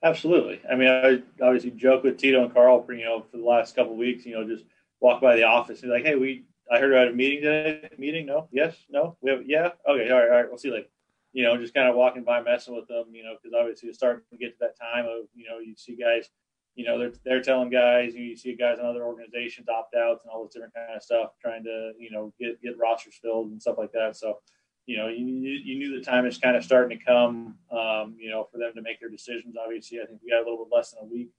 Absolutely. 0.03 0.61
I 0.71 0.75
mean, 0.75 0.87
I 0.87 1.21
obviously 1.43 1.71
joke 1.71 2.03
with 2.03 2.17
Tito 2.17 2.43
and 2.43 2.53
Carl, 2.53 2.83
for, 2.83 2.93
you 2.93 3.03
know, 3.03 3.25
for 3.29 3.37
the 3.37 3.43
last 3.43 3.75
couple 3.75 3.93
of 3.93 3.97
weeks. 3.97 4.25
You 4.25 4.33
know, 4.33 4.47
just 4.47 4.63
walk 4.99 5.21
by 5.21 5.35
the 5.35 5.43
office 5.43 5.81
and 5.81 5.89
be 5.89 5.97
like, 5.97 6.05
"Hey, 6.05 6.15
we, 6.15 6.45
I 6.71 6.79
heard 6.79 6.93
about 6.93 7.07
a 7.09 7.13
meeting 7.13 7.41
today. 7.41 7.89
Meeting? 7.97 8.27
No? 8.27 8.47
Yes? 8.51 8.77
No? 8.89 9.17
We 9.21 9.31
have? 9.31 9.41
Yeah? 9.45 9.71
Okay. 9.89 10.09
All 10.09 10.19
right. 10.19 10.29
All 10.29 10.35
right. 10.35 10.45
We'll 10.47 10.57
see 10.57 10.69
you 10.69 10.75
later." 10.75 10.87
You 11.33 11.43
know, 11.43 11.57
just 11.57 11.73
kind 11.73 11.89
of 11.89 11.95
walking 11.95 12.23
by, 12.23 12.41
messing 12.41 12.75
with 12.75 12.87
them. 12.87 13.05
You 13.11 13.23
know, 13.23 13.35
because 13.41 13.53
obviously 13.59 13.89
it's 13.89 13.97
starting 13.97 14.23
to 14.31 14.37
get 14.37 14.51
to 14.51 14.57
that 14.61 14.79
time 14.79 15.05
of, 15.05 15.25
you 15.35 15.49
know, 15.49 15.59
you 15.59 15.75
see 15.75 15.95
guys 15.95 16.29
you 16.75 16.85
know, 16.85 16.97
they're 16.97 17.13
they're 17.25 17.41
telling 17.41 17.69
guys, 17.69 18.15
you, 18.15 18.35
see 18.35 18.55
guys 18.55 18.79
in 18.79 18.85
other 18.85 19.03
organizations 19.03 19.67
opt 19.69 19.95
outs 19.95 20.23
and 20.23 20.31
all 20.31 20.43
this 20.43 20.53
different 20.53 20.73
kind 20.73 20.95
of 20.95 21.03
stuff, 21.03 21.31
trying 21.41 21.63
to 21.63 21.91
you 21.97 22.11
know 22.11 22.33
get 22.39 22.61
get 22.61 22.77
rosters 22.77 23.19
filled 23.21 23.51
and 23.51 23.61
stuff 23.61 23.77
like 23.77 23.91
that. 23.91 24.15
So, 24.15 24.39
you 24.85 24.97
know, 24.97 25.07
you 25.07 25.25
you 25.25 25.77
knew 25.77 25.97
the 25.97 26.05
time 26.05 26.25
is 26.25 26.37
kind 26.37 26.55
of 26.55 26.63
starting 26.63 26.97
to 26.97 27.03
come, 27.03 27.57
um, 27.71 28.15
you 28.17 28.29
know, 28.29 28.47
for 28.51 28.57
them 28.57 28.71
to 28.75 28.81
make 28.81 28.99
their 28.99 29.09
decisions. 29.09 29.55
Obviously, 29.61 29.99
I 30.01 30.05
think 30.05 30.19
we 30.23 30.31
got 30.31 30.41
a 30.41 30.49
little 30.49 30.65
bit 30.65 30.75
less 30.75 30.91
than 30.91 31.03
a 31.03 31.05
week. 31.05 31.29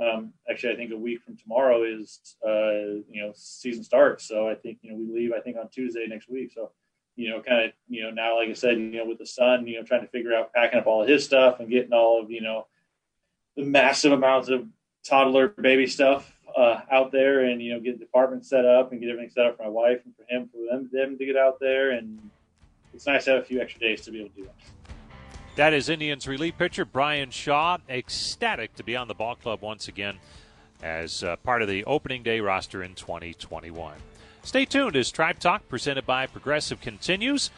Um, 0.00 0.32
actually, 0.50 0.72
I 0.72 0.76
think 0.76 0.92
a 0.92 0.96
week 0.96 1.22
from 1.22 1.36
tomorrow 1.36 1.84
is 1.84 2.36
uh, 2.46 3.00
you 3.08 3.22
know 3.22 3.32
season 3.34 3.84
starts. 3.84 4.26
So 4.26 4.48
I 4.48 4.54
think 4.54 4.78
you 4.82 4.90
know 4.90 4.96
we 4.96 5.06
leave 5.06 5.32
I 5.32 5.40
think 5.40 5.56
on 5.56 5.68
Tuesday 5.70 6.06
next 6.06 6.28
week. 6.28 6.52
So 6.54 6.72
you 7.16 7.30
know, 7.30 7.42
kind 7.42 7.66
of, 7.66 7.72
you 7.88 8.02
know, 8.02 8.10
now, 8.10 8.36
like 8.36 8.48
I 8.48 8.54
said, 8.54 8.78
you 8.78 8.90
know, 8.90 9.06
with 9.06 9.18
the 9.18 9.26
son, 9.26 9.66
you 9.66 9.76
know, 9.76 9.84
trying 9.84 10.00
to 10.00 10.08
figure 10.08 10.34
out 10.34 10.52
packing 10.52 10.78
up 10.78 10.86
all 10.86 11.02
of 11.02 11.08
his 11.08 11.24
stuff 11.24 11.60
and 11.60 11.68
getting 11.68 11.92
all 11.92 12.22
of, 12.22 12.30
you 12.30 12.40
know, 12.40 12.66
the 13.56 13.64
massive 13.64 14.12
amounts 14.12 14.48
of 14.48 14.66
toddler 15.04 15.48
baby 15.48 15.86
stuff 15.86 16.32
uh, 16.56 16.80
out 16.90 17.12
there, 17.12 17.44
and 17.44 17.62
you 17.62 17.72
know, 17.74 17.80
get 17.80 17.98
the 17.98 18.04
apartment 18.04 18.44
set 18.44 18.64
up 18.64 18.92
and 18.92 19.00
get 19.00 19.10
everything 19.10 19.30
set 19.30 19.46
up 19.46 19.56
for 19.56 19.64
my 19.64 19.68
wife 19.68 20.00
and 20.04 20.14
for 20.16 20.24
him, 20.28 20.48
for 20.48 20.58
them, 20.70 20.88
them 20.92 21.18
to 21.18 21.26
get 21.26 21.36
out 21.36 21.58
there, 21.60 21.90
and 21.90 22.18
it's 22.94 23.06
nice 23.06 23.24
to 23.24 23.32
have 23.32 23.42
a 23.42 23.44
few 23.44 23.60
extra 23.60 23.80
days 23.80 24.02
to 24.02 24.10
be 24.10 24.20
able 24.20 24.30
to 24.30 24.36
do 24.36 24.44
that. 24.44 24.54
That 25.54 25.74
is 25.74 25.88
Indians 25.88 26.26
relief 26.26 26.56
pitcher 26.56 26.84
Bryan 26.84 27.30
Shaw, 27.30 27.78
ecstatic 27.88 28.74
to 28.76 28.82
be 28.82 28.96
on 28.96 29.08
the 29.08 29.14
ball 29.14 29.34
club 29.34 29.60
once 29.60 29.86
again 29.86 30.18
as 30.82 31.22
uh, 31.22 31.36
part 31.36 31.62
of 31.62 31.68
the 31.68 31.84
opening 31.84 32.22
day 32.22 32.40
roster 32.40 32.82
in 32.82 32.94
2021. 32.94 33.94
Stay 34.42 34.64
tuned 34.64 34.96
as 34.96 35.10
Tribe 35.10 35.38
Talk 35.38 35.68
presented 35.68 36.04
by 36.04 36.26
Progressive 36.26 36.80
continues. 36.80 37.50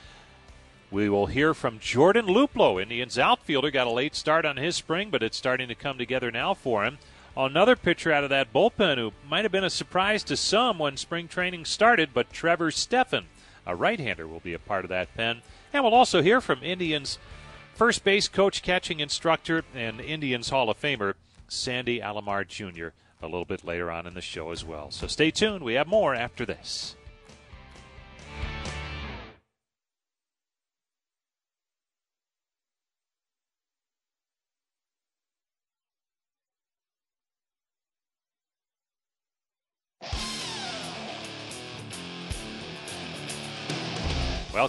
We 0.95 1.09
will 1.09 1.27
hear 1.27 1.55
from 1.55 1.81
Jordan 1.81 2.27
Luplow, 2.27 2.81
Indians 2.81 3.19
outfielder. 3.19 3.73
Got 3.73 3.89
a 3.89 3.91
late 3.91 4.15
start 4.15 4.45
on 4.45 4.57
his 4.57 4.77
spring, 4.77 5.11
but 5.11 5.25
it's 5.25 5.37
starting 5.37 5.67
to 5.67 5.75
come 5.75 5.99
together 5.99 6.31
now 6.31 6.55
for 6.55 6.85
him. 6.85 6.99
Another 7.37 7.75
pitcher 7.75 8.13
out 8.13 8.23
of 8.23 8.31
that 8.31 8.53
bullpen 8.53 8.97
who 8.97 9.13
might 9.29 9.45
have 9.45 9.51
been 9.51 9.65
a 9.65 9.71
surprise 9.71 10.23
to 10.23 10.37
some 10.37 10.79
when 10.79 10.97
spring 10.97 11.27
training 11.27 11.65
started, 11.65 12.11
but 12.15 12.33
Trevor 12.33 12.71
Stephan, 12.71 13.25
a 13.67 13.75
right 13.75 13.99
hander, 13.99 14.29
will 14.29 14.39
be 14.39 14.55
a 14.55 14.59
part 14.61 14.85
of 14.85 14.89
that 14.91 15.13
pen. 15.17 15.43
And 15.73 15.83
we'll 15.83 15.95
also 15.95 16.23
hear 16.23 16.41
from 16.41 16.63
Indians 16.63 17.19
first 17.75 18.05
base 18.05 18.29
coach, 18.29 18.63
catching 18.63 19.01
instructor, 19.01 19.65
and 19.75 20.01
Indians 20.01 20.51
Hall 20.51 20.71
of 20.71 20.81
Famer, 20.81 21.15
Sandy 21.49 21.99
Alomar 21.99 22.47
Jr., 22.47 22.91
a 23.21 23.27
little 23.27 23.45
bit 23.45 23.65
later 23.65 23.91
on 23.91 24.07
in 24.07 24.15
the 24.15 24.21
show 24.21 24.53
as 24.53 24.65
well. 24.65 24.93
So 24.93 25.09
stay 25.09 25.33
tuned. 25.33 25.65
We 25.65 25.75
have 25.75 25.89
more 25.89 26.15
after 26.15 26.47
this. 26.47 26.95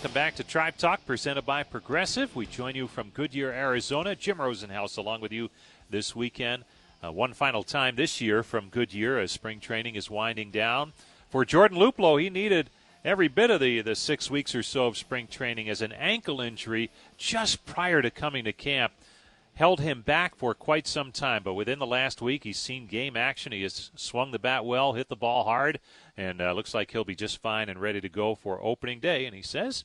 Welcome 0.05 0.13
back 0.13 0.35
to 0.35 0.43
Tribe 0.43 0.77
Talk, 0.77 1.03
presented 1.07 1.47
by 1.47 1.63
Progressive. 1.63 2.35
We 2.35 2.45
join 2.45 2.75
you 2.75 2.85
from 2.85 3.09
Goodyear, 3.09 3.51
Arizona. 3.51 4.15
Jim 4.15 4.37
Rosenhaus 4.37 4.99
along 4.99 5.21
with 5.21 5.31
you 5.31 5.49
this 5.89 6.15
weekend. 6.15 6.63
Uh, 7.03 7.11
one 7.11 7.33
final 7.33 7.63
time 7.63 7.95
this 7.95 8.21
year 8.21 8.43
from 8.43 8.69
Goodyear 8.69 9.17
as 9.17 9.31
spring 9.31 9.59
training 9.59 9.95
is 9.95 10.07
winding 10.07 10.51
down. 10.51 10.93
For 11.31 11.43
Jordan 11.43 11.79
Luplow, 11.79 12.21
he 12.21 12.29
needed 12.29 12.69
every 13.03 13.27
bit 13.27 13.49
of 13.49 13.59
the, 13.59 13.81
the 13.81 13.95
six 13.95 14.29
weeks 14.29 14.53
or 14.53 14.61
so 14.61 14.85
of 14.85 14.95
spring 14.95 15.25
training 15.25 15.69
as 15.69 15.81
an 15.81 15.93
ankle 15.93 16.39
injury 16.39 16.91
just 17.17 17.65
prior 17.65 18.03
to 18.03 18.11
coming 18.11 18.43
to 18.43 18.53
camp 18.53 18.93
held 19.55 19.79
him 19.79 20.01
back 20.01 20.35
for 20.35 20.53
quite 20.53 20.85
some 20.85 21.11
time. 21.11 21.41
But 21.43 21.53
within 21.53 21.79
the 21.79 21.85
last 21.87 22.21
week, 22.21 22.43
he's 22.43 22.59
seen 22.59 22.85
game 22.87 23.17
action. 23.17 23.51
He 23.51 23.63
has 23.63 23.89
swung 23.95 24.31
the 24.31 24.39
bat 24.39 24.65
well, 24.65 24.93
hit 24.93 25.09
the 25.09 25.15
ball 25.15 25.45
hard, 25.45 25.79
and 26.17 26.41
uh, 26.41 26.54
looks 26.54 26.73
like 26.73 26.91
he'll 26.91 27.04
be 27.04 27.15
just 27.15 27.41
fine 27.41 27.69
and 27.69 27.80
ready 27.80 28.01
to 28.01 28.10
go 28.10 28.36
for 28.36 28.63
opening 28.63 28.99
day. 28.99 29.25
And 29.25 29.36
he 29.36 29.41
says 29.41 29.84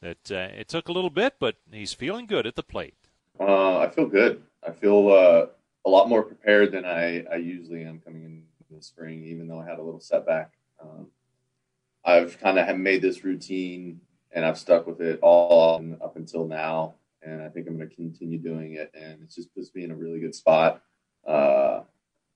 that 0.00 0.30
uh, 0.30 0.54
it 0.56 0.68
took 0.68 0.88
a 0.88 0.92
little 0.92 1.10
bit, 1.10 1.34
but 1.38 1.56
he's 1.70 1.92
feeling 1.92 2.26
good 2.26 2.46
at 2.46 2.56
the 2.56 2.62
plate. 2.62 2.94
Uh, 3.38 3.78
I 3.78 3.88
feel 3.88 4.06
good. 4.06 4.42
I 4.66 4.72
feel 4.72 5.08
uh, 5.08 5.46
a 5.86 5.90
lot 5.90 6.08
more 6.08 6.22
prepared 6.22 6.72
than 6.72 6.84
I, 6.84 7.24
I 7.24 7.36
usually 7.36 7.84
am 7.84 8.00
coming 8.00 8.24
into 8.24 8.76
the 8.76 8.82
spring, 8.82 9.24
even 9.24 9.48
though 9.48 9.60
I 9.60 9.66
had 9.66 9.78
a 9.78 9.82
little 9.82 10.00
setback. 10.00 10.52
Um, 10.82 11.08
I've 12.04 12.38
kind 12.38 12.58
of 12.58 12.76
made 12.76 13.02
this 13.02 13.24
routine 13.24 14.00
and 14.32 14.44
I've 14.44 14.58
stuck 14.58 14.86
with 14.86 15.00
it 15.00 15.18
all 15.22 15.82
up 16.02 16.16
until 16.16 16.46
now. 16.46 16.94
And 17.22 17.42
I 17.42 17.48
think 17.48 17.66
I'm 17.66 17.76
going 17.76 17.88
to 17.88 17.94
continue 17.94 18.38
doing 18.38 18.74
it. 18.74 18.90
And 18.94 19.18
it's 19.22 19.34
just 19.34 19.54
puts 19.54 19.74
me 19.74 19.84
in 19.84 19.90
a 19.90 19.94
really 19.96 20.20
good 20.20 20.34
spot. 20.34 20.82
Uh, 21.26 21.80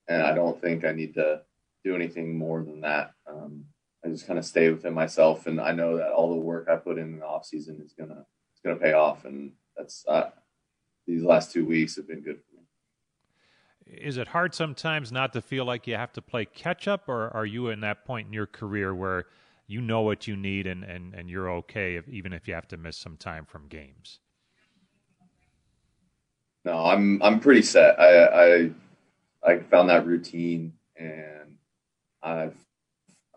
and 0.09 0.23
I 0.23 0.35
don't 0.35 0.61
think 0.61 0.85
I 0.85 0.93
need 0.93 1.15
to 1.15 1.41
do 1.85 1.95
anything 1.95 2.37
more 2.37 2.65
than 2.65 2.81
that. 2.81 3.13
Um, 3.27 3.67
I 4.05 4.09
just 4.09 4.27
kind 4.27 4.39
of 4.39 4.45
stay 4.45 4.71
within 4.71 4.95
myself, 4.95 5.47
and 5.47 5.61
I 5.61 5.73
know 5.73 5.97
that 5.97 6.13
all 6.13 6.31
the 6.31 6.41
work 6.41 6.69
I 6.69 6.77
put 6.77 6.99
in 6.99 7.19
the 7.19 7.25
off 7.25 7.47
season 7.47 7.81
is 7.85 7.93
gonna 7.93 8.25
it's 8.53 8.61
gonna 8.65 8.77
pay 8.77 8.93
off, 8.93 9.25
and 9.25 9.53
that's 9.77 10.05
uh, 10.09 10.31
these 11.07 11.23
last 11.23 11.53
two 11.53 11.65
weeks 11.65 11.97
have 11.97 12.09
been 12.09 12.23
good 12.23 12.37
for 12.37 12.57
me. 12.57 13.99
Is 13.99 14.17
it 14.17 14.29
hard 14.29 14.55
sometimes 14.55 15.13
not 15.13 15.33
to 15.35 15.43
feel 15.43 15.65
like 15.65 15.87
you 15.87 15.95
have 15.97 16.13
to 16.15 16.23
play 16.23 16.45
catch 16.45 16.89
up, 16.89 17.09
or 17.09 17.29
are 17.35 17.47
you 17.47 17.69
in 17.69 17.81
that 17.81 18.05
point 18.05 18.27
in 18.27 18.33
your 18.33 18.47
career 18.47 18.95
where 18.95 19.27
you 19.67 19.81
know 19.81 20.03
what 20.03 20.27
you 20.27 20.37
need 20.37 20.67
and, 20.67 20.85
and, 20.85 21.15
and 21.15 21.31
you're 21.31 21.51
okay 21.51 21.97
if, 21.97 22.07
even 22.09 22.33
if 22.33 22.47
you 22.47 22.55
have 22.55 22.69
to 22.69 22.77
miss 22.77 22.99
some 22.99 23.17
time 23.17 23.47
from 23.47 23.69
games? 23.69 24.21
No, 26.65 26.85
I'm 26.85 27.23
I'm 27.23 27.41
pretty 27.41 27.63
set. 27.63 28.01
I 28.01 28.25
I 28.25 28.71
I 29.47 29.59
found 29.59 29.91
that 29.91 30.07
routine 30.07 30.73
and 30.97 31.44
I've 32.25 32.57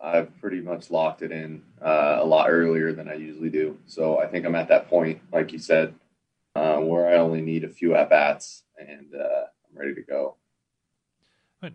I've 0.02 0.40
pretty 0.40 0.60
much 0.60 0.90
locked 0.90 1.22
it 1.22 1.32
in 1.32 1.62
uh, 1.82 2.18
a 2.20 2.24
lot 2.24 2.48
earlier 2.48 2.92
than 2.92 3.08
I 3.08 3.14
usually 3.14 3.50
do. 3.50 3.76
So 3.86 4.18
I 4.18 4.26
think 4.26 4.46
I'm 4.46 4.54
at 4.54 4.68
that 4.68 4.88
point, 4.88 5.20
like 5.32 5.52
you 5.52 5.58
said, 5.58 5.94
uh, 6.54 6.76
where 6.76 7.08
I 7.08 7.16
only 7.16 7.40
need 7.40 7.64
a 7.64 7.68
few 7.68 7.94
at 7.96 8.08
bats 8.08 8.62
and 8.78 9.12
uh, 9.14 9.46
I'm 9.68 9.76
ready 9.76 9.94
to 9.94 10.02
go. 10.02 10.36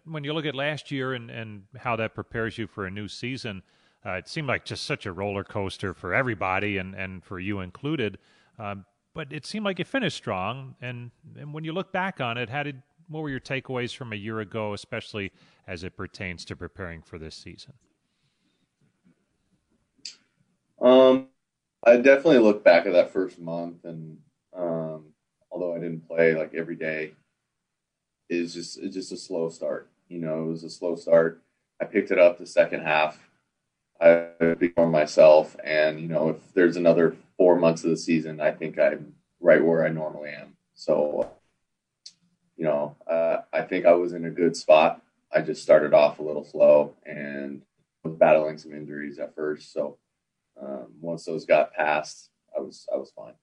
When 0.06 0.24
you 0.24 0.32
look 0.32 0.46
at 0.46 0.56
last 0.56 0.92
year 0.92 1.14
and, 1.14 1.30
and 1.30 1.64
how 1.78 1.98
that 1.98 2.16
prepares 2.16 2.58
you 2.58 2.68
for 2.68 2.86
a 2.86 2.92
new 2.92 3.10
season, 3.10 3.62
uh, 4.06 4.12
it 4.12 4.30
seemed 4.30 4.48
like 4.48 4.64
just 4.64 4.86
such 4.86 5.06
a 5.06 5.12
roller 5.12 5.44
coaster 5.44 5.94
for 5.94 6.14
everybody 6.14 6.78
and, 6.78 6.96
and 6.96 7.24
for 7.26 7.40
you 7.40 7.60
included. 7.60 8.18
Um, 8.58 8.86
but 9.14 9.34
it 9.34 9.46
seemed 9.46 9.66
like 9.66 9.80
you 9.80 9.86
finished 9.86 10.16
strong. 10.16 10.76
And, 10.82 11.12
and 11.38 11.54
when 11.54 11.66
you 11.66 11.74
look 11.74 11.92
back 11.92 12.22
on 12.22 12.38
it, 12.38 12.50
how 12.50 12.64
did 12.64 12.82
what 13.08 13.22
were 13.22 13.30
your 13.30 13.40
takeaways 13.40 13.96
from 13.96 14.14
a 14.14 14.16
year 14.18 14.40
ago, 14.40 14.74
especially 14.74 15.32
as 15.68 15.84
it 15.84 15.96
pertains 15.96 16.46
to 16.46 16.56
preparing 16.56 17.02
for 17.02 17.18
this 17.18 17.36
season? 17.36 17.74
Um, 20.82 21.28
I 21.86 21.98
definitely 21.98 22.40
look 22.40 22.64
back 22.64 22.86
at 22.86 22.94
that 22.94 23.12
first 23.12 23.40
month, 23.40 23.86
and 23.86 24.18
um, 24.56 25.06
although 25.52 25.76
I 25.76 25.80
didn't 25.80 26.08
play 26.08 26.36
like 26.36 26.54
every 26.54 26.76
day, 26.76 27.14
is 28.30 28.54
just 28.54 28.78
it's 28.80 28.96
just 28.96 29.12
a 29.12 29.18
slow 29.18 29.50
start. 29.50 29.90
You 30.10 30.20
know, 30.20 30.44
it 30.44 30.48
was 30.48 30.64
a 30.64 30.70
slow 30.70 30.96
start. 30.96 31.42
I 31.82 31.86
picked 31.86 32.12
it 32.12 32.20
up 32.20 32.38
the 32.38 32.46
second 32.46 32.82
half. 32.82 33.20
I 34.02 34.30
performed 34.40 34.92
myself, 34.92 35.56
and 35.64 36.00
you 36.00 36.08
know, 36.08 36.30
if 36.30 36.54
there's 36.54 36.78
another 36.78 37.16
four 37.38 37.56
months 37.56 37.84
of 37.84 37.90
the 37.90 37.98
season, 37.98 38.42
I 38.42 38.52
think 38.52 38.78
I'm 38.78 39.14
right 39.40 39.64
where 39.64 39.86
I 39.86 39.90
normally 39.90 40.32
am. 40.32 40.56
So 40.74 41.30
you 42.58 42.66
know, 42.66 42.96
uh, 43.08 43.38
I 43.52 43.62
think 43.62 43.86
I 43.86 43.94
was 43.94 44.14
in 44.14 44.26
a 44.26 44.30
good 44.30 44.56
spot. 44.56 45.02
I 45.34 45.42
just 45.42 45.64
started 45.64 45.94
off 45.94 46.20
a 46.20 46.24
little 46.24 46.44
slow 46.44 46.94
and 47.06 47.62
was 48.04 48.16
battling 48.16 48.58
some 48.58 48.74
injuries 48.74 49.20
at 49.20 49.36
first. 49.36 49.74
So 49.74 49.98
um, 50.62 50.88
once 51.02 51.26
those 51.26 51.46
got 51.46 51.74
passed, 51.74 52.30
I 52.56 52.62
was 52.62 52.88
I 52.94 52.98
was 52.98 53.12
fine. 53.16 53.34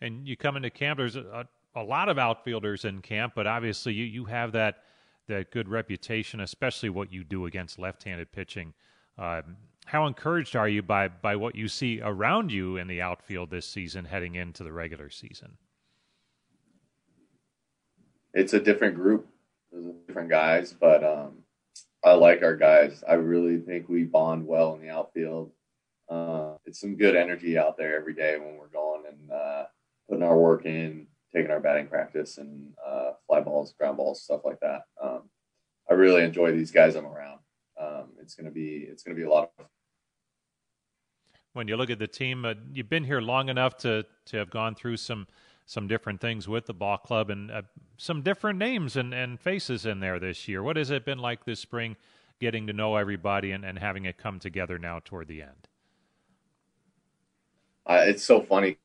And 0.00 0.26
you 0.26 0.36
come 0.36 0.56
into 0.56 0.70
camp. 0.70 0.98
There's 0.98 1.16
a, 1.16 1.46
a 1.74 1.82
lot 1.82 2.08
of 2.08 2.18
outfielders 2.18 2.84
in 2.84 3.00
camp, 3.00 3.34
but 3.36 3.46
obviously 3.46 3.92
you 3.92 4.04
you 4.04 4.24
have 4.24 4.52
that 4.52 4.78
that 5.28 5.50
good 5.50 5.68
reputation, 5.68 6.40
especially 6.40 6.90
what 6.90 7.12
you 7.12 7.24
do 7.24 7.46
against 7.46 7.78
left-handed 7.78 8.30
pitching. 8.32 8.74
Um, 9.16 9.56
how 9.86 10.06
encouraged 10.06 10.56
are 10.56 10.68
you 10.68 10.82
by 10.82 11.08
by 11.08 11.36
what 11.36 11.54
you 11.54 11.68
see 11.68 12.00
around 12.02 12.50
you 12.50 12.76
in 12.76 12.88
the 12.88 13.00
outfield 13.00 13.50
this 13.50 13.66
season, 13.66 14.04
heading 14.04 14.34
into 14.34 14.64
the 14.64 14.72
regular 14.72 15.10
season? 15.10 15.56
It's 18.34 18.52
a 18.52 18.60
different 18.60 18.96
group, 18.96 19.28
different 20.06 20.28
guys, 20.28 20.74
but 20.78 21.02
um, 21.04 21.38
I 22.04 22.12
like 22.12 22.42
our 22.42 22.56
guys. 22.56 23.02
I 23.08 23.14
really 23.14 23.58
think 23.58 23.88
we 23.88 24.04
bond 24.04 24.46
well 24.46 24.74
in 24.74 24.82
the 24.82 24.90
outfield. 24.90 25.52
Uh, 26.08 26.54
it's 26.66 26.80
some 26.80 26.96
good 26.96 27.16
energy 27.16 27.56
out 27.56 27.78
there 27.78 27.96
every 27.96 28.12
day 28.12 28.36
when 28.38 28.56
we're 28.58 28.66
going 28.66 29.04
and 29.08 29.30
uh, 29.30 29.64
putting 30.08 30.24
our 30.24 30.36
work 30.36 30.66
in, 30.66 31.06
taking 31.32 31.50
our 31.50 31.60
batting 31.60 31.86
practice, 31.86 32.38
and 32.38 32.72
uh, 32.84 33.12
fly 33.26 33.40
balls, 33.40 33.72
ground 33.78 33.96
balls, 33.96 34.22
stuff 34.22 34.42
like 34.44 34.60
that. 34.60 34.82
Um, 35.02 35.22
I 35.88 35.94
really 35.94 36.24
enjoy 36.24 36.52
these 36.52 36.70
guys 36.70 36.96
I'm 36.96 37.06
around. 37.06 37.38
Um, 37.80 38.10
it's 38.20 38.34
gonna 38.34 38.50
be 38.50 38.86
it's 38.88 39.02
gonna 39.02 39.16
be 39.16 39.22
a 39.22 39.30
lot 39.30 39.44
of. 39.44 39.50
Fun. 39.56 39.66
When 41.54 41.68
you 41.68 41.76
look 41.76 41.90
at 41.90 42.00
the 42.00 42.08
team, 42.08 42.44
uh, 42.44 42.54
you've 42.72 42.88
been 42.88 43.04
here 43.04 43.20
long 43.20 43.48
enough 43.48 43.76
to 43.78 44.04
to 44.26 44.36
have 44.36 44.50
gone 44.50 44.74
through 44.74 44.96
some 44.98 45.26
some 45.66 45.88
different 45.88 46.20
things 46.20 46.46
with 46.46 46.66
the 46.66 46.74
ball 46.74 46.98
club 46.98 47.30
and 47.30 47.50
uh, 47.50 47.62
some 47.96 48.22
different 48.22 48.58
names 48.58 48.96
and, 48.96 49.14
and 49.14 49.40
faces 49.40 49.86
in 49.86 50.00
there 50.00 50.18
this 50.18 50.46
year. 50.46 50.62
What 50.62 50.76
has 50.76 50.90
it 50.90 51.04
been 51.04 51.18
like 51.18 51.44
this 51.44 51.60
spring 51.60 51.96
getting 52.40 52.66
to 52.66 52.72
know 52.72 52.96
everybody 52.96 53.52
and, 53.52 53.64
and 53.64 53.78
having 53.78 54.04
it 54.04 54.18
come 54.18 54.38
together 54.38 54.78
now 54.78 55.00
toward 55.02 55.28
the 55.28 55.42
end? 55.42 55.68
Uh, 57.86 58.02
it's 58.06 58.24
so 58.24 58.40
funny 58.40 58.76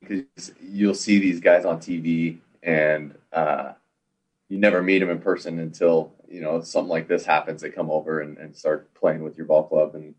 because 0.00 0.52
you'll 0.60 0.94
see 0.94 1.18
these 1.18 1.40
guys 1.40 1.64
on 1.64 1.78
TV 1.78 2.38
and 2.62 3.14
uh, 3.32 3.72
you 4.48 4.58
never 4.58 4.82
meet 4.82 4.98
them 4.98 5.10
in 5.10 5.18
person 5.20 5.58
until 5.58 6.12
you 6.28 6.40
know 6.40 6.60
something 6.60 6.88
like 6.88 7.08
this 7.08 7.24
happens. 7.24 7.62
They 7.62 7.70
come 7.70 7.90
over 7.90 8.20
and, 8.20 8.36
and 8.38 8.56
start 8.56 8.92
playing 8.94 9.22
with 9.22 9.36
your 9.36 9.46
ball 9.46 9.64
club, 9.64 9.94
and 9.94 10.14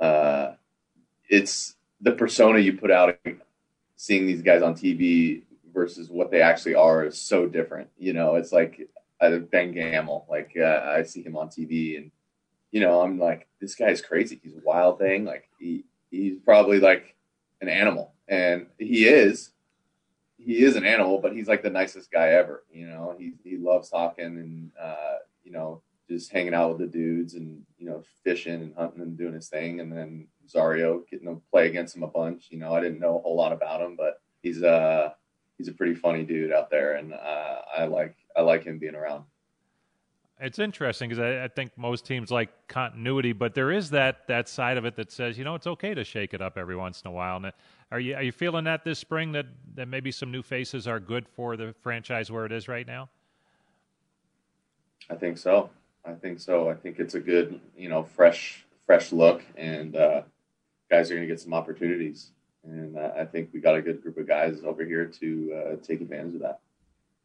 uh, 0.00 0.52
it's 1.28 1.74
the 2.00 2.12
persona 2.12 2.58
you 2.58 2.74
put 2.74 2.90
out. 2.90 3.18
Seeing 3.96 4.26
these 4.26 4.42
guys 4.42 4.62
on 4.62 4.74
TV 4.74 5.42
versus 5.72 6.08
what 6.10 6.30
they 6.30 6.42
actually 6.42 6.74
are 6.74 7.04
is 7.04 7.20
so 7.20 7.46
different. 7.46 7.88
You 7.98 8.12
know, 8.12 8.36
it's 8.36 8.52
like 8.52 8.88
uh, 9.20 9.38
Ben 9.38 9.72
Gamel. 9.72 10.26
Like 10.28 10.52
uh, 10.58 10.82
I 10.84 11.02
see 11.02 11.22
him 11.22 11.36
on 11.36 11.48
TV, 11.48 11.96
and 11.96 12.10
you 12.70 12.80
know, 12.80 13.00
I'm 13.02 13.18
like, 13.18 13.48
this 13.60 13.74
guy's 13.74 14.00
crazy. 14.00 14.40
He's 14.42 14.54
a 14.54 14.62
wild 14.64 14.98
thing. 14.98 15.24
Like 15.24 15.48
he 15.58 15.84
he's 16.10 16.38
probably 16.38 16.80
like 16.80 17.14
an 17.60 17.68
animal, 17.68 18.12
and 18.28 18.66
he 18.78 19.06
is. 19.06 19.50
He 20.38 20.64
is 20.64 20.74
an 20.74 20.84
animal, 20.84 21.20
but 21.20 21.34
he's 21.34 21.46
like 21.46 21.62
the 21.62 21.70
nicest 21.70 22.10
guy 22.10 22.30
ever. 22.30 22.64
You 22.72 22.88
know, 22.88 23.14
he 23.16 23.34
he 23.44 23.56
loves 23.56 23.90
talking 23.90 24.24
and 24.24 24.70
uh, 24.80 25.18
you 25.44 25.52
know 25.52 25.82
just 26.08 26.32
hanging 26.32 26.52
out 26.52 26.70
with 26.70 26.78
the 26.78 26.86
dudes 26.86 27.34
and 27.34 27.62
you 27.78 27.86
know 27.86 28.02
fishing 28.24 28.60
and 28.60 28.74
hunting 28.76 29.02
and 29.02 29.16
doing 29.16 29.34
his 29.34 29.48
thing. 29.48 29.80
And 29.80 29.92
then 29.92 30.26
Zario 30.52 31.08
getting 31.08 31.28
to 31.28 31.40
play 31.50 31.68
against 31.68 31.96
him 31.96 32.02
a 32.02 32.08
bunch. 32.08 32.48
You 32.50 32.58
know, 32.58 32.74
I 32.74 32.80
didn't 32.80 33.00
know 33.00 33.18
a 33.18 33.20
whole 33.20 33.36
lot 33.36 33.52
about 33.52 33.80
him, 33.80 33.96
but 33.96 34.20
he's 34.42 34.62
uh 34.62 35.10
he's 35.58 35.68
a 35.68 35.72
pretty 35.72 35.94
funny 35.94 36.24
dude 36.24 36.52
out 36.52 36.70
there, 36.70 36.94
and 36.94 37.12
uh, 37.12 37.56
I 37.76 37.84
like 37.84 38.16
I 38.36 38.42
like 38.42 38.64
him 38.64 38.78
being 38.78 38.94
around. 38.94 39.24
It's 40.40 40.58
interesting 40.58 41.08
because 41.08 41.22
I, 41.22 41.44
I, 41.44 41.48
think 41.48 41.70
most 41.76 42.04
teams 42.04 42.32
like 42.32 42.50
continuity, 42.66 43.32
but 43.32 43.54
there 43.54 43.70
is 43.70 43.90
that 43.90 44.26
that 44.26 44.48
side 44.48 44.76
of 44.76 44.84
it 44.84 44.96
that 44.96 45.12
says, 45.12 45.38
you 45.38 45.44
know, 45.44 45.54
it's 45.54 45.68
okay 45.68 45.94
to 45.94 46.02
shake 46.02 46.34
it 46.34 46.42
up 46.42 46.58
every 46.58 46.74
once 46.74 47.00
in 47.02 47.08
a 47.08 47.12
while. 47.12 47.36
And 47.36 47.52
are 47.92 48.00
you 48.00 48.16
are 48.16 48.22
you 48.22 48.32
feeling 48.32 48.64
that 48.64 48.82
this 48.82 48.98
spring 48.98 49.32
that 49.32 49.46
that 49.74 49.86
maybe 49.86 50.10
some 50.10 50.32
new 50.32 50.42
faces 50.42 50.88
are 50.88 50.98
good 50.98 51.28
for 51.28 51.56
the 51.56 51.74
franchise 51.80 52.30
where 52.30 52.44
it 52.44 52.50
is 52.50 52.66
right 52.66 52.86
now? 52.86 53.08
I 55.08 55.14
think 55.14 55.38
so. 55.38 55.70
I 56.04 56.14
think 56.14 56.40
so. 56.40 56.68
I 56.68 56.74
think 56.74 56.98
it's 56.98 57.14
a 57.14 57.20
good, 57.20 57.60
you 57.76 57.88
know, 57.88 58.02
fresh 58.02 58.64
fresh 58.84 59.12
look, 59.12 59.44
and 59.56 59.94
uh, 59.94 60.22
guys 60.90 61.10
are 61.10 61.14
going 61.14 61.26
to 61.28 61.32
get 61.32 61.40
some 61.40 61.54
opportunities 61.54 62.30
and 62.64 62.96
uh, 62.96 63.10
I 63.18 63.24
think 63.24 63.50
we 63.52 63.60
got 63.60 63.74
a 63.74 63.82
good 63.82 64.02
group 64.02 64.16
of 64.16 64.26
guys 64.26 64.58
over 64.64 64.84
here 64.84 65.06
to 65.06 65.52
uh, 65.54 65.86
take 65.86 66.00
advantage 66.00 66.34
of 66.34 66.40
that. 66.40 66.60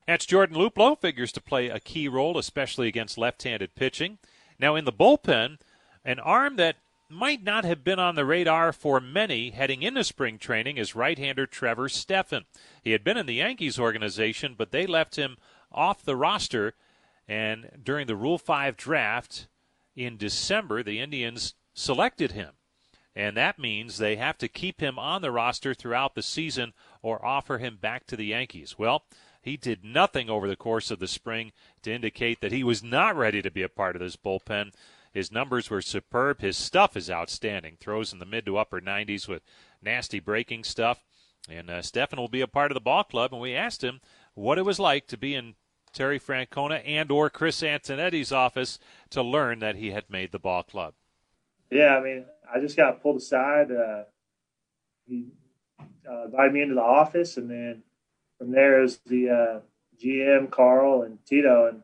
That's 0.08 0.26
Jordan 0.26 0.56
Luplow, 0.56 1.00
figures 1.00 1.32
to 1.34 1.42
play 1.42 1.68
a 1.68 1.80
key 1.80 2.08
role, 2.08 2.38
especially 2.38 2.88
against 2.88 3.18
left 3.18 3.44
handed 3.44 3.76
pitching. 3.76 4.20
Now, 4.58 4.76
in 4.76 4.86
the 4.86 4.94
bullpen, 4.94 5.60
an 6.06 6.20
arm 6.20 6.56
that 6.56 6.78
might 7.10 7.44
not 7.44 7.66
have 7.66 7.84
been 7.84 8.00
on 8.00 8.16
the 8.16 8.26
radar 8.26 8.74
for 8.74 9.00
many 9.00 9.52
heading 9.52 9.82
into 9.82 10.04
spring 10.04 10.38
training 10.38 10.78
is 10.78 10.96
right 10.96 11.18
hander 11.18 11.46
Trevor 11.46 11.90
Stephan. 11.90 12.46
He 12.84 12.92
had 12.92 13.04
been 13.04 13.18
in 13.18 13.26
the 13.26 13.36
Yankees 13.36 13.80
organization, 13.80 14.56
but 14.58 14.72
they 14.72 14.86
left 14.86 15.16
him 15.16 15.38
off 15.72 16.04
the 16.04 16.16
roster. 16.16 16.74
And 17.28 17.82
during 17.84 18.08
the 18.08 18.16
Rule 18.16 18.38
5 18.38 18.76
draft 18.78 19.48
in 19.96 20.18
December, 20.18 20.84
the 20.84 21.00
Indians 21.00 21.54
selected 21.74 22.32
him 22.32 22.57
and 23.18 23.36
that 23.36 23.58
means 23.58 23.98
they 23.98 24.16
have 24.18 24.38
to 24.38 24.48
keep 24.48 24.80
him 24.80 25.00
on 25.00 25.24
the 25.24 25.32
roster 25.32 25.74
throughout 25.74 26.14
the 26.14 26.22
season 26.22 26.74
or 27.02 27.26
offer 27.26 27.58
him 27.58 27.76
back 27.82 28.06
to 28.06 28.16
the 28.16 28.28
Yankees. 28.28 28.78
Well, 28.78 29.06
he 29.42 29.58
did 29.58 29.84
nothing 29.84 30.30
over 30.30 30.48
the 30.48 30.56
course 30.56 30.92
of 30.92 31.00
the 31.00 31.08
spring 31.08 31.52
to 31.82 31.92
indicate 31.92 32.42
that 32.42 32.52
he 32.52 32.64
was 32.64 32.84
not 32.84 33.16
ready 33.16 33.42
to 33.42 33.50
be 33.50 33.64
a 33.64 33.70
part 33.70 33.96
of 33.96 34.02
this 34.02 34.16
bullpen. 34.16 34.72
His 35.12 35.32
numbers 35.32 35.72
were 35.72 35.82
superb. 35.82 36.42
His 36.42 36.58
stuff 36.58 36.96
is 36.96 37.10
outstanding. 37.10 37.78
Throws 37.80 38.14
in 38.14 38.20
the 38.20 38.26
mid 38.26 38.46
to 38.46 38.58
upper 38.58 38.80
90s 38.80 39.28
with 39.28 39.42
nasty 39.82 40.20
breaking 40.20 40.64
stuff. 40.64 41.04
And 41.50 41.72
uh, 41.72 41.82
Stephan 41.82 42.20
will 42.20 42.28
be 42.28 42.42
a 42.42 42.48
part 42.48 42.70
of 42.70 42.76
the 42.76 42.82
ball 42.82 43.04
club. 43.04 43.34
And 43.34 43.42
we 43.42 43.56
asked 43.56 43.84
him 43.84 44.00
what 44.36 44.60
it 44.60 44.66
was 44.66 44.78
like 44.78 45.08
to 45.08 45.18
be 45.18 45.34
in 45.34 45.56
Terry 45.92 46.20
Francona 46.20 46.84
and 46.86 47.10
or 47.10 47.32
Chris 47.32 47.64
Antonetti's 47.64 48.32
office 48.32 48.78
to 49.10 49.24
learn 49.24 49.58
that 49.58 49.76
he 49.76 49.90
had 49.90 50.08
made 50.08 50.32
the 50.32 50.38
ball 50.38 50.62
club? 50.62 50.94
Yeah, 51.72 51.98
I 51.98 52.04
mean, 52.04 52.26
I 52.54 52.60
just 52.60 52.78
got 52.78 53.02
pulled 53.02 53.18
aside. 53.18 53.72
Uh, 53.72 54.04
he 55.06 55.28
uh, 56.10 56.26
invited 56.26 56.54
me 56.54 56.62
into 56.62 56.76
the 56.76 56.82
office, 56.82 57.38
and 57.38 57.50
then 57.50 57.84
from 58.38 58.52
there 58.52 58.84
is 58.84 59.00
the 59.06 59.30
uh, 59.30 59.60
GM 60.02 60.50
Carl 60.52 61.04
and 61.04 61.18
Tito, 61.26 61.68
and 61.68 61.84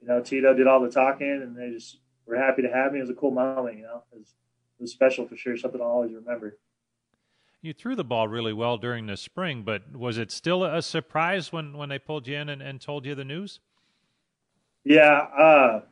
you 0.00 0.08
know 0.08 0.20
Tito 0.20 0.54
did 0.54 0.66
all 0.66 0.80
the 0.80 0.90
talking, 0.90 1.30
and 1.30 1.56
they 1.56 1.70
just 1.70 1.98
were 2.26 2.36
happy 2.36 2.62
to 2.62 2.68
have 2.68 2.92
me. 2.92 2.98
It 2.98 3.02
was 3.02 3.10
a 3.10 3.14
cool 3.14 3.30
moment, 3.30 3.76
you 3.76 3.82
know. 3.82 4.02
It 4.12 4.18
was, 4.18 4.34
it 4.78 4.82
was 4.82 4.92
special 4.92 5.26
for 5.26 5.36
sure. 5.36 5.56
Something 5.56 5.80
I'll 5.80 5.88
always 5.88 6.12
remember. 6.12 6.58
You 7.60 7.72
threw 7.72 7.94
the 7.94 8.04
ball 8.04 8.26
really 8.26 8.52
well 8.52 8.76
during 8.76 9.06
the 9.06 9.16
spring, 9.16 9.62
but 9.62 9.94
was 9.94 10.18
it 10.18 10.32
still 10.32 10.64
a 10.64 10.82
surprise 10.82 11.52
when, 11.52 11.76
when 11.76 11.88
they 11.88 11.98
pulled 11.98 12.26
you 12.26 12.36
in 12.36 12.48
and, 12.48 12.60
and 12.60 12.80
told 12.80 13.06
you 13.06 13.14
the 13.14 13.24
news? 13.24 13.60
Yeah, 14.84 15.28
uh, 15.38 15.82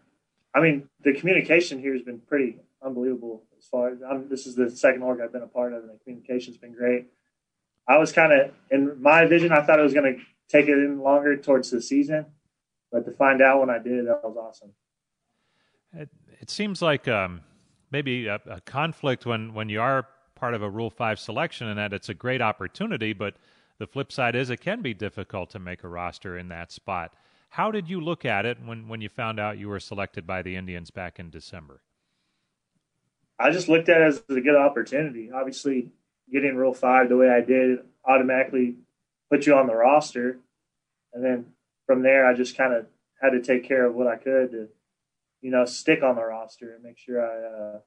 I 0.52 0.60
mean 0.60 0.88
the 1.04 1.14
communication 1.14 1.78
here 1.78 1.92
has 1.92 2.02
been 2.02 2.18
pretty 2.18 2.58
unbelievable. 2.84 3.44
As 3.58 3.66
far 3.66 3.90
as 3.90 3.98
I'm, 4.02 4.28
this 4.28 4.46
is 4.46 4.54
the 4.54 4.70
second 4.70 5.02
org 5.02 5.20
I've 5.20 5.32
been 5.32 5.42
a 5.42 5.46
part 5.46 5.72
of, 5.72 5.82
and 5.82 5.90
the 5.90 5.98
communication's 6.04 6.56
been 6.56 6.72
great. 6.72 7.06
I 7.88 7.98
was 7.98 8.12
kind 8.12 8.32
of 8.32 8.50
in 8.70 9.00
my 9.02 9.26
vision. 9.26 9.52
I 9.52 9.64
thought 9.64 9.78
it 9.78 9.82
was 9.82 9.94
going 9.94 10.14
to 10.16 10.22
take 10.48 10.68
it 10.68 10.78
in 10.78 11.00
longer 11.00 11.36
towards 11.36 11.70
the 11.70 11.82
season, 11.82 12.26
but 12.92 13.04
to 13.04 13.12
find 13.12 13.42
out 13.42 13.60
when 13.60 13.70
I 13.70 13.78
did, 13.78 14.06
that 14.06 14.20
was 14.22 14.36
awesome. 14.36 14.72
It, 15.92 16.08
it 16.40 16.50
seems 16.50 16.80
like 16.82 17.08
um, 17.08 17.40
maybe 17.90 18.26
a, 18.26 18.40
a 18.46 18.60
conflict 18.60 19.26
when 19.26 19.54
when 19.54 19.68
you 19.68 19.80
are 19.80 20.06
part 20.40 20.54
of 20.54 20.62
a 20.62 20.70
Rule 20.70 20.90
5 20.90 21.18
selection 21.18 21.68
and 21.68 21.78
that 21.78 21.92
it's 21.92 22.08
a 22.08 22.14
great 22.14 22.40
opportunity, 22.40 23.12
but 23.12 23.34
the 23.78 23.86
flip 23.86 24.10
side 24.10 24.34
is 24.34 24.48
it 24.48 24.60
can 24.60 24.80
be 24.80 24.94
difficult 24.94 25.50
to 25.50 25.58
make 25.58 25.84
a 25.84 25.88
roster 25.88 26.38
in 26.38 26.48
that 26.48 26.72
spot. 26.72 27.12
How 27.50 27.70
did 27.70 27.90
you 27.90 28.00
look 28.00 28.24
at 28.24 28.46
it 28.46 28.58
when, 28.64 28.88
when 28.88 29.00
you 29.00 29.08
found 29.08 29.38
out 29.38 29.58
you 29.58 29.68
were 29.68 29.80
selected 29.80 30.26
by 30.26 30.40
the 30.40 30.56
Indians 30.56 30.90
back 30.90 31.18
in 31.18 31.30
December? 31.30 31.82
I 33.40 33.50
just 33.50 33.68
looked 33.68 33.88
at 33.88 34.02
it 34.02 34.06
as 34.06 34.22
a 34.28 34.40
good 34.40 34.56
opportunity. 34.56 35.30
Obviously, 35.34 35.88
getting 36.30 36.56
Rule 36.56 36.74
5 36.74 37.08
the 37.08 37.16
way 37.16 37.30
I 37.30 37.40
did 37.40 37.78
automatically 38.04 38.76
put 39.30 39.46
you 39.46 39.54
on 39.54 39.66
the 39.66 39.74
roster. 39.74 40.38
And 41.14 41.24
then 41.24 41.46
from 41.86 42.02
there, 42.02 42.26
I 42.26 42.34
just 42.34 42.56
kind 42.56 42.74
of 42.74 42.86
had 43.20 43.30
to 43.30 43.40
take 43.40 43.66
care 43.66 43.86
of 43.86 43.94
what 43.94 44.06
I 44.06 44.16
could 44.16 44.50
to, 44.50 44.68
you 45.40 45.50
know, 45.50 45.64
stick 45.64 46.02
on 46.02 46.16
the 46.16 46.24
roster 46.24 46.74
and 46.74 46.84
make 46.84 46.98
sure 46.98 47.20
I, 47.20 47.76
uh, 47.76 47.78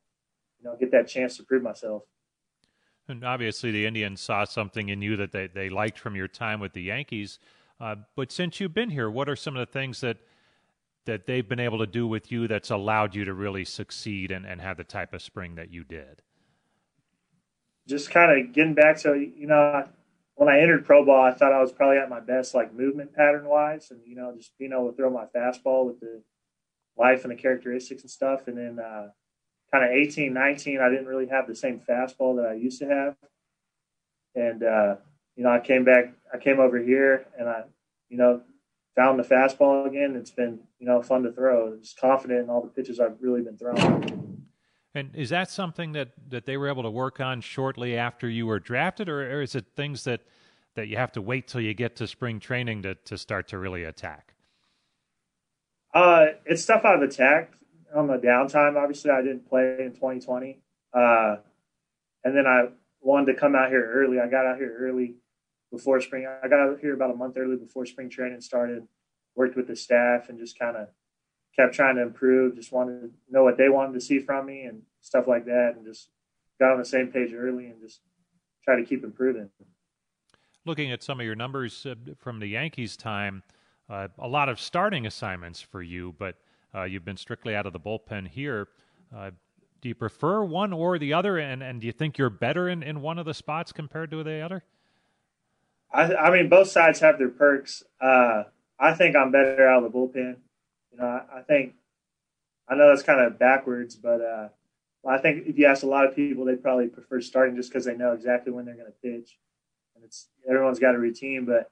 you 0.59 0.65
know, 0.65 0.75
get 0.79 0.91
that 0.91 1.07
chance 1.07 1.37
to 1.37 1.43
prove 1.43 1.61
myself. 1.61 2.03
And 3.07 3.23
obviously, 3.23 3.71
the 3.71 3.85
Indians 3.85 4.21
saw 4.21 4.45
something 4.45 4.89
in 4.89 5.01
you 5.01 5.17
that 5.17 5.31
they, 5.31 5.47
they 5.47 5.69
liked 5.69 5.99
from 5.99 6.15
your 6.15 6.27
time 6.27 6.59
with 6.59 6.73
the 6.73 6.83
Yankees. 6.83 7.37
Uh, 7.79 7.95
but 8.15 8.31
since 8.31 8.59
you've 8.59 8.73
been 8.73 8.89
here, 8.89 9.09
what 9.09 9.27
are 9.27 9.35
some 9.35 9.55
of 9.55 9.65
the 9.65 9.71
things 9.71 10.01
that 10.01 10.17
that 11.05 11.25
they've 11.25 11.47
been 11.47 11.59
able 11.59 11.79
to 11.79 11.87
do 11.87 12.07
with 12.07 12.31
you 12.31 12.47
that's 12.47 12.69
allowed 12.69 13.15
you 13.15 13.25
to 13.25 13.33
really 13.33 13.65
succeed 13.65 14.31
and, 14.31 14.45
and 14.45 14.61
have 14.61 14.77
the 14.77 14.83
type 14.83 15.13
of 15.13 15.21
spring 15.21 15.55
that 15.55 15.71
you 15.71 15.83
did? 15.83 16.21
Just 17.87 18.09
kind 18.11 18.39
of 18.39 18.53
getting 18.53 18.73
back 18.73 18.97
to 18.99 19.15
you 19.15 19.47
know 19.47 19.87
when 20.35 20.49
I 20.49 20.59
entered 20.59 20.85
pro 20.85 21.05
ball, 21.05 21.23
I 21.23 21.33
thought 21.33 21.53
I 21.53 21.61
was 21.61 21.71
probably 21.71 21.97
at 21.97 22.09
my 22.09 22.19
best, 22.19 22.55
like 22.55 22.73
movement 22.73 23.13
pattern 23.13 23.45
wise, 23.45 23.91
and 23.91 23.99
you 24.05 24.15
know 24.15 24.33
just 24.35 24.57
being 24.57 24.71
able 24.71 24.89
to 24.89 24.95
throw 24.95 25.09
my 25.09 25.25
fastball 25.35 25.85
with 25.85 25.99
the 25.99 26.21
life 26.97 27.23
and 27.23 27.31
the 27.31 27.35
characteristics 27.35 28.01
and 28.01 28.11
stuff. 28.11 28.47
And 28.47 28.57
then 28.57 28.79
uh, 28.79 29.09
kind 29.71 29.83
of 29.83 29.91
18, 29.91 30.33
19, 30.33 30.79
I 30.79 30.89
didn't 30.89 31.07
really 31.07 31.27
have 31.27 31.47
the 31.47 31.55
same 31.55 31.79
fastball 31.79 32.35
that 32.37 32.45
I 32.49 32.53
used 32.53 32.79
to 32.79 32.87
have. 32.87 33.15
And, 34.35 34.63
uh, 34.63 34.95
you 35.35 35.43
know, 35.43 35.49
I 35.49 35.59
came 35.59 35.83
back, 35.83 36.13
I 36.33 36.37
came 36.37 36.59
over 36.59 36.77
here 36.77 37.25
and 37.37 37.49
I, 37.49 37.63
you 38.09 38.17
know, 38.17 38.41
found 38.95 39.19
the 39.19 39.23
fastball 39.23 39.87
again. 39.87 40.15
It's 40.15 40.31
been, 40.31 40.59
you 40.79 40.87
know, 40.87 41.01
fun 41.01 41.23
to 41.23 41.31
throw. 41.31 41.77
Just 41.77 41.99
confident 41.99 42.43
in 42.43 42.49
all 42.49 42.61
the 42.61 42.69
pitches 42.69 42.99
I've 42.99 43.17
really 43.19 43.41
been 43.41 43.57
throwing. 43.57 44.43
And 44.95 45.09
is 45.15 45.29
that 45.29 45.49
something 45.49 45.93
that, 45.93 46.09
that 46.29 46.45
they 46.45 46.55
were 46.57 46.67
able 46.67 46.83
to 46.83 46.91
work 46.91 47.19
on 47.19 47.41
shortly 47.41 47.97
after 47.97 48.29
you 48.29 48.45
were 48.45 48.59
drafted, 48.59 49.09
or, 49.09 49.21
or 49.21 49.41
is 49.41 49.55
it 49.55 49.65
things 49.75 50.03
that, 50.03 50.21
that 50.75 50.87
you 50.87 50.97
have 50.97 51.11
to 51.13 51.21
wait 51.21 51.47
till 51.47 51.61
you 51.61 51.73
get 51.73 51.95
to 51.95 52.07
spring 52.07 52.39
training 52.39 52.83
to, 52.83 52.95
to 52.95 53.17
start 53.17 53.47
to 53.49 53.57
really 53.57 53.85
attack? 53.85 54.35
Uh, 55.93 56.25
it's 56.45 56.61
stuff 56.61 56.85
I've 56.85 57.01
attacked 57.01 57.55
on 57.95 58.07
the 58.07 58.17
downtime. 58.17 58.75
Obviously, 58.75 59.09
I 59.09 59.21
didn't 59.21 59.47
play 59.49 59.77
in 59.79 59.93
2020, 59.93 60.59
uh, 60.93 61.37
and 62.23 62.37
then 62.37 62.45
I 62.45 62.65
wanted 63.01 63.33
to 63.33 63.39
come 63.39 63.55
out 63.55 63.69
here 63.69 63.91
early. 63.91 64.19
I 64.19 64.27
got 64.27 64.45
out 64.45 64.57
here 64.57 64.75
early 64.79 65.15
before 65.73 65.99
spring. 65.99 66.27
I 66.27 66.47
got 66.47 66.59
out 66.59 66.79
here 66.79 66.93
about 66.93 67.11
a 67.11 67.15
month 67.15 67.35
early 67.35 67.57
before 67.57 67.85
spring 67.87 68.09
training 68.09 68.39
started. 68.41 68.87
Worked 69.35 69.57
with 69.57 69.67
the 69.67 69.75
staff 69.75 70.29
and 70.29 70.37
just 70.37 70.57
kind 70.59 70.77
of 70.77 70.89
kept 71.55 71.73
trying 71.73 71.95
to 71.95 72.03
improve. 72.03 72.55
Just 72.55 72.71
wanted 72.71 73.01
to 73.01 73.11
know 73.31 73.43
what 73.43 73.57
they 73.57 73.67
wanted 73.67 73.93
to 73.93 74.01
see 74.01 74.19
from 74.19 74.45
me 74.45 74.61
and 74.61 74.83
stuff 75.01 75.27
like 75.27 75.45
that, 75.45 75.73
and 75.75 75.83
just 75.83 76.09
got 76.59 76.71
on 76.71 76.77
the 76.77 76.85
same 76.85 77.07
page 77.07 77.33
early 77.33 77.65
and 77.65 77.81
just 77.81 78.01
try 78.63 78.75
to 78.75 78.85
keep 78.85 79.03
improving. 79.03 79.49
Looking 80.65 80.91
at 80.91 81.01
some 81.01 81.19
of 81.19 81.25
your 81.25 81.35
numbers 81.35 81.85
uh, 81.85 81.95
from 82.19 82.39
the 82.39 82.47
Yankees 82.47 82.95
time, 82.95 83.41
uh, 83.89 84.07
a 84.19 84.27
lot 84.27 84.47
of 84.47 84.59
starting 84.59 85.07
assignments 85.07 85.59
for 85.59 85.81
you, 85.81 86.15
but 86.19 86.35
uh, 86.75 86.83
you've 86.83 87.03
been 87.03 87.17
strictly 87.17 87.55
out 87.55 87.65
of 87.65 87.73
the 87.73 87.79
bullpen 87.79 88.27
here. 88.27 88.67
Uh, 89.13 89.31
do 89.81 89.89
you 89.89 89.95
prefer 89.95 90.43
one 90.43 90.71
or 90.71 90.99
the 90.99 91.11
other, 91.11 91.39
and, 91.39 91.63
and 91.63 91.81
do 91.81 91.87
you 91.87 91.91
think 91.91 92.19
you're 92.19 92.29
better 92.29 92.69
in, 92.69 92.83
in 92.83 93.01
one 93.01 93.17
of 93.17 93.25
the 93.25 93.33
spots 93.33 93.71
compared 93.71 94.11
to 94.11 94.23
the 94.23 94.39
other? 94.39 94.63
I, 95.93 96.15
I 96.15 96.31
mean, 96.31 96.49
both 96.49 96.69
sides 96.69 96.99
have 97.01 97.17
their 97.19 97.29
perks. 97.29 97.83
Uh, 98.01 98.43
I 98.79 98.93
think 98.93 99.15
I'm 99.15 99.31
better 99.31 99.67
out 99.67 99.83
of 99.83 99.91
the 99.91 99.97
bullpen. 99.97 100.37
You 100.91 100.97
know, 100.97 101.05
I, 101.05 101.39
I 101.39 101.41
think 101.43 101.73
I 102.67 102.75
know 102.75 102.89
that's 102.89 103.03
kind 103.03 103.21
of 103.21 103.37
backwards, 103.37 103.95
but 103.95 104.21
uh, 104.21 104.49
I 105.07 105.17
think 105.19 105.47
if 105.47 105.57
you 105.57 105.65
ask 105.65 105.83
a 105.83 105.87
lot 105.87 106.05
of 106.05 106.15
people, 106.15 106.45
they'd 106.45 106.63
probably 106.63 106.87
prefer 106.87 107.21
starting 107.21 107.55
just 107.55 107.69
because 107.69 107.85
they 107.85 107.95
know 107.95 108.13
exactly 108.13 108.51
when 108.51 108.65
they're 108.65 108.75
going 108.75 108.87
to 108.87 108.91
pitch, 108.91 109.37
and 109.95 110.03
it's 110.03 110.29
everyone's 110.49 110.79
got 110.79 110.95
a 110.95 110.99
routine. 110.99 111.45
But 111.45 111.69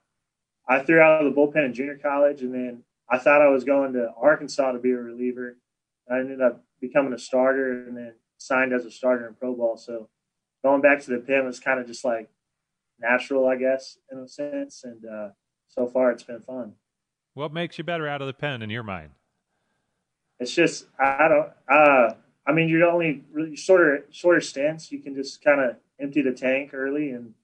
I 0.68 0.80
threw 0.80 1.00
out 1.00 1.24
of 1.24 1.34
the 1.34 1.40
bullpen 1.40 1.64
in 1.64 1.74
junior 1.74 1.98
college, 1.98 2.42
and 2.42 2.54
then 2.54 2.84
I 3.10 3.18
thought 3.18 3.42
I 3.42 3.48
was 3.48 3.64
going 3.64 3.92
to 3.94 4.12
Arkansas 4.20 4.72
to 4.72 4.78
be 4.78 4.92
a 4.92 4.96
reliever. 4.96 5.56
I 6.10 6.18
ended 6.18 6.40
up 6.40 6.62
becoming 6.80 7.12
a 7.12 7.18
starter 7.18 7.84
and 7.84 7.96
then 7.96 8.14
signed 8.38 8.72
as 8.72 8.84
a 8.84 8.90
starter 8.90 9.26
in 9.26 9.34
pro 9.34 9.54
ball. 9.54 9.76
So 9.76 10.08
going 10.62 10.80
back 10.80 11.00
to 11.02 11.10
the 11.10 11.18
pen 11.18 11.46
was 11.46 11.60
kind 11.60 11.80
of 11.80 11.86
just 11.86 12.04
like 12.04 12.28
natural, 13.02 13.46
I 13.46 13.56
guess, 13.56 13.98
in 14.10 14.18
a 14.18 14.28
sense. 14.28 14.84
And 14.84 15.04
uh, 15.04 15.28
so 15.68 15.86
far, 15.86 16.10
it's 16.10 16.22
been 16.22 16.40
fun. 16.40 16.72
What 17.34 17.52
makes 17.52 17.78
you 17.78 17.84
better 17.84 18.06
out 18.06 18.20
of 18.20 18.26
the 18.26 18.32
pen 18.32 18.62
in 18.62 18.70
your 18.70 18.82
mind? 18.82 19.10
It's 20.38 20.54
just 20.54 20.86
I 20.98 21.28
don't. 21.28 21.50
Uh, 21.68 22.14
I 22.46 22.52
mean, 22.52 22.68
you're 22.68 22.88
only 22.88 23.22
really 23.32 23.56
shorter 23.56 24.06
shorter 24.10 24.40
stints. 24.40 24.90
You 24.90 25.00
can 25.00 25.14
just 25.14 25.42
kind 25.42 25.60
of 25.60 25.76
empty 26.00 26.22
the 26.22 26.32
tank 26.32 26.74
early, 26.74 27.10
and 27.10 27.34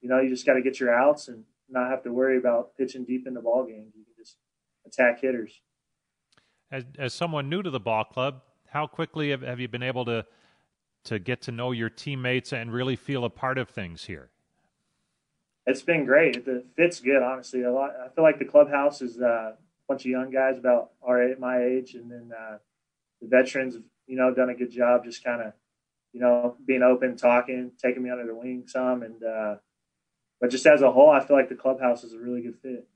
you 0.00 0.08
know 0.08 0.20
you 0.20 0.28
just 0.28 0.46
got 0.46 0.54
to 0.54 0.62
get 0.62 0.78
your 0.78 0.94
outs 0.94 1.28
and 1.28 1.44
not 1.68 1.90
have 1.90 2.02
to 2.02 2.12
worry 2.12 2.36
about 2.36 2.76
pitching 2.76 3.04
deep 3.04 3.26
into 3.26 3.40
ball 3.40 3.64
games. 3.64 3.94
You 3.96 4.04
can 4.04 4.14
just 4.18 4.36
attack 4.86 5.20
hitters. 5.20 5.60
As, 6.70 6.84
as 6.98 7.14
someone 7.14 7.48
new 7.48 7.62
to 7.62 7.70
the 7.70 7.80
ball 7.80 8.04
club, 8.04 8.42
how 8.68 8.86
quickly 8.86 9.30
have, 9.30 9.42
have 9.42 9.60
you 9.60 9.68
been 9.68 9.82
able 9.82 10.04
to 10.04 10.26
to 11.04 11.18
get 11.18 11.42
to 11.42 11.52
know 11.52 11.72
your 11.72 11.90
teammates 11.90 12.52
and 12.52 12.72
really 12.72 12.96
feel 12.96 13.24
a 13.24 13.30
part 13.30 13.58
of 13.58 13.68
things 13.68 14.04
here? 14.04 14.30
It's 15.66 15.82
been 15.82 16.04
great. 16.04 16.44
The 16.44 16.64
fit's 16.76 17.00
good, 17.00 17.22
honestly. 17.22 17.62
A 17.62 17.72
lot. 17.72 17.92
I 18.02 18.08
feel 18.14 18.24
like 18.24 18.38
the 18.38 18.44
clubhouse 18.44 19.00
is 19.00 19.18
uh, 19.20 19.52
a 19.52 19.56
bunch 19.88 20.02
of 20.02 20.10
young 20.10 20.30
guys 20.30 20.58
about 20.58 20.90
our 21.02 21.26
my 21.38 21.62
age, 21.62 21.94
and 21.94 22.10
then 22.10 22.30
uh, 22.38 22.58
the 23.20 23.28
veterans, 23.28 23.76
you 24.06 24.16
know, 24.16 24.34
done 24.34 24.50
a 24.50 24.54
good 24.54 24.70
job 24.70 25.04
just 25.04 25.24
kind 25.24 25.40
of, 25.40 25.52
you 26.12 26.20
know, 26.20 26.56
being 26.66 26.82
open, 26.82 27.16
talking, 27.16 27.72
taking 27.82 28.02
me 28.02 28.10
under 28.10 28.24
their 28.24 28.34
wing 28.34 28.64
some, 28.66 29.02
and 29.02 29.22
uh, 29.24 29.56
but 30.40 30.50
just 30.50 30.66
as 30.66 30.82
a 30.82 30.92
whole, 30.92 31.10
I 31.10 31.24
feel 31.24 31.36
like 31.36 31.48
the 31.48 31.54
clubhouse 31.54 32.04
is 32.04 32.12
a 32.12 32.18
really 32.18 32.42
good 32.42 32.58
fit. 32.60 32.86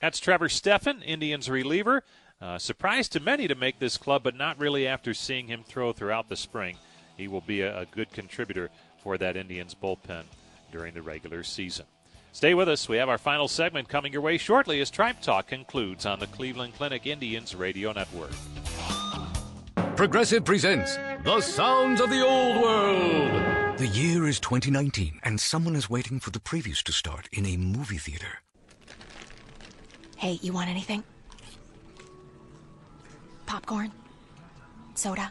That's 0.00 0.18
Trevor 0.18 0.48
Stephan, 0.48 1.00
Indians 1.02 1.48
reliever. 1.48 2.02
Uh, 2.40 2.58
surprised 2.58 3.12
to 3.12 3.20
many 3.20 3.46
to 3.46 3.54
make 3.54 3.78
this 3.78 3.96
club, 3.96 4.24
but 4.24 4.36
not 4.36 4.58
really 4.58 4.86
after 4.86 5.14
seeing 5.14 5.46
him 5.46 5.62
throw 5.62 5.92
throughout 5.92 6.28
the 6.28 6.36
spring. 6.36 6.76
He 7.16 7.28
will 7.28 7.40
be 7.40 7.60
a, 7.60 7.82
a 7.82 7.86
good 7.86 8.12
contributor 8.12 8.68
for 9.02 9.16
that 9.16 9.36
Indians 9.36 9.74
bullpen 9.80 10.24
during 10.72 10.92
the 10.92 11.02
regular 11.02 11.44
season. 11.44 11.86
Stay 12.32 12.54
with 12.54 12.68
us. 12.68 12.88
We 12.88 12.96
have 12.96 13.10
our 13.10 13.18
final 13.18 13.46
segment 13.46 13.88
coming 13.88 14.12
your 14.12 14.22
way 14.22 14.38
shortly 14.38 14.80
as 14.80 14.90
Tribe 14.90 15.20
Talk 15.20 15.46
concludes 15.46 16.06
on 16.06 16.18
the 16.18 16.26
Cleveland 16.28 16.74
Clinic 16.74 17.06
Indians 17.06 17.54
Radio 17.54 17.92
Network. 17.92 18.32
Progressive 19.96 20.44
presents 20.44 20.96
The 21.24 21.40
Sounds 21.40 22.00
of 22.00 22.08
the 22.08 22.24
Old 22.26 22.62
World. 22.62 23.78
The 23.78 23.86
year 23.88 24.26
is 24.26 24.40
2019, 24.40 25.20
and 25.22 25.38
someone 25.38 25.76
is 25.76 25.90
waiting 25.90 26.20
for 26.20 26.30
the 26.30 26.40
previews 26.40 26.82
to 26.84 26.92
start 26.92 27.28
in 27.32 27.44
a 27.44 27.56
movie 27.56 27.98
theater. 27.98 28.40
Hey, 30.16 30.38
you 30.40 30.52
want 30.52 30.70
anything? 30.70 31.04
Popcorn? 33.44 33.92
Soda? 34.94 35.30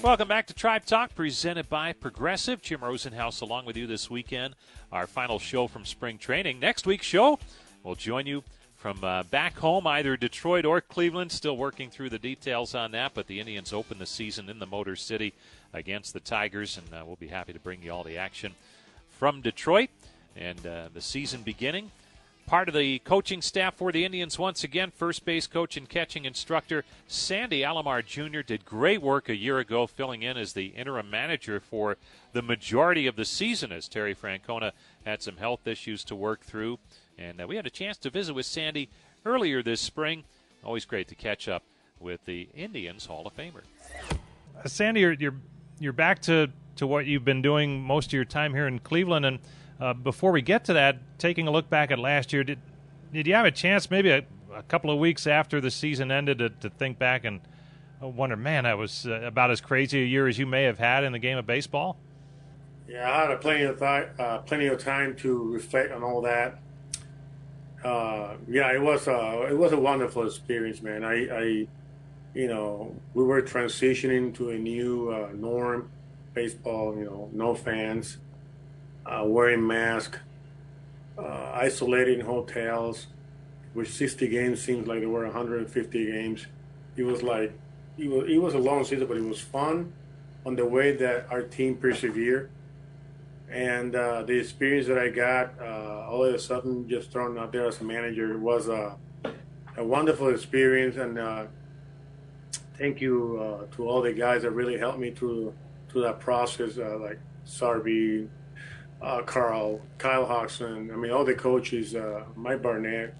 Welcome 0.00 0.28
back 0.28 0.46
to 0.46 0.54
Tribe 0.54 0.84
Talk, 0.84 1.16
presented 1.16 1.68
by 1.68 1.92
Progressive. 1.92 2.62
Jim 2.62 2.80
Rosenhaus 2.80 3.42
along 3.42 3.64
with 3.64 3.76
you 3.76 3.88
this 3.88 4.08
weekend. 4.08 4.54
Our 4.92 5.08
final 5.08 5.40
show 5.40 5.66
from 5.66 5.84
spring 5.84 6.18
training. 6.18 6.60
Next 6.60 6.86
week's 6.86 7.04
show, 7.04 7.40
we'll 7.82 7.96
join 7.96 8.24
you 8.24 8.44
from 8.76 9.02
uh, 9.02 9.24
back 9.24 9.58
home, 9.58 9.88
either 9.88 10.16
Detroit 10.16 10.64
or 10.64 10.80
Cleveland. 10.80 11.32
Still 11.32 11.56
working 11.56 11.90
through 11.90 12.10
the 12.10 12.18
details 12.18 12.76
on 12.76 12.92
that, 12.92 13.12
but 13.12 13.26
the 13.26 13.40
Indians 13.40 13.72
open 13.72 13.98
the 13.98 14.06
season 14.06 14.48
in 14.48 14.60
the 14.60 14.66
Motor 14.66 14.94
City 14.94 15.34
against 15.74 16.12
the 16.14 16.20
Tigers, 16.20 16.78
and 16.78 16.94
uh, 16.94 17.04
we'll 17.04 17.16
be 17.16 17.26
happy 17.26 17.52
to 17.52 17.60
bring 17.60 17.82
you 17.82 17.90
all 17.92 18.04
the 18.04 18.18
action 18.18 18.54
from 19.10 19.40
Detroit 19.40 19.90
and 20.36 20.64
uh, 20.64 20.88
the 20.94 21.02
season 21.02 21.42
beginning. 21.42 21.90
Part 22.48 22.70
of 22.70 22.74
the 22.74 22.98
coaching 23.00 23.42
staff 23.42 23.74
for 23.74 23.92
the 23.92 24.06
Indians 24.06 24.38
once 24.38 24.64
again, 24.64 24.90
first 24.90 25.26
base 25.26 25.46
coach 25.46 25.76
and 25.76 25.86
catching 25.86 26.24
instructor 26.24 26.82
Sandy 27.06 27.60
Alomar 27.60 28.02
Jr. 28.02 28.40
did 28.40 28.64
great 28.64 29.02
work 29.02 29.28
a 29.28 29.36
year 29.36 29.58
ago, 29.58 29.86
filling 29.86 30.22
in 30.22 30.38
as 30.38 30.54
the 30.54 30.68
interim 30.68 31.10
manager 31.10 31.60
for 31.60 31.98
the 32.32 32.40
majority 32.40 33.06
of 33.06 33.16
the 33.16 33.26
season 33.26 33.70
as 33.70 33.86
Terry 33.86 34.14
Francona 34.14 34.72
had 35.04 35.20
some 35.20 35.36
health 35.36 35.66
issues 35.66 36.02
to 36.04 36.16
work 36.16 36.40
through. 36.42 36.78
And 37.18 37.38
uh, 37.38 37.46
we 37.46 37.56
had 37.56 37.66
a 37.66 37.70
chance 37.70 37.98
to 37.98 38.08
visit 38.08 38.32
with 38.32 38.46
Sandy 38.46 38.88
earlier 39.26 39.62
this 39.62 39.82
spring. 39.82 40.24
Always 40.64 40.86
great 40.86 41.08
to 41.08 41.14
catch 41.14 41.48
up 41.48 41.64
with 42.00 42.24
the 42.24 42.48
Indians 42.54 43.04
Hall 43.04 43.26
of 43.26 43.36
Famer. 43.36 43.60
Uh, 44.58 44.66
Sandy, 44.66 45.00
you're, 45.00 45.12
you're 45.12 45.36
you're 45.80 45.92
back 45.92 46.22
to 46.22 46.48
to 46.76 46.86
what 46.86 47.04
you've 47.04 47.26
been 47.26 47.42
doing 47.42 47.82
most 47.82 48.06
of 48.06 48.12
your 48.14 48.24
time 48.24 48.54
here 48.54 48.66
in 48.66 48.78
Cleveland, 48.78 49.26
and 49.26 49.38
uh, 49.80 49.94
before 49.94 50.32
we 50.32 50.42
get 50.42 50.64
to 50.64 50.72
that, 50.74 50.98
taking 51.18 51.46
a 51.46 51.50
look 51.50 51.70
back 51.70 51.90
at 51.90 51.98
last 51.98 52.32
year, 52.32 52.44
did 52.44 52.58
did 53.12 53.26
you 53.26 53.34
have 53.34 53.46
a 53.46 53.50
chance, 53.50 53.90
maybe 53.90 54.10
a, 54.10 54.24
a 54.54 54.62
couple 54.64 54.90
of 54.90 54.98
weeks 54.98 55.26
after 55.26 55.60
the 55.60 55.70
season 55.70 56.10
ended, 56.10 56.38
to, 56.38 56.50
to 56.50 56.68
think 56.68 56.98
back 56.98 57.24
and 57.24 57.40
wonder, 58.00 58.36
man, 58.36 58.64
that 58.64 58.78
was 58.78 59.06
uh, 59.06 59.20
about 59.22 59.50
as 59.50 59.60
crazy 59.60 60.02
a 60.02 60.06
year 60.06 60.28
as 60.28 60.38
you 60.38 60.46
may 60.46 60.64
have 60.64 60.78
had 60.78 61.04
in 61.04 61.12
the 61.12 61.18
game 61.18 61.38
of 61.38 61.46
baseball? 61.46 61.96
Yeah, 62.88 63.10
I 63.10 63.30
had 63.30 63.40
plenty 63.40 63.64
of 63.64 63.82
uh, 63.82 64.38
plenty 64.46 64.66
of 64.66 64.78
time 64.78 65.14
to 65.16 65.52
reflect 65.52 65.92
on 65.92 66.02
all 66.02 66.22
that. 66.22 66.58
Uh, 67.84 68.34
yeah, 68.48 68.72
it 68.72 68.80
was 68.80 69.06
a 69.06 69.46
it 69.50 69.56
was 69.56 69.72
a 69.72 69.78
wonderful 69.78 70.26
experience, 70.26 70.80
man. 70.82 71.04
I, 71.04 71.28
I 71.28 71.68
you 72.34 72.48
know, 72.48 72.94
we 73.14 73.24
were 73.24 73.42
transitioning 73.42 74.34
to 74.36 74.50
a 74.50 74.58
new 74.58 75.10
uh, 75.10 75.30
norm, 75.34 75.90
baseball. 76.34 76.96
You 76.96 77.04
know, 77.04 77.30
no 77.32 77.54
fans, 77.54 78.18
uh, 79.08 79.24
wearing 79.24 79.66
masks, 79.66 80.18
uh, 81.18 81.50
isolated 81.54 82.20
in 82.20 82.26
hotels, 82.26 83.06
which 83.72 83.88
60 83.88 84.28
games 84.28 84.60
seems 84.60 84.86
like 84.86 85.00
there 85.00 85.08
were 85.08 85.24
150 85.24 86.06
games. 86.06 86.46
It 86.96 87.04
was 87.04 87.22
like 87.22 87.52
it 87.96 88.08
was 88.08 88.28
it 88.28 88.38
was 88.38 88.54
a 88.54 88.58
long 88.58 88.84
season, 88.84 89.06
but 89.06 89.16
it 89.16 89.24
was 89.24 89.40
fun 89.40 89.92
on 90.44 90.56
the 90.56 90.64
way 90.64 90.92
that 90.92 91.26
our 91.30 91.42
team 91.42 91.76
persevered 91.76 92.50
and 93.50 93.94
uh, 93.94 94.22
the 94.22 94.38
experience 94.38 94.86
that 94.86 94.98
I 94.98 95.08
got 95.08 95.54
uh, 95.60 96.06
all 96.08 96.24
of 96.24 96.34
a 96.34 96.38
sudden 96.38 96.88
just 96.88 97.10
thrown 97.10 97.38
out 97.38 97.50
there 97.50 97.66
as 97.66 97.80
a 97.80 97.84
manager 97.84 98.36
was 98.38 98.68
a, 98.68 98.96
a 99.76 99.84
wonderful 99.84 100.28
experience 100.28 100.96
and 100.96 101.18
uh, 101.18 101.46
thank 102.78 103.00
you 103.00 103.38
uh, 103.40 103.74
to 103.76 103.88
all 103.88 104.02
the 104.02 104.12
guys 104.12 104.42
that 104.42 104.50
really 104.50 104.78
helped 104.78 104.98
me 104.98 105.10
through 105.10 105.54
through 105.88 106.02
that 106.02 106.20
process 106.20 106.76
like 106.76 107.18
Sarby, 107.48 108.28
uh, 109.00 109.22
Carl, 109.22 109.80
Kyle 109.98 110.26
Hudson, 110.26 110.90
I 110.92 110.96
mean 110.96 111.10
all 111.10 111.24
the 111.24 111.34
coaches, 111.34 111.94
uh, 111.94 112.24
Mike 112.36 112.62
Barnett. 112.62 113.14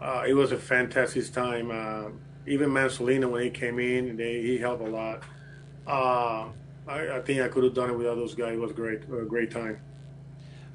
Uh, 0.00 0.24
it 0.26 0.34
was 0.34 0.52
a 0.52 0.58
fantastic 0.58 1.32
time. 1.32 1.70
Uh, 1.70 2.10
even 2.46 2.70
Mansolino 2.70 3.30
when 3.30 3.42
he 3.42 3.50
came 3.50 3.78
in, 3.78 4.16
they, 4.16 4.42
he 4.42 4.58
helped 4.58 4.82
a 4.82 4.86
lot. 4.86 5.22
I, 6.88 7.16
I 7.16 7.20
think 7.20 7.40
I 7.40 7.48
could 7.48 7.64
have 7.64 7.74
done 7.74 7.90
it 7.90 7.96
without 7.96 8.14
those 8.14 8.34
guys. 8.34 8.54
It 8.54 8.60
was 8.60 8.72
great, 8.72 9.02
a 9.04 9.24
great 9.24 9.50
time. 9.50 9.80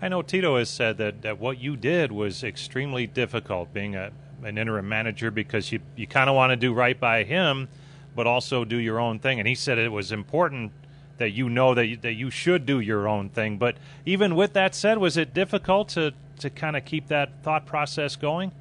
I 0.01 0.09
know 0.09 0.21
Tito 0.21 0.57
has 0.57 0.69
said 0.69 0.97
that, 0.97 1.21
that 1.21 1.39
what 1.39 1.59
you 1.59 1.77
did 1.77 2.11
was 2.11 2.43
extremely 2.43 3.07
difficult, 3.07 3.73
being 3.73 3.95
a, 3.95 4.11
an 4.43 4.57
interim 4.57 4.89
manager, 4.89 5.29
because 5.29 5.71
you 5.71 5.79
you 5.95 6.07
kind 6.07 6.29
of 6.29 6.35
want 6.35 6.51
to 6.51 6.55
do 6.55 6.73
right 6.73 6.99
by 6.99 7.23
him, 7.23 7.69
but 8.15 8.25
also 8.27 8.65
do 8.65 8.77
your 8.77 8.99
own 8.99 9.19
thing. 9.19 9.39
And 9.39 9.47
he 9.47 9.55
said 9.55 9.77
it 9.77 9.91
was 9.91 10.11
important 10.11 10.71
that 11.21 11.31
you 11.31 11.49
know 11.49 11.75
that 11.75 11.85
you, 11.85 11.97
that 11.97 12.13
you 12.13 12.31
should 12.31 12.65
do 12.65 12.79
your 12.79 13.07
own 13.07 13.29
thing. 13.29 13.57
But 13.57 13.75
even 14.05 14.35
with 14.35 14.53
that 14.53 14.73
said, 14.73 14.97
was 14.97 15.17
it 15.17 15.33
difficult 15.33 15.89
to 15.89 16.13
to 16.39 16.49
kind 16.49 16.75
of 16.75 16.83
keep 16.83 17.07
that 17.07 17.29
thought 17.43 17.65
process 17.67 18.15
going? 18.15 18.51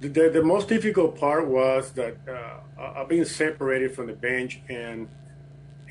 The, 0.00 0.30
the, 0.30 0.42
most 0.42 0.68
difficult 0.68 1.18
part 1.18 1.46
was 1.46 1.90
that 1.92 2.16
uh, 2.28 2.82
I've 2.96 3.08
been 3.08 3.24
separated 3.24 3.94
from 3.94 4.06
the 4.06 4.14
bench 4.14 4.60
and 4.68 5.08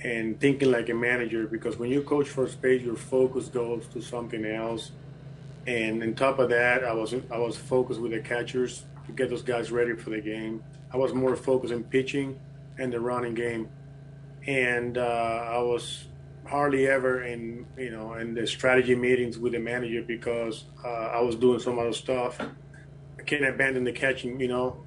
and 0.03 0.39
thinking 0.39 0.71
like 0.71 0.89
a 0.89 0.93
manager 0.93 1.47
because 1.47 1.77
when 1.77 1.89
you 1.89 2.01
coach 2.01 2.27
first 2.29 2.61
base, 2.61 2.81
your 2.81 2.95
focus 2.95 3.47
goes 3.47 3.87
to 3.87 4.01
something 4.01 4.45
else. 4.45 4.91
And 5.65 6.03
on 6.03 6.13
top 6.13 6.39
of 6.39 6.49
that, 6.49 6.83
I 6.83 6.93
was 6.93 7.13
I 7.31 7.37
was 7.37 7.55
focused 7.57 7.99
with 7.99 8.11
the 8.11 8.19
catchers 8.19 8.85
to 9.05 9.11
get 9.11 9.29
those 9.29 9.43
guys 9.43 9.71
ready 9.71 9.93
for 9.93 10.09
the 10.09 10.21
game. 10.21 10.63
I 10.91 10.97
was 10.97 11.13
more 11.13 11.35
focused 11.35 11.73
in 11.73 11.83
pitching 11.83 12.39
and 12.77 12.91
the 12.91 12.99
running 12.99 13.35
game, 13.35 13.69
and 14.47 14.97
uh, 14.97 15.01
I 15.51 15.57
was 15.59 16.05
hardly 16.45 16.87
ever 16.87 17.23
in 17.23 17.65
you 17.77 17.89
know 17.89 18.13
in 18.13 18.33
the 18.35 18.45
strategy 18.45 18.95
meetings 18.95 19.37
with 19.37 19.53
the 19.53 19.59
manager 19.59 20.03
because 20.03 20.65
uh, 20.83 20.87
I 20.87 21.21
was 21.21 21.35
doing 21.35 21.59
some 21.59 21.79
other 21.79 21.93
stuff. 21.93 22.39
I 22.39 23.23
can't 23.23 23.45
abandon 23.45 23.83
the 23.83 23.91
catching, 23.91 24.39
you 24.39 24.47
know. 24.47 24.83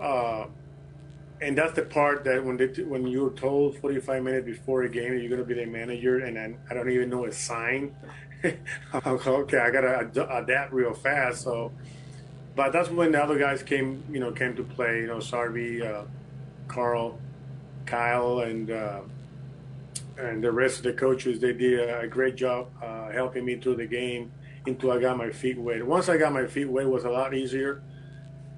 Uh, 0.00 0.46
and 1.40 1.56
that's 1.56 1.74
the 1.74 1.82
part 1.82 2.24
that 2.24 2.44
when 2.44 2.56
they, 2.56 2.66
when 2.82 3.06
you're 3.06 3.30
told 3.30 3.78
45 3.78 4.22
minutes 4.22 4.44
before 4.44 4.82
a 4.82 4.88
game 4.88 5.16
you're 5.18 5.28
going 5.28 5.40
to 5.40 5.44
be 5.44 5.54
the 5.54 5.66
manager, 5.66 6.18
and 6.18 6.36
then 6.36 6.58
I 6.68 6.74
don't 6.74 6.90
even 6.90 7.10
know 7.10 7.26
a 7.26 7.32
sign. 7.32 7.94
okay, 9.06 9.58
I 9.58 9.70
got 9.70 10.12
to 10.14 10.36
adapt 10.36 10.72
real 10.72 10.94
fast. 10.94 11.42
So, 11.42 11.72
but 12.56 12.72
that's 12.72 12.88
when 12.88 13.12
the 13.12 13.22
other 13.22 13.38
guys 13.38 13.62
came, 13.62 14.02
you 14.10 14.18
know, 14.18 14.32
came 14.32 14.56
to 14.56 14.64
play. 14.64 15.00
You 15.00 15.06
know, 15.06 15.18
Sarby, 15.18 15.82
uh, 15.82 16.04
Carl, 16.66 17.18
Kyle, 17.88 18.40
and 18.40 18.70
uh, 18.70 19.00
and 20.18 20.42
the 20.42 20.52
rest 20.52 20.78
of 20.78 20.84
the 20.84 20.92
coaches. 20.92 21.40
They 21.40 21.52
did 21.52 21.88
a 21.88 22.06
great 22.06 22.36
job 22.36 22.68
uh, 22.82 23.10
helping 23.10 23.44
me 23.44 23.56
through 23.56 23.76
the 23.76 23.86
game 23.86 24.32
until 24.66 24.92
I 24.92 25.00
got 25.00 25.16
my 25.16 25.30
feet 25.30 25.58
wet. 25.58 25.84
Once 25.86 26.08
I 26.08 26.16
got 26.16 26.32
my 26.32 26.46
feet 26.46 26.68
wet, 26.68 26.84
it 26.84 26.88
was 26.88 27.04
a 27.04 27.10
lot 27.10 27.34
easier 27.34 27.82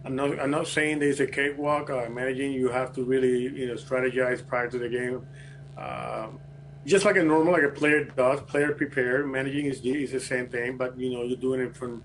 I'm 0.04 0.16
not, 0.16 0.40
I'm 0.40 0.50
not 0.50 0.66
saying 0.66 0.98
there's 0.98 1.20
a 1.20 1.26
cakewalk. 1.26 1.90
Uh, 1.90 2.08
managing, 2.08 2.52
you 2.52 2.68
have 2.68 2.92
to 2.94 3.04
really, 3.04 3.42
you 3.42 3.66
know, 3.66 3.74
strategize 3.74 4.46
prior 4.46 4.68
to 4.70 4.78
the 4.78 4.88
game. 4.88 5.26
Uh, 5.76 6.28
just 6.86 7.04
like 7.04 7.16
a 7.16 7.22
normal, 7.22 7.52
like 7.52 7.62
a 7.62 7.68
player 7.68 8.04
does, 8.04 8.40
player 8.42 8.72
prepare. 8.72 9.26
Managing 9.26 9.66
is, 9.66 9.84
is 9.84 10.12
the 10.12 10.20
same 10.20 10.48
thing, 10.48 10.78
but 10.78 10.98
you 10.98 11.10
know, 11.10 11.24
you're 11.24 11.36
doing 11.36 11.60
it 11.60 11.76
from, 11.76 12.02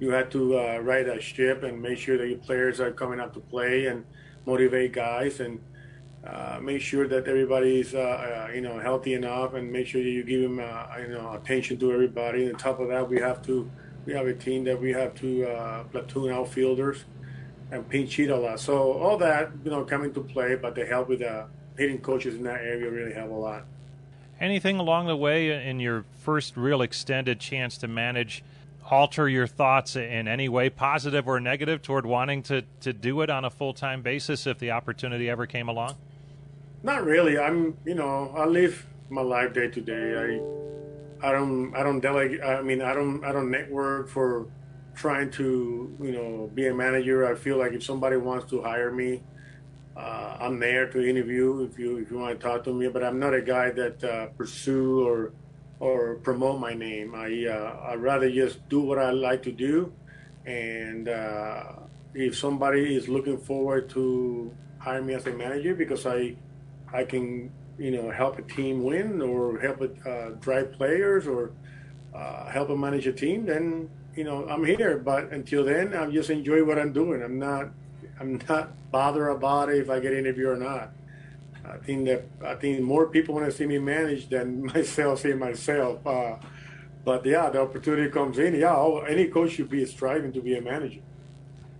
you 0.00 0.10
have 0.10 0.28
to 0.30 0.58
uh, 0.58 0.78
ride 0.78 1.06
that 1.06 1.22
ship 1.22 1.62
and 1.62 1.80
make 1.80 1.98
sure 1.98 2.18
that 2.18 2.28
your 2.28 2.38
players 2.38 2.80
are 2.80 2.90
coming 2.90 3.20
out 3.20 3.32
to 3.34 3.40
play 3.40 3.86
and 3.86 4.04
motivate 4.44 4.92
guys 4.92 5.38
and 5.38 5.60
uh, 6.26 6.58
make 6.60 6.80
sure 6.80 7.06
that 7.06 7.28
everybody's, 7.28 7.94
uh, 7.94 7.98
uh, 8.48 8.52
you 8.52 8.60
know, 8.60 8.78
healthy 8.78 9.14
enough 9.14 9.54
and 9.54 9.70
make 9.70 9.86
sure 9.86 10.02
that 10.02 10.08
you 10.08 10.24
give 10.24 10.42
them, 10.42 10.58
you 11.00 11.14
know, 11.14 11.34
attention 11.34 11.78
to 11.78 11.92
everybody. 11.92 12.44
And 12.44 12.54
on 12.54 12.58
top 12.58 12.80
of 12.80 12.88
that, 12.88 13.08
we 13.08 13.20
have 13.20 13.42
to, 13.46 13.70
we 14.04 14.12
have 14.12 14.26
a 14.26 14.34
team 14.34 14.64
that 14.64 14.80
we 14.80 14.90
have 14.92 15.14
to 15.16 15.84
platoon 15.92 16.32
outfielders 16.32 17.04
and 17.70 17.88
pinch 17.88 18.16
hit 18.16 18.30
a 18.30 18.36
lot. 18.36 18.60
So 18.60 18.92
all 18.92 19.16
that, 19.18 19.50
you 19.64 19.70
know, 19.70 19.84
come 19.84 20.04
into 20.04 20.20
play, 20.20 20.56
but 20.56 20.74
the 20.74 20.84
help 20.84 21.08
with 21.08 21.20
the 21.20 21.46
hitting 21.76 21.98
coaches 21.98 22.34
in 22.34 22.42
that 22.44 22.60
area 22.60 22.90
really 22.90 23.12
help 23.12 23.30
a 23.30 23.34
lot. 23.34 23.64
Anything 24.40 24.78
along 24.78 25.06
the 25.06 25.16
way 25.16 25.66
in 25.66 25.80
your 25.80 26.04
first 26.18 26.56
real 26.56 26.82
extended 26.82 27.40
chance 27.40 27.78
to 27.78 27.88
manage 27.88 28.42
alter 28.90 29.28
your 29.28 29.46
thoughts 29.46 29.96
in 29.96 30.28
any 30.28 30.48
way, 30.48 30.70
positive 30.70 31.26
or 31.26 31.40
negative, 31.40 31.82
toward 31.82 32.06
wanting 32.06 32.42
to, 32.44 32.62
to 32.80 32.92
do 32.92 33.20
it 33.22 33.30
on 33.30 33.44
a 33.44 33.50
full 33.50 33.72
time 33.72 34.02
basis 34.02 34.46
if 34.46 34.58
the 34.58 34.70
opportunity 34.70 35.28
ever 35.28 35.46
came 35.46 35.68
along? 35.68 35.96
Not 36.86 37.04
really. 37.04 37.36
I'm, 37.36 37.76
you 37.84 37.96
know, 37.96 38.32
I 38.36 38.44
live 38.44 38.86
my 39.10 39.20
life 39.20 39.52
day 39.52 39.66
to 39.66 39.80
day. 39.80 40.38
I, 41.20 41.28
I 41.28 41.32
don't, 41.32 41.74
I 41.74 41.82
don't 41.82 41.98
delegate. 41.98 42.40
I 42.40 42.62
mean, 42.62 42.80
I 42.80 42.94
don't, 42.94 43.24
I 43.24 43.32
don't 43.32 43.50
network 43.50 44.08
for 44.08 44.46
trying 44.94 45.32
to 45.32 45.96
you 46.00 46.12
know 46.12 46.48
be 46.54 46.68
a 46.68 46.74
manager. 46.74 47.26
I 47.26 47.34
feel 47.34 47.58
like 47.58 47.72
if 47.72 47.82
somebody 47.82 48.16
wants 48.16 48.48
to 48.50 48.62
hire 48.62 48.92
me, 48.92 49.24
uh, 49.96 50.36
I'm 50.38 50.60
there 50.60 50.86
to 50.86 51.04
interview 51.04 51.68
if 51.68 51.76
you 51.76 51.96
if 51.96 52.08
you 52.08 52.18
want 52.18 52.38
to 52.38 52.46
talk 52.46 52.62
to 52.64 52.72
me. 52.72 52.86
But 52.86 53.02
I'm 53.02 53.18
not 53.18 53.34
a 53.34 53.42
guy 53.42 53.72
that 53.72 54.04
uh, 54.04 54.26
pursue 54.38 55.04
or 55.04 55.32
or 55.80 56.22
promote 56.22 56.60
my 56.60 56.74
name. 56.74 57.16
I 57.16 57.50
uh, 57.50 57.90
I'd 57.90 57.98
rather 57.98 58.30
just 58.30 58.62
do 58.68 58.78
what 58.78 59.00
I 59.00 59.10
like 59.10 59.42
to 59.42 59.50
do, 59.50 59.92
and 60.46 61.08
uh, 61.08 61.64
if 62.14 62.38
somebody 62.38 62.94
is 62.94 63.08
looking 63.08 63.38
forward 63.38 63.90
to 63.90 64.54
hire 64.78 65.02
me 65.02 65.14
as 65.14 65.26
a 65.26 65.32
manager 65.32 65.74
because 65.74 66.06
I 66.06 66.36
I 66.92 67.04
can 67.04 67.50
you 67.78 67.90
know, 67.90 68.10
help 68.10 68.38
a 68.38 68.42
team 68.42 68.82
win 68.84 69.20
or 69.20 69.58
help 69.58 69.82
it 69.82 69.96
uh, 70.06 70.30
drive 70.40 70.72
players 70.72 71.26
or 71.26 71.52
uh, 72.14 72.46
help 72.46 72.68
them 72.68 72.80
manage 72.80 73.06
a 73.06 73.12
team, 73.12 73.44
then 73.46 73.90
you 74.14 74.24
know 74.24 74.46
I'm 74.48 74.64
here. 74.64 74.98
But 74.98 75.30
until 75.30 75.64
then, 75.64 75.94
I'm 75.94 76.12
just 76.12 76.30
enjoy 76.30 76.64
what 76.64 76.78
I'm 76.78 76.92
doing. 76.92 77.22
I'm 77.22 77.38
not 77.38 77.70
I'm 78.18 78.40
not 78.48 78.72
bothered 78.90 79.30
about 79.30 79.68
it 79.68 79.78
if 79.78 79.90
I 79.90 80.00
get 80.00 80.14
interviewed 80.14 80.48
or 80.48 80.56
not. 80.56 80.92
I 81.64 81.78
think 81.78 82.06
that 82.06 82.24
I 82.44 82.54
think 82.54 82.80
more 82.80 83.08
people 83.08 83.34
want 83.34 83.46
to 83.46 83.52
see 83.52 83.66
me 83.66 83.78
manage 83.78 84.28
than 84.28 84.64
myself 84.74 85.20
see 85.20 85.34
myself. 85.34 86.06
Uh, 86.06 86.36
but 87.04 87.24
yeah, 87.24 87.50
the 87.50 87.60
opportunity 87.60 88.10
comes 88.10 88.38
in. 88.38 88.54
Yeah, 88.54 89.00
any 89.06 89.26
coach 89.26 89.52
should 89.52 89.68
be 89.68 89.84
striving 89.84 90.32
to 90.32 90.40
be 90.40 90.56
a 90.56 90.62
manager. 90.62 91.00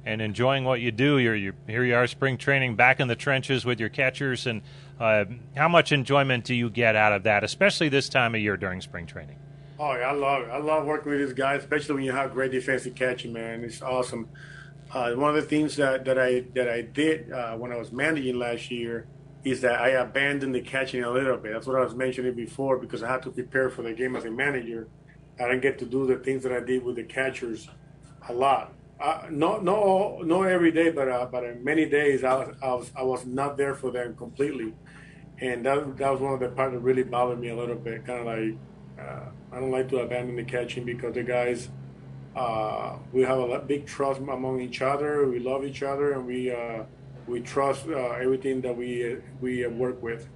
And 0.07 0.23
enjoying 0.23 0.65
what 0.65 0.81
you 0.81 0.93
do. 0.93 1.19
You're, 1.19 1.35
you're 1.35 1.55
here. 1.67 1.85
You 1.85 1.97
are 1.97 2.07
spring 2.07 2.39
training, 2.39 2.77
back 2.77 3.01
in 3.01 3.09
the 3.09 3.17
trenches 3.17 3.65
with 3.65 3.81
your 3.81 3.89
catchers. 3.91 4.47
And 4.47 4.63
uh, 4.99 5.25
how 5.57 5.69
much 5.69 5.93
enjoyment 5.93 6.45
do 6.45 6.55
you 6.55 6.71
get 6.71 6.97
out 6.97 7.13
of 7.13 7.25
that, 7.25 7.43
especially 7.45 7.89
this 7.89 8.09
time 8.09 8.35
of 8.35 8.41
year 8.41 8.57
during 8.57 8.81
spring 8.81 9.07
training? 9.07 9.37
Oh 9.79 9.85
I 9.85 10.13
love 10.13 10.45
it. 10.45 10.51
I 10.51 10.59
love 10.59 10.87
working 10.87 11.11
with 11.11 11.21
these 11.21 11.35
guys, 11.35 11.61
especially 11.61 11.97
when 11.97 12.05
you 12.05 12.13
have 12.13 12.33
great 12.33 12.51
defensive 12.51 12.95
catching. 12.95 13.33
Man, 13.33 13.63
it's 13.63 13.83
awesome. 13.83 14.29
Uh, 14.93 15.13
one 15.13 15.31
of 15.31 15.37
the 15.37 15.43
things 15.43 15.77
that, 15.77 16.05
that 16.05 16.19
I 16.19 16.45
that 16.55 16.69
I 16.69 16.81
did 16.83 17.31
uh, 17.31 17.57
when 17.57 17.73
I 17.73 17.77
was 17.77 17.93
managing 17.93 18.39
last 18.39 18.71
year 18.71 19.07
is 19.45 19.61
that 19.61 19.81
I 19.81 19.91
abandoned 19.91 20.55
the 20.55 20.61
catching 20.61 21.05
a 21.05 21.11
little 21.11 21.37
bit. 21.37 21.53
That's 21.53 21.67
what 21.67 21.77
I 21.77 21.81
was 21.81 21.95
mentioning 21.95 22.35
before 22.35 22.79
because 22.79 23.03
I 23.03 23.11
had 23.11 23.23
to 23.25 23.31
prepare 23.31 23.69
for 23.69 23.83
the 23.83 23.93
game 23.93 24.17
as 24.17 24.25
a 24.25 24.31
manager. 24.31 24.89
I 25.39 25.45
didn't 25.45 25.61
get 25.61 25.79
to 25.81 25.85
do 25.85 26.07
the 26.07 26.17
things 26.17 26.43
that 26.45 26.53
I 26.53 26.61
did 26.61 26.83
with 26.83 26.97
the 26.97 27.05
catchers 27.05 27.69
a 28.29 28.33
lot. 28.33 28.73
Uh, 28.99 29.27
not 29.31 29.69
all, 29.69 30.25
not 30.25 30.45
every 30.45 30.73
day, 30.73 30.91
but 30.91 31.09
uh, 31.09 31.27
but 31.31 31.63
many 31.63 31.85
days 31.85 32.25
I 32.25 32.35
was, 32.35 32.57
I 32.63 32.69
was 32.69 32.93
I 32.97 33.03
was 33.03 33.27
not 33.27 33.59
there 33.59 33.75
for 33.75 33.91
them 33.91 34.17
completely, 34.17 34.75
and 35.39 35.67
that 35.67 35.99
that 35.99 36.11
was 36.13 36.21
one 36.21 36.33
of 36.33 36.41
the 36.41 36.49
parts 36.49 36.73
that 36.73 36.79
really 36.79 37.03
bothered 37.03 37.39
me 37.39 37.51
a 37.51 37.57
little 37.57 37.77
bit. 37.77 38.07
Kind 38.07 38.21
of 38.21 38.27
like 38.27 38.57
uh, 38.99 39.27
I 39.53 39.61
don't 39.61 39.71
like 39.71 39.91
to 39.91 39.99
abandon 39.99 40.37
the 40.37 40.45
catching 40.45 40.85
because 40.85 41.15
the 41.15 41.23
guys 41.23 41.69
uh, 42.35 42.97
we 43.13 43.23
have 43.23 43.39
a 43.39 43.59
big 43.59 43.87
trust 43.87 44.21
among 44.21 44.61
each 44.61 44.81
other. 44.81 45.29
We 45.29 45.41
love 45.41 45.65
each 45.65 45.83
other, 45.83 46.13
and 46.13 46.27
we 46.27 46.51
uh, 46.51 46.85
we 47.27 47.41
trust 47.41 47.87
everything 47.87 48.63
that 48.63 48.75
we 48.75 49.19
we 49.43 49.67
work 49.67 50.03
with. 50.03 50.27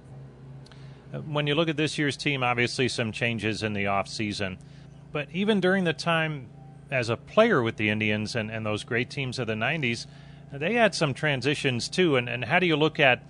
When 1.25 1.47
you 1.47 1.55
look 1.55 1.67
at 1.67 1.77
this 1.77 1.97
year's 1.97 2.15
team, 2.15 2.43
obviously 2.43 2.87
some 2.87 3.11
changes 3.11 3.63
in 3.63 3.73
the 3.73 3.87
off 3.87 4.07
season. 4.07 4.59
But 5.11 5.27
even 5.33 5.59
during 5.59 5.83
the 5.83 5.93
time 5.93 6.47
as 6.91 7.09
a 7.09 7.17
player 7.17 7.63
with 7.63 7.77
the 7.77 7.89
Indians 7.89 8.35
and, 8.35 8.51
and 8.51 8.65
those 8.65 8.83
great 8.83 9.09
teams 9.09 9.39
of 9.39 9.47
the 9.47 9.53
90s, 9.53 10.05
they 10.51 10.73
had 10.73 10.93
some 10.93 11.13
transitions 11.13 11.87
too. 11.87 12.17
And, 12.17 12.27
and 12.27 12.45
how 12.45 12.59
do 12.59 12.65
you 12.65 12.75
look 12.75 12.99
at 12.99 13.23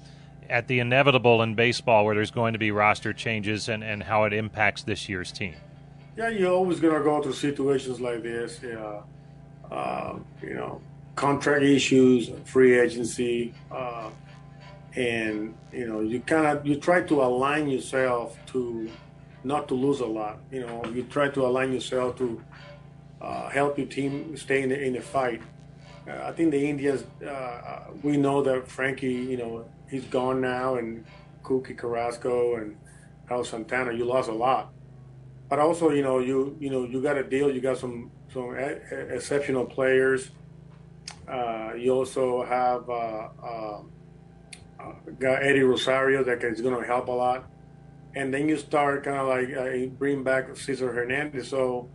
at 0.50 0.68
the 0.68 0.80
inevitable 0.80 1.42
in 1.42 1.56
baseball 1.56 2.04
where 2.04 2.14
there's 2.14 2.32
going 2.32 2.52
to 2.52 2.60
be 2.60 2.72
roster 2.72 3.14
changes 3.14 3.70
and, 3.70 3.84
and 3.84 4.04
how 4.04 4.26
it 4.26 4.34
impacts 4.34 4.84
this 4.84 5.08
year's 5.08 5.32
team? 5.32 5.56
Yeah, 6.18 6.28
you're 6.28 6.52
always 6.52 6.80
going 6.82 6.94
to 6.94 7.04
go 7.04 7.22
through 7.22 7.34
situations 7.34 8.02
like 8.02 8.22
this. 8.22 8.60
Yeah. 8.62 9.02
Uh, 9.72 10.20
you 10.42 10.54
know, 10.54 10.82
contract 11.16 11.64
issues, 11.64 12.30
free 12.44 12.78
agency, 12.78 13.54
uh, 13.72 14.10
and 14.96 15.56
you 15.72 15.88
know, 15.88 16.02
you 16.02 16.20
kind 16.20 16.46
of 16.46 16.66
you 16.66 16.76
try 16.76 17.02
to 17.02 17.22
align 17.22 17.70
yourself 17.70 18.38
to 18.48 18.90
not 19.46 19.70
to 19.70 19.74
lose 19.74 20.02
a 20.02 20.06
lot. 20.06 20.40
You 20.52 20.62
know, 20.62 20.84
you 20.94 21.04
try 21.04 21.30
to 21.30 21.46
align 21.46 21.72
yourself 21.72 22.18
to 22.18 22.42
uh, 23.22 23.50
help 23.50 23.78
your 23.78 23.88
team 23.88 24.36
stay 24.36 24.64
in 24.64 24.70
the, 24.70 24.82
in 24.82 24.94
the 24.94 25.02
fight. 25.02 25.42
Uh, 26.08 26.24
I 26.24 26.32
think 26.32 26.52
the 26.52 26.70
Indians, 26.70 27.04
uh, 27.24 27.28
uh, 27.30 27.84
we 28.02 28.18
know 28.18 28.42
that 28.42 28.68
Frankie, 28.68 29.14
you 29.14 29.38
know, 29.38 29.66
he's 29.90 30.06
gone 30.06 30.42
now, 30.42 30.76
and 30.76 31.06
Cookie 31.44 31.76
Carrasco 31.76 32.56
and 32.56 32.76
Carlos 33.28 33.50
Santana, 33.50 33.94
you 33.94 34.06
lost 34.06 34.30
a 34.30 34.34
lot. 34.34 34.74
But 35.50 35.60
also, 35.60 35.92
you 35.92 36.02
know, 36.02 36.20
you 36.20 36.56
you 36.60 36.70
know, 36.70 36.86
you 36.86 37.02
got 37.02 37.18
a 37.18 37.24
deal. 37.24 37.52
You 37.52 37.60
got 37.60 37.78
some 37.78 38.10
some 38.34 38.56
exceptional 38.56 39.66
players. 39.66 40.32
Uh, 41.28 41.74
you 41.78 41.94
also 41.94 42.44
have 42.44 42.90
uh, 42.90 43.82
got 45.20 45.44
Eddie 45.44 45.62
Rosario 45.62 46.24
that 46.24 46.44
is 46.44 46.62
going 46.62 46.80
to 46.80 46.88
help 46.88 47.10
a 47.10 47.12
lot 47.12 47.52
and 48.16 48.34
then 48.34 48.50
you 48.50 48.58
start 48.58 49.04
kind 49.04 49.18
of 49.18 49.28
like 49.28 49.98
bring 49.98 50.24
back 50.24 50.56
Cesar 50.56 50.92
Hernandez. 50.92 51.48
So 51.48 51.90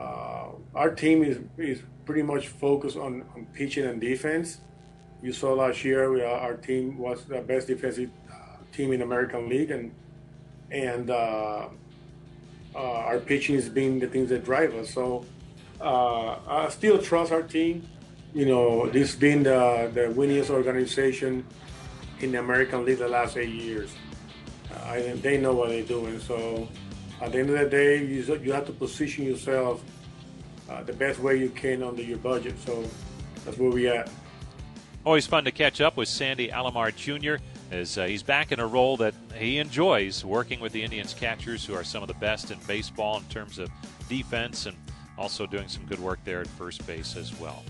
uh, 0.00 0.46
our 0.74 0.90
team 0.94 1.22
is 1.22 1.38
is 1.58 1.82
pretty 2.06 2.22
much 2.22 2.48
focused 2.48 2.96
on, 2.96 3.22
on 3.34 3.46
pitching 3.52 3.84
and 3.84 4.00
defense. 4.00 4.60
You 5.22 5.32
saw 5.32 5.52
last 5.52 5.84
year 5.84 6.10
we, 6.10 6.22
uh, 6.22 6.26
our 6.26 6.56
team 6.56 6.96
was 6.98 7.24
the 7.24 7.40
best 7.40 7.66
defensive 7.66 8.10
uh, 8.32 8.56
team 8.72 8.92
in 8.92 9.00
the 9.00 9.04
American 9.04 9.48
League, 9.48 9.70
and 9.70 9.92
and 10.70 11.10
uh, 11.10 11.68
uh, 12.74 12.78
our 12.78 13.18
pitching 13.18 13.56
has 13.56 13.68
been 13.68 13.98
the 13.98 14.06
things 14.06 14.30
that 14.30 14.44
drive 14.44 14.74
us. 14.74 14.90
So 14.90 15.26
I 15.80 16.68
still 16.70 17.00
trust 17.00 17.32
our 17.32 17.42
team. 17.42 17.86
You 18.32 18.46
know, 18.46 18.88
this 18.88 19.14
being 19.14 19.42
the 19.42 19.90
the 19.92 20.02
winningest 20.02 20.50
organization 20.50 21.44
in 22.20 22.32
the 22.32 22.38
American 22.38 22.84
League 22.84 22.98
the 22.98 23.08
last 23.08 23.36
eight 23.36 23.50
years. 23.50 23.92
I, 24.84 25.00
they 25.20 25.36
know 25.36 25.54
what 25.54 25.68
they're 25.68 25.82
doing. 25.82 26.20
So 26.20 26.68
at 27.20 27.32
the 27.32 27.38
end 27.38 27.50
of 27.50 27.58
the 27.58 27.66
day, 27.66 28.04
you, 28.04 28.22
you 28.42 28.52
have 28.52 28.66
to 28.66 28.72
position 28.72 29.24
yourself 29.24 29.82
uh, 30.68 30.82
the 30.82 30.92
best 30.92 31.18
way 31.20 31.36
you 31.36 31.50
can 31.50 31.82
under 31.82 32.02
your 32.02 32.18
budget. 32.18 32.58
So 32.60 32.84
that's 33.44 33.58
where 33.58 33.70
we 33.70 33.88
at. 33.88 34.10
Always 35.04 35.26
fun 35.26 35.44
to 35.44 35.50
catch 35.50 35.80
up 35.80 35.96
with 35.96 36.08
Sandy 36.08 36.48
Alomar 36.48 36.94
Jr. 36.94 37.42
as 37.70 37.96
uh, 37.96 38.04
he's 38.04 38.22
back 38.22 38.52
in 38.52 38.60
a 38.60 38.66
role 38.66 38.96
that 38.98 39.14
he 39.34 39.58
enjoys 39.58 40.24
working 40.24 40.60
with 40.60 40.72
the 40.72 40.82
Indians 40.82 41.14
catchers, 41.14 41.64
who 41.64 41.74
are 41.74 41.84
some 41.84 42.02
of 42.02 42.08
the 42.08 42.14
best 42.14 42.50
in 42.50 42.58
baseball 42.66 43.16
in 43.16 43.24
terms 43.24 43.58
of 43.58 43.70
defense 44.08 44.66
and 44.66 44.76
also 45.16 45.46
doing 45.46 45.68
some 45.68 45.84
good 45.86 45.98
work 45.98 46.18
there 46.24 46.40
at 46.40 46.46
first 46.46 46.86
base 46.86 47.16
as 47.16 47.38
well. 47.40 47.62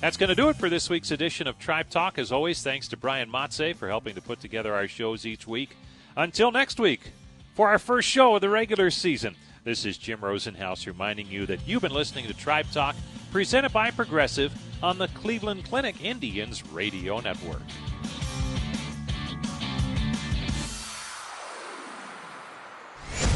That's 0.00 0.16
going 0.16 0.28
to 0.28 0.34
do 0.34 0.48
it 0.48 0.56
for 0.56 0.68
this 0.68 0.88
week's 0.88 1.10
edition 1.10 1.46
of 1.46 1.58
Tribe 1.58 1.90
Talk. 1.90 2.18
As 2.18 2.30
always, 2.30 2.62
thanks 2.62 2.88
to 2.88 2.96
Brian 2.96 3.30
Matze 3.30 3.74
for 3.74 3.88
helping 3.88 4.14
to 4.14 4.22
put 4.22 4.40
together 4.40 4.72
our 4.74 4.86
shows 4.86 5.26
each 5.26 5.46
week. 5.46 5.76
Until 6.16 6.52
next 6.52 6.78
week, 6.78 7.12
for 7.58 7.68
our 7.68 7.78
first 7.80 8.08
show 8.08 8.36
of 8.36 8.40
the 8.40 8.48
regular 8.48 8.88
season, 8.88 9.34
this 9.64 9.84
is 9.84 9.98
Jim 9.98 10.20
Rosenhaus 10.20 10.86
reminding 10.86 11.26
you 11.26 11.44
that 11.46 11.58
you've 11.66 11.82
been 11.82 11.90
listening 11.90 12.28
to 12.28 12.32
Tribe 12.32 12.70
Talk, 12.70 12.94
presented 13.32 13.72
by 13.72 13.90
Progressive 13.90 14.52
on 14.80 14.96
the 14.96 15.08
Cleveland 15.08 15.64
Clinic 15.64 16.00
Indians 16.00 16.64
Radio 16.68 17.18
Network. 17.18 17.62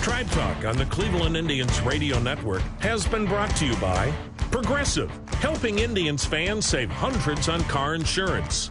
Tribe 0.03 0.31
Talk 0.31 0.67
on 0.67 0.77
the 0.77 0.87
Cleveland 0.89 1.37
Indians 1.37 1.81
Radio 1.81 2.21
Network 2.21 2.63
has 2.79 3.05
been 3.09 3.27
brought 3.27 3.51
to 3.57 3.67
you 3.67 3.75
by 3.79 4.13
Progressive, 4.53 5.11
helping 5.41 5.81
Indians 5.81 6.25
fans 6.25 6.65
save 6.65 6.93
hundreds 6.93 7.49
on 7.49 7.61
car 7.65 7.97
insurance. 7.97 8.71